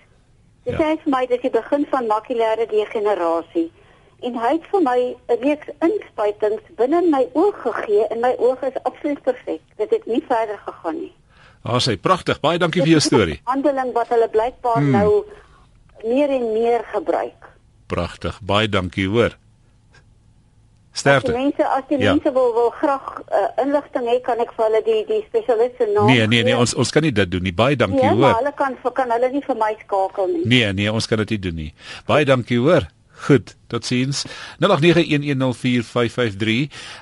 Dit 0.63 0.77
ja. 0.77 0.79
sê 0.79 1.01
vir 1.03 1.11
my 1.11 1.25
dis 1.25 1.41
die 1.41 1.49
begin 1.49 1.85
van 1.89 2.05
makulêre 2.05 2.65
degenerasie. 2.67 3.71
En 4.19 4.35
hy 4.35 4.51
het 4.51 4.65
vir 4.71 4.81
my 4.81 4.99
'n 5.27 5.39
reeks 5.41 5.69
inspuitings 5.79 6.61
binne 6.75 7.01
my 7.01 7.29
oog 7.33 7.61
gegee 7.61 8.07
en 8.07 8.19
my 8.19 8.35
oog 8.37 8.61
is 8.61 8.83
absoluut 8.83 9.21
perfek. 9.21 9.61
Dit 9.77 9.89
het 9.89 10.05
nie 10.05 10.23
verder 10.27 10.59
gegaan 10.65 10.99
nie. 10.99 11.13
Ah, 11.63 11.79
sy 11.79 11.97
pragtig. 11.97 12.39
Baie 12.39 12.57
dankie 12.57 12.81
vir 12.81 12.89
jou 12.89 12.99
storie. 12.99 13.39
Handeling 13.43 13.93
wat 13.93 14.07
hulle 14.07 14.29
blykbaar 14.29 14.83
hmm. 14.83 14.91
nou 14.91 15.25
meer 16.03 16.29
en 16.29 16.51
meer 16.53 16.83
gebruik. 16.93 17.49
Pragtig. 17.89 18.37
Baie 18.45 18.69
dankie, 18.69 19.07
hoor. 19.09 19.33
Sterkte. 20.99 21.31
As 21.31 21.37
mense 21.37 21.63
as 21.65 21.83
die 21.89 21.97
ja. 22.01 22.13
mense 22.13 22.31
wil 22.33 22.53
wil 22.53 22.69
graag 22.79 23.21
uh, 23.21 23.63
inligting 23.63 24.05
hê, 24.09 24.17
kan 24.25 24.39
ek 24.43 24.51
vir 24.57 24.65
hulle 24.67 24.81
die 24.85 25.01
die 25.09 25.21
spesialiste 25.27 25.85
naam 25.93 26.07
Nee, 26.09 26.27
nee, 26.31 26.43
nee, 26.47 26.57
ons 26.57 26.73
ons 26.77 26.91
kan 26.93 27.03
nie 27.05 27.15
dit 27.15 27.29
doen 27.31 27.43
nie. 27.45 27.55
Baie 27.55 27.75
dankie, 27.79 28.03
nee, 28.03 28.15
hoor. 28.17 28.33
Ja, 28.33 28.37
hulle 28.41 28.53
kan 28.57 28.71
kan 28.97 29.09
hulle 29.15 29.29
nie 29.33 29.43
vir 29.45 29.57
my 29.59 29.73
skakel 29.83 30.27
nie. 30.33 30.45
Nee, 30.55 30.67
nee, 30.81 30.89
ons 30.91 31.07
kan 31.09 31.17
dit 31.23 31.31
nie 31.35 31.43
doen 31.47 31.57
nie. 31.65 31.71
Baie 32.09 32.25
dankie, 32.29 32.59
hoor. 32.61 32.83
Goed, 33.27 33.47
totsiens. 33.71 34.17
0891104553. 34.63 34.69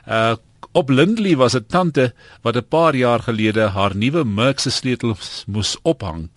Uh 0.07 0.35
op 0.77 0.91
Lindley 0.93 1.33
was 1.37 1.55
'n 1.55 1.65
tante 1.65 2.13
wat 2.41 2.55
'n 2.55 2.67
paar 2.67 2.95
jaar 2.95 3.19
gelede 3.19 3.67
haar 3.73 3.95
nuwe 3.95 4.25
Merc 4.25 4.59
se 4.59 4.69
sleutels 4.69 5.43
moes 5.47 5.77
ophang 5.81 6.29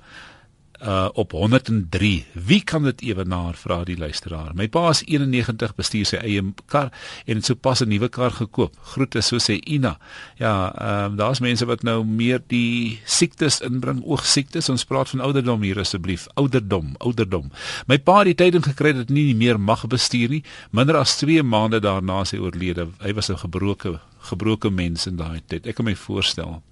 uh 0.83 1.09
op 1.13 1.33
103. 1.33 2.25
Wie 2.33 2.65
kan 2.65 2.83
dit 2.83 3.01
ewenaar 3.01 3.55
vra 3.55 3.85
die 3.85 3.99
luisteraar? 3.99 4.55
My 4.55 4.69
pa 4.69 4.89
is 4.89 5.03
91 5.05 5.75
bestuur 5.75 6.07
sy 6.09 6.21
eie 6.25 6.45
kar 6.73 6.89
en 7.27 7.41
het 7.41 7.45
sopas 7.45 7.83
'n 7.85 7.89
nuwe 7.89 8.09
kar 8.09 8.31
gekoop. 8.31 8.77
Groete 8.95 9.21
so 9.21 9.37
sê 9.37 9.61
Ina. 9.65 9.99
Ja, 10.37 10.73
ehm 10.73 11.13
uh, 11.13 11.19
daar's 11.19 11.41
mense 11.41 11.67
wat 11.67 11.83
nou 11.83 12.05
meer 12.05 12.43
die 12.47 13.01
siektes 13.05 13.61
inbring, 13.61 14.03
oogsiektes. 14.05 14.69
Ons 14.69 14.85
praat 14.85 15.09
van 15.09 15.21
ouderdom 15.21 15.63
hier 15.63 15.79
asseblief. 15.79 16.27
Ouderdom, 16.35 16.95
ouderdom. 16.99 17.51
My 17.87 17.99
pa 17.99 18.19
het 18.19 18.25
die 18.25 18.35
tyding 18.35 18.65
gekry 18.65 18.93
dat 18.93 19.09
nie 19.09 19.35
meer 19.35 19.61
mag 19.61 19.87
bestuur 19.87 20.29
nie, 20.29 20.45
minder 20.71 20.97
as 20.97 21.17
2 21.17 21.43
maande 21.43 21.81
daarna 21.81 22.25
sy 22.25 22.37
oorlede. 22.37 22.89
Hy 23.01 23.13
was 23.13 23.31
'n 23.31 23.39
gebroke 23.39 24.01
gebroke 24.21 24.71
mens 24.71 25.07
in 25.07 25.17
daai 25.17 25.41
tyd. 25.47 25.67
Ek 25.67 25.75
kan 25.75 25.85
my 25.85 25.97
voorstel. 25.97 26.63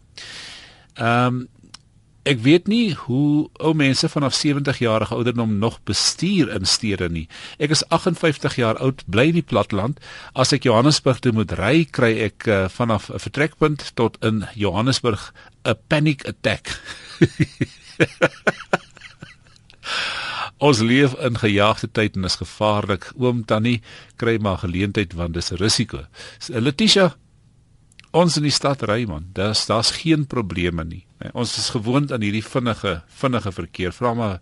Ehm 0.99 1.27
um, 1.27 1.47
ek 2.29 2.43
weet 2.45 2.67
nie 2.69 2.93
hoe 3.07 3.49
ou 3.65 3.73
mense 3.77 4.09
vanaf 4.13 4.35
70 4.37 4.79
jarige 4.83 5.15
ouderdom 5.17 5.59
nog 5.59 5.79
bestuur 5.89 6.51
in 6.53 6.67
stede 6.69 7.09
nie. 7.09 7.27
Ek 7.59 7.73
is 7.73 7.85
58 7.89 8.59
jaar 8.61 8.77
oud, 8.85 9.05
bly 9.09 9.29
in 9.33 9.39
die 9.41 9.47
platteland. 9.47 10.01
As 10.35 10.53
ek 10.53 10.69
Johannesburg 10.69 11.23
toe 11.25 11.33
moet 11.33 11.53
ry, 11.59 11.87
kry 11.89 12.13
ek 12.29 12.49
uh, 12.49 12.69
vanaf 12.69 13.09
'n 13.11 13.23
vertrekpunt 13.25 13.93
tot 13.95 14.19
in 14.25 14.45
Johannesburg 14.55 15.33
'n 15.65 15.77
panic 15.89 16.27
attack. 16.29 16.69
Ons 20.59 20.81
leef 20.83 21.15
in 21.23 21.39
gejaagde 21.39 21.89
tyd 21.93 22.17
en 22.17 22.25
is 22.25 22.37
gevaarlik. 22.37 23.13
Oom 23.17 23.45
Tannie 23.45 23.81
kry 24.17 24.39
maar 24.43 24.59
geleentheid 24.59 25.15
want 25.15 25.35
dis 25.35 25.53
'n 25.53 25.57
risiko. 25.57 26.05
Letitia, 26.49 27.15
ons 28.17 28.37
in 28.39 28.47
die 28.47 28.55
stad 28.55 28.83
ry 28.89 29.05
man, 29.09 29.29
daar's 29.37 29.67
daar's 29.69 29.91
geen 30.01 30.27
probleme 30.27 30.85
nie. 30.85 31.05
Nee, 31.19 31.33
ons 31.35 31.57
is 31.59 31.69
gewoond 31.75 32.13
aan 32.15 32.23
hierdie 32.23 32.45
vinnige 32.45 33.01
vinnige 33.21 33.53
verkeer. 33.53 33.93
Vra 33.93 34.15
maar 34.15 34.37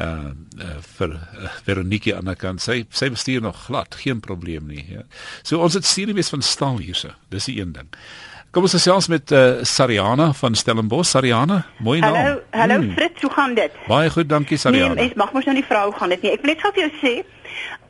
uh, 0.00 0.32
uh 0.58 0.76
vir 0.96 1.16
uh, 1.16 1.50
Veronique 1.66 2.14
aan 2.16 2.30
die 2.30 2.36
kant. 2.40 2.62
Sy 2.64 2.84
sy 2.90 3.10
bestuur 3.12 3.44
nog 3.44 3.66
glad, 3.66 3.94
geen 4.00 4.20
probleem 4.24 4.66
nie, 4.70 4.84
ja. 4.88 5.04
So 5.42 5.60
ons 5.60 5.76
het 5.76 5.84
stuurbees 5.84 6.32
van 6.32 6.42
stal 6.42 6.78
hierse. 6.80 7.14
Dis 7.30 7.50
die 7.50 7.58
een 7.60 7.74
ding. 7.76 7.90
Kom 8.54 8.68
ons 8.68 8.76
gesels 8.76 9.08
met 9.10 9.32
uh, 9.34 9.64
Sariana 9.66 10.28
van 10.38 10.54
Stellenbosch. 10.54 11.10
Sariana, 11.10 11.64
mooi 11.82 11.98
naam. 12.00 12.14
Hallo, 12.14 12.40
hallo 12.54 12.76
hmm. 12.78 12.92
Fritz, 12.94 13.20
hoe 13.26 13.30
gaan 13.34 13.54
dit? 13.58 13.82
Baie 13.88 14.10
goed, 14.14 14.28
dankie 14.30 14.58
Sariana. 14.58 14.94
Nee, 14.94 15.10
ek 15.10 15.18
mag 15.18 15.34
mos 15.34 15.48
nou 15.48 15.56
nie 15.56 15.66
vrou 15.66 15.88
gaan 15.98 16.14
dit 16.14 16.22
nie. 16.22 16.32
Ek 16.36 16.44
wil 16.44 16.54
net 16.54 16.62
gou 16.62 16.72
vir 16.76 16.86
jou 16.86 16.92
sê, 17.02 17.14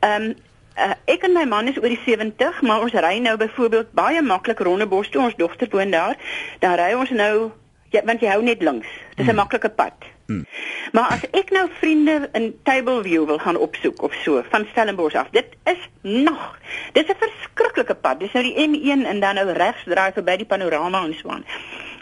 ehm 0.01 0.29
um, 0.31 0.35
Uh, 0.75 0.91
ek 1.07 1.23
en 1.23 1.31
my 1.31 1.45
man 1.47 1.67
is 1.71 1.77
oor 1.79 1.87
die 1.87 2.01
70, 2.03 2.61
maar 2.61 2.81
ons 2.83 2.93
ry 2.93 3.17
nou 3.23 3.37
byvoorbeeld 3.39 3.93
baie 3.95 4.21
maklik 4.21 4.59
Rondebos 4.59 5.09
toe. 5.09 5.21
Ons 5.23 5.37
dogter 5.39 5.71
woon 5.71 5.93
daar. 5.93 6.17
Dan 6.59 6.75
ry 6.75 6.91
ons 6.99 7.13
nou 7.15 7.51
ja, 7.95 8.01
want 8.03 8.19
jy 8.19 8.33
hou 8.33 8.41
net 8.43 8.61
links. 8.61 8.89
Dis 9.15 9.25
'n 9.25 9.29
hmm. 9.29 9.39
maklike 9.39 9.69
pad. 9.69 9.93
Hmm. 10.27 10.43
Maar 10.91 11.07
as 11.15 11.23
ek 11.31 11.51
nou 11.55 11.69
vriende 11.79 12.29
in 12.33 12.59
Tableview 12.63 13.25
wil 13.25 13.37
gaan 13.37 13.57
opsoek 13.57 14.01
of 14.01 14.13
so 14.23 14.43
van 14.49 14.65
Stellenbosch 14.71 15.15
af, 15.15 15.29
dit 15.31 15.45
is 15.63 15.89
nog. 16.01 16.59
Dis 16.91 17.07
'n 17.07 17.19
verskriklike 17.19 17.95
pad. 17.95 18.19
Dis 18.19 18.31
nou 18.31 18.43
die 18.43 18.67
M1 18.67 19.05
en 19.05 19.19
dan 19.19 19.35
nou 19.35 19.51
regs 19.51 19.83
draai 19.83 20.11
verby 20.11 20.35
die 20.35 20.45
panorama 20.45 21.03
en 21.03 21.13
so 21.13 21.29
aan. 21.29 21.45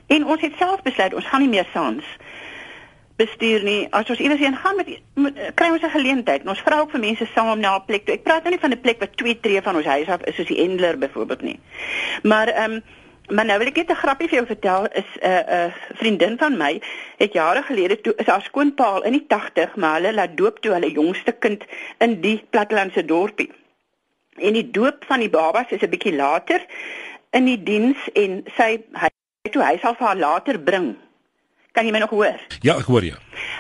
En 0.08 0.26
ons 0.26 0.42
het 0.42 0.54
self 0.58 0.82
besluit 0.82 1.14
ons 1.14 1.28
gaan 1.28 1.42
nie 1.42 1.50
meer 1.50 1.68
saans 1.74 2.04
bestuur 3.16 3.64
nie. 3.64 3.88
As 3.92 4.10
ons 4.10 4.20
iewers 4.20 4.42
heen 4.42 4.56
gaan 4.58 4.76
met, 4.76 4.90
met 5.14 5.38
kry 5.60 5.70
ons 5.70 5.84
'n 5.84 5.96
geleentheid. 5.98 6.48
Ons 6.48 6.62
vra 6.66 6.80
ook 6.80 6.92
vir 6.92 7.00
mense 7.00 7.26
saam 7.34 7.52
om 7.52 7.60
na 7.60 7.76
'n 7.76 7.86
plek 7.86 8.06
toe. 8.06 8.16
Ek 8.16 8.24
praat 8.24 8.44
nou 8.44 8.52
nie 8.52 8.60
van 8.60 8.72
'n 8.72 8.82
plek 8.82 9.00
wat 9.00 9.18
2 9.18 9.40
tree 9.40 9.62
van 9.62 9.76
ons 9.76 9.86
huis 9.86 10.08
af 10.08 10.22
is 10.24 10.36
soos 10.36 10.48
die 10.48 10.62
Endler 10.64 10.98
byvoorbeeld 10.98 11.42
nie. 11.42 11.60
Maar 12.24 12.48
ehm 12.48 12.72
um, 12.72 12.84
maar 13.30 13.46
nou 13.46 13.58
wil 13.58 13.68
ek 13.68 13.76
net 13.76 13.90
'n 13.90 13.96
grappie 13.96 14.28
vir 14.28 14.36
jou 14.36 14.46
vertel. 14.46 14.86
Is 14.86 15.10
'n 15.22 15.26
uh, 15.26 15.40
'n 15.40 15.68
uh, 15.68 15.74
vriendin 15.94 16.38
van 16.38 16.58
my 16.58 16.82
het 17.18 17.34
jare 17.34 17.62
gelede 17.64 18.02
toe 18.02 18.14
is 18.18 18.26
haar 18.26 18.42
skoonpaal 18.42 19.04
in 19.04 19.12
die 19.12 19.26
80, 19.28 19.76
maar 19.76 20.02
hulle 20.02 20.14
laat 20.14 20.38
doop 20.38 20.60
toe 20.60 20.74
hulle 20.74 20.92
jongste 20.92 21.32
kind 21.32 21.64
in 21.98 22.22
die 22.22 22.44
plattelandse 22.50 23.06
dorpie. 23.06 23.52
En 24.38 24.54
die 24.54 24.72
doop 24.72 25.06
van 25.06 25.20
die 25.20 25.30
babas 25.30 25.70
is 25.70 25.82
'n 25.82 25.90
bietjie 25.90 26.16
later 26.16 26.66
in 27.32 27.46
die 27.46 27.64
diens 27.64 27.98
en 28.14 28.44
sy 28.58 28.82
hy 28.94 29.10
toe 29.52 29.64
hy 29.64 29.78
sal 29.78 29.96
vir 29.96 30.08
haar 30.08 30.18
later 30.18 30.60
bring 30.60 30.96
Kan 31.74 31.88
jy 31.88 31.92
my 31.92 32.04
nog 32.04 32.12
hoor? 32.14 32.38
Ja, 32.62 32.76
ek 32.78 32.86
hoor 32.86 33.06
jou. 33.06 33.16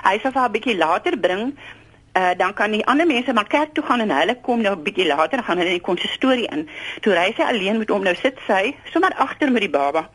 Hy 0.06 0.18
sal 0.22 0.34
vir 0.36 0.44
'n 0.46 0.54
bietjie 0.54 0.78
later 0.78 1.18
bring. 1.18 1.58
Uh 2.14 2.34
dan 2.38 2.54
kan 2.54 2.72
die 2.72 2.86
ander 2.86 3.08
mense 3.08 3.34
maar 3.34 3.48
kerk 3.48 3.74
toe 3.74 3.84
gaan 3.84 4.02
en 4.02 4.12
hulle 4.12 4.36
kom 4.42 4.62
nou 4.62 4.76
'n 4.76 4.84
bietjie 4.84 5.08
later 5.08 5.44
gaan 5.44 5.58
hulle 5.58 5.70
in 5.74 5.80
die 5.82 5.88
konsistorie 5.90 6.48
in. 6.52 6.70
Toe 7.02 7.14
ry 7.14 7.34
sy 7.34 7.42
alleen 7.42 7.78
met 7.78 7.90
hom 7.90 8.04
nou 8.04 8.16
sit 8.16 8.38
sy 8.48 8.76
sommer 8.94 9.14
agter 9.18 9.52
met 9.52 9.62
die 9.62 9.70
baba. 9.70 10.10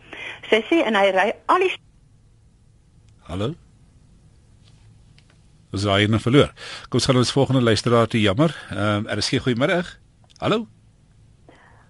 Sy 0.51 0.63
sê 0.71 0.87
en 0.87 0.95
hy 0.95 1.11
ry 1.11 1.33
al 1.47 1.59
die 1.59 1.75
Hallo. 3.27 3.55
Ons 5.73 5.85
raai 5.85 6.07
nou 6.07 6.21
verloor. 6.21 6.53
Kom 6.89 6.99
ons 6.99 7.07
gaan 7.07 7.17
ons 7.17 7.33
volgende 7.33 7.63
luisteraar 7.63 8.07
toe 8.07 8.21
jammer. 8.21 8.55
Ehm 8.71 8.79
um, 8.79 9.07
er 9.07 9.19
is 9.19 9.29
geen 9.29 9.41
goeiemôre. 9.41 9.85
Hallo. 10.39 10.78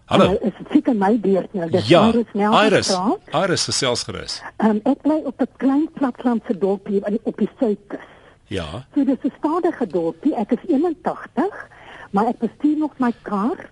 Hallo. 0.09 0.25
Uh, 0.25 0.47
is 0.49 0.55
dit 0.57 0.69
seker 0.73 0.95
my 0.97 1.11
beurt 1.21 1.53
nou? 1.53 1.67
Dis 1.69 1.89
ja, 1.89 2.07
Iris 2.09 2.31
Nel. 2.33 2.55
Iris. 2.65 2.89
Iris 3.37 3.67
is 3.69 3.77
selfs 3.77 4.07
gerus. 4.09 4.39
Ehm 4.57 4.79
um, 4.79 4.81
ek 4.89 5.03
bly 5.05 5.19
op 5.29 5.43
'n 5.45 5.51
klein 5.61 5.89
platlandse 5.99 6.57
dorpie 6.59 7.03
op 7.23 7.37
die 7.37 7.49
suidkus. 7.59 8.07
Ja. 8.49 8.87
So 8.95 9.05
dis 9.05 9.21
'n 9.23 9.33
stadige 9.37 9.87
dorpie. 9.87 10.33
Ek 10.35 10.57
is 10.57 10.65
81, 10.65 11.69
maar 12.11 12.27
ek 12.33 12.39
bestuur 12.39 12.79
nog 12.79 12.97
my 12.97 13.13
kar 13.23 13.69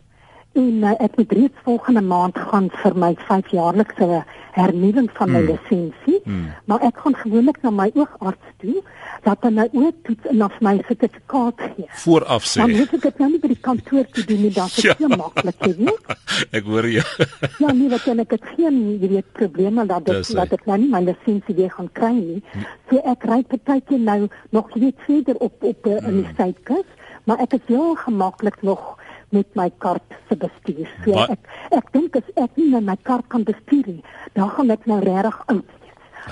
en 0.53 0.85
uh, 0.85 0.93
ek 1.01 1.17
moet 1.17 1.33
reeds 1.33 1.65
volgende 1.65 2.05
maand 2.05 2.39
gaan 2.39 2.69
vir 2.71 2.95
my 2.97 3.15
5-jaarlikse 3.17 4.25
hernuwing 4.57 5.09
van 5.13 5.33
my 5.33 5.43
hmm. 5.43 5.53
lisensie. 5.53 6.21
Hmm. 6.25 6.53
Maar 6.65 6.87
ek 6.89 7.01
gaan 7.05 7.17
gewoonlik 7.23 7.59
na 7.63 7.71
my 7.71 7.91
oogarts 7.95 8.55
toe 8.63 8.81
dat 9.27 9.43
hulle 9.45 9.55
my 9.57 9.67
oortoets 9.83 10.29
en 10.31 10.43
af 10.47 10.57
my 10.65 10.75
sertifikaat 10.89 11.63
gee. 11.63 11.87
Vooraf 12.03 12.47
sê. 12.47 12.63
Dan 12.63 12.75
moet 12.77 12.95
ek 12.97 13.07
dit 13.07 13.23
nou 13.23 13.31
nie 13.33 13.41
by 13.43 13.51
die 13.53 13.63
kantoor 13.69 14.09
toe 14.17 14.25
doen 14.31 14.43
nie, 14.47 14.53
dan 14.55 14.71
is 14.71 14.77
dit 14.81 15.03
ja. 15.05 15.11
maklik, 15.13 15.67
jy 15.67 15.73
weet. 15.81 16.13
ek 16.61 16.71
hoor 16.71 16.89
jou. 16.91 17.07
ja, 17.65 17.73
nee, 17.73 17.89
wat 17.93 18.07
dan 18.09 18.23
ek 18.25 18.37
het 18.37 18.51
geen 18.55 18.79
jy 19.03 19.13
weet 19.17 19.33
probleme 19.41 19.87
dat 19.89 20.09
dit 20.09 20.35
dat 20.41 20.55
ek 20.59 20.69
nou 20.71 20.79
nie 20.85 20.93
my 20.93 21.03
lisensie 21.09 21.57
weer 21.59 21.73
gaan 21.75 21.91
kry 22.01 22.13
nie. 22.17 22.43
So 22.91 23.03
ek 23.15 23.27
ry 23.29 23.41
partykeer 23.51 24.05
nou 24.11 24.21
nog 24.57 24.71
weet 24.75 25.03
verder 25.09 25.41
op 25.49 25.67
op 25.73 25.91
uh, 25.91 25.99
in 26.07 26.23
die 26.23 26.37
suidkus, 26.39 26.87
maar 27.27 27.43
ek 27.45 27.59
is 27.59 27.67
heel 27.69 27.97
gemaklik 28.07 28.63
nog 28.63 28.95
met 29.37 29.49
my 29.59 29.71
kar 29.85 30.01
se 30.29 30.39
bestuur. 30.43 30.91
So 31.05 31.15
ba 31.15 31.29
ek 31.37 31.49
ek 31.81 31.91
dink 31.97 32.21
as 32.21 32.29
ek 32.45 32.61
nie 32.61 32.85
my 32.91 32.99
kar 33.09 33.25
kan 33.33 33.47
bestuur 33.49 33.87
nie, 33.87 34.05
dan 34.35 34.53
gaan 34.57 34.75
ek 34.75 34.89
nou 34.91 35.01
regtig 35.05 35.43
oud 35.53 35.77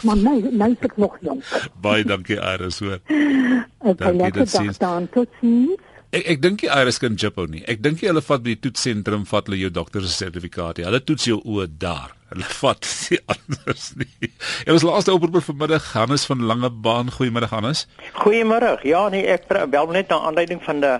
maar 0.02 0.16
nou 0.16 0.36
nou 0.50 0.70
is 0.72 0.84
ek 0.88 0.96
nog 0.96 1.16
jonk. 1.22 1.50
Baie 1.82 2.04
dankie 2.04 2.38
Iris 2.40 2.80
hoor. 2.82 3.00
Dankie 4.00 4.30
dat 4.32 4.54
jy 4.58 4.72
dan 4.80 5.08
tot 5.12 5.30
sien. 5.40 5.74
Ek 6.14 6.28
ek 6.34 6.42
dink 6.42 6.60
die 6.62 6.70
Iris 6.70 6.98
kan 7.02 7.16
jippo 7.20 7.46
nie. 7.50 7.62
Ek 7.70 7.82
dink 7.84 8.02
jy 8.02 8.10
hulle 8.10 8.22
vat 8.24 8.42
by 8.42 8.54
die 8.54 8.62
toetsentrum 8.66 9.24
vat 9.28 9.48
hulle 9.50 9.60
jou 9.60 9.70
dokter 9.74 10.04
se 10.04 10.12
sertifikaat. 10.14 10.82
Hulle 10.86 11.00
toets 11.02 11.28
jou 11.28 11.40
oë 11.42 11.68
daar. 11.82 12.14
Hulle 12.32 12.48
vat 12.60 12.90
die 13.08 13.20
anders 13.30 13.88
nie. 14.00 14.30
En 14.64 14.74
ons 14.76 14.86
laaste 14.86 15.14
oproep 15.14 15.42
vanmiddag 15.46 15.90
Hannes 15.94 16.26
van 16.30 16.46
Langebaan. 16.50 17.12
Goeiemôre 17.14 17.50
Hannes. 17.52 17.86
Goeiemôre. 18.22 18.76
Ja 18.88 19.08
nee, 19.14 19.26
ek 19.30 19.50
bel 19.50 19.94
net 19.94 20.12
na 20.12 20.22
aanleiding 20.30 20.62
van 20.64 20.82
die 20.84 20.94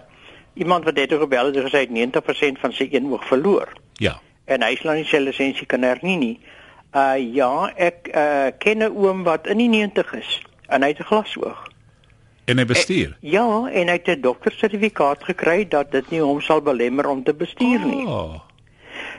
iemand 0.55 0.85
wat 0.85 0.95
dit 0.95 1.13
gebel 1.13 1.47
het 1.47 1.57
en 1.57 1.69
gesê 1.69 1.87
90% 1.89 2.61
van 2.61 2.73
sy 2.73 2.89
een 2.91 3.07
oog 3.11 3.27
verloor. 3.27 3.73
Ja. 3.93 4.21
En 4.45 4.63
hy 4.63 4.75
slaan 4.77 5.01
nie 5.01 5.09
sy 5.09 5.23
lisensie 5.23 5.67
kan 5.67 5.83
hernie 5.83 6.17
nie. 6.17 6.39
Uh 6.95 7.19
ja, 7.35 7.73
ek 7.77 8.11
uh 8.15 8.51
ken 8.59 8.83
'n 8.83 8.95
oom 8.97 9.25
wat 9.25 9.47
in 9.47 9.59
die 9.59 9.69
90 9.69 10.13
is 10.15 10.43
en 10.69 10.83
hy 10.83 10.89
het 10.89 11.01
'n 11.01 11.11
glasoog. 11.11 11.67
En 12.45 12.59
hy 12.59 12.65
bestuur. 12.65 13.09
Ek, 13.09 13.31
ja, 13.33 13.47
en 13.67 13.89
hy 13.89 13.97
het 13.99 14.09
'n 14.09 14.21
doktersertifikaat 14.21 15.25
gekry 15.25 15.69
dat 15.69 15.91
dit 15.91 16.11
nie 16.11 16.21
hom 16.21 16.41
sal 16.41 16.61
belemmer 16.61 17.07
om 17.09 17.23
te 17.25 17.35
bestuur 17.35 17.81
nie. 17.87 18.07
Oh. 18.07 18.41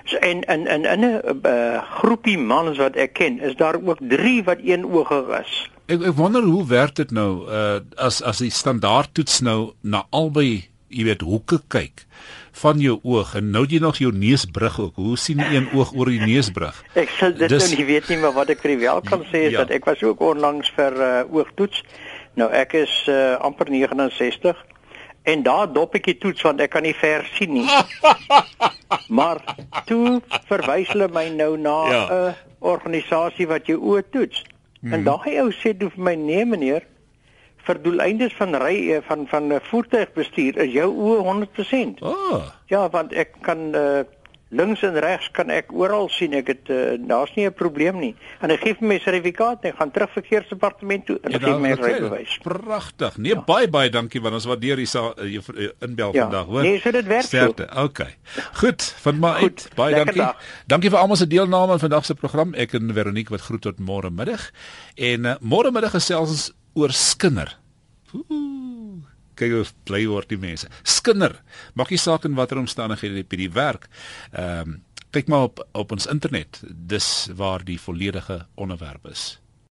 So 0.06 0.18
en 0.18 0.42
in 0.42 0.68
in 0.68 0.86
in 0.86 1.00
'n 1.00 1.40
uh, 1.44 1.82
groepie 2.00 2.38
mans 2.38 2.78
wat 2.78 2.96
ek 2.96 3.14
ken, 3.14 3.40
is 3.40 3.56
daar 3.56 3.76
ook 3.84 3.98
3 4.00 4.44
wat 4.44 4.60
eenoogig 4.60 5.40
is. 5.40 5.72
Ek 5.86 6.02
ek 6.02 6.16
wonder 6.16 6.44
hoe 6.44 6.66
werk 6.68 6.96
dit 6.96 7.12
nou 7.12 7.50
uh 7.50 7.80
as 7.96 8.22
as 8.22 8.38
die 8.38 8.52
standaard 8.52 9.14
toets 9.14 9.42
nou 9.42 9.74
na 9.82 10.06
albei, 10.10 10.70
jy 10.96 11.06
weet, 11.10 11.24
hoeke 11.28 11.60
kyk 11.72 12.06
van 12.56 12.80
jou 12.80 12.96
oog 13.04 13.34
en 13.36 13.50
nou 13.52 13.66
jy 13.68 13.82
nog 13.84 13.98
jou 14.00 14.12
neusbrug 14.16 14.78
ook. 14.80 14.96
Hoe 14.96 15.18
sien 15.20 15.42
een 15.44 15.68
oog 15.76 15.92
oor 15.96 16.12
die 16.12 16.22
neusbrug? 16.24 16.78
Ek 17.04 17.12
sal 17.20 17.36
dit 17.36 17.52
dus, 17.52 17.66
nou 17.68 17.82
nie 17.82 17.88
weet 17.90 18.08
nie, 18.12 18.20
maar 18.22 18.36
wat 18.38 18.54
ek 18.54 18.64
vir 18.64 18.76
die 18.76 18.84
wel 18.86 19.02
kan 19.04 19.26
sê 19.32 19.48
is 19.50 19.56
ja. 19.56 19.66
dat 19.66 19.76
ek 19.76 19.88
was 19.90 20.04
ook 20.06 20.24
onlangs 20.24 20.72
vir 20.78 20.96
uh, 20.96 21.12
oogtoets. 21.36 21.84
Nou 22.40 22.48
ek 22.56 22.78
is 22.80 22.94
uh, 23.12 23.36
amper 23.44 23.72
69 23.72 24.64
en 25.26 25.44
daar 25.44 25.68
dop 25.74 25.96
ek 25.98 26.08
die 26.12 26.18
toets 26.22 26.44
want 26.46 26.62
ek 26.64 26.72
kan 26.76 26.86
nie 26.86 26.96
ver 26.96 27.28
sien 27.36 27.56
nie. 27.60 27.68
maar 29.20 29.42
toe 29.90 30.22
verwys 30.48 30.92
hulle 30.94 31.10
my 31.12 31.28
nou 31.36 31.56
na 31.60 31.78
'n 31.86 31.92
ja. 31.92 32.04
uh, 32.08 32.34
organisasie 32.60 33.48
wat 33.52 33.68
jou 33.68 33.80
oë 33.82 34.04
toets. 34.12 34.44
Hmm. 34.80 34.94
En 34.94 35.00
mhm. 35.02 35.08
daai 35.12 35.42
ou 35.44 35.52
sê 35.52 35.76
toe 35.76 35.90
vir 35.92 36.04
my 36.04 36.16
nee 36.16 36.46
meneer 36.46 36.88
vir 37.66 37.82
doeleindes 37.82 38.36
van 38.38 38.56
ry 38.62 38.76
eh, 38.92 39.02
van 39.08 39.28
van 39.28 39.58
voertuigbestuur 39.70 40.58
is 40.66 40.74
jou 40.74 40.90
oë 40.92 41.24
100%. 41.30 42.04
Oh. 42.06 42.46
Ja, 42.72 42.90
want 42.90 43.14
ek 43.14 43.36
kan 43.46 43.72
uh, 43.76 44.04
links 44.56 44.84
en 44.86 44.98
regs 45.02 45.28
kan 45.36 45.50
ek 45.54 45.72
oral 45.76 46.08
sien. 46.14 46.34
Ek 46.38 46.50
het 46.52 46.70
uh, 46.74 46.96
daar's 47.10 47.34
nie 47.36 47.46
'n 47.48 47.54
probleem 47.54 48.00
nie. 48.00 48.16
En 48.42 48.50
hy 48.50 48.58
gee 48.62 48.76
vir 48.80 48.88
my 48.88 48.98
sertifikaat 49.00 49.64
en 49.64 49.72
ek 49.72 49.78
gaan 49.80 49.92
terug 49.92 50.12
verkeersdepartement 50.12 51.06
toe 51.06 51.18
en 51.24 51.32
ja, 51.32 51.40
gee 51.40 51.58
my 51.60 51.74
rybewys. 51.74 52.38
Pragtig. 52.44 53.18
Nee, 53.18 53.34
ja. 53.34 53.42
baie 53.42 53.68
baie 53.68 53.90
dankie 53.90 54.22
want 54.22 54.34
ons 54.34 54.46
waardeer 54.46 54.76
die 54.76 54.88
jou 54.88 55.44
inbel 55.80 56.14
ja. 56.14 56.24
vandag, 56.24 56.46
hoor. 56.46 56.62
Nee, 56.62 56.80
so 56.80 56.92
dit 56.92 57.06
werk. 57.06 57.28
Sterkte. 57.28 57.70
Okay. 57.84 58.16
Goed, 58.62 58.84
van 59.02 59.20
my 59.20 59.34
uit. 59.46 59.70
Baie 59.76 59.96
dankie. 59.96 60.22
Dag. 60.22 60.38
Dankie 60.68 60.90
vir 60.90 61.00
almal 61.00 61.16
se 61.16 61.28
deelname 61.28 61.72
aan 61.72 61.80
vandag 61.80 62.06
se 62.06 62.16
program. 62.16 62.54
Ek 62.54 62.74
en 62.74 62.94
Veronique 62.94 63.34
wat 63.34 63.42
groet 63.42 63.62
tot 63.62 63.80
môre 63.80 64.10
middag. 64.10 64.52
En 64.96 65.26
uh, 65.26 65.36
môre 65.42 65.72
middag 65.72 65.92
gesels 65.92 66.30
ons 66.30 66.52
oor 66.76 66.94
skinder. 66.96 67.56
Kyk 69.36 69.52
hoe 69.52 69.64
bly 69.88 70.06
word 70.08 70.30
die 70.32 70.40
mense. 70.40 70.70
Skinder. 70.88 71.40
Maak 71.76 71.92
nie 71.92 72.00
saak 72.00 72.28
in 72.28 72.38
watter 72.40 72.60
omstandighede 72.62 73.24
jy 73.24 73.30
by 73.32 73.42
die 73.46 73.54
werk. 73.56 73.90
Ehm 74.34 74.76
um, 74.76 74.82
kyk 75.16 75.30
maar 75.32 75.46
op 75.48 75.62
op 75.72 75.94
ons 75.96 76.10
internet. 76.12 76.60
Dis 76.68 77.30
waar 77.40 77.64
die 77.64 77.80
volledige 77.80 78.42
onderwerp 78.60 79.08
is. 79.08 79.38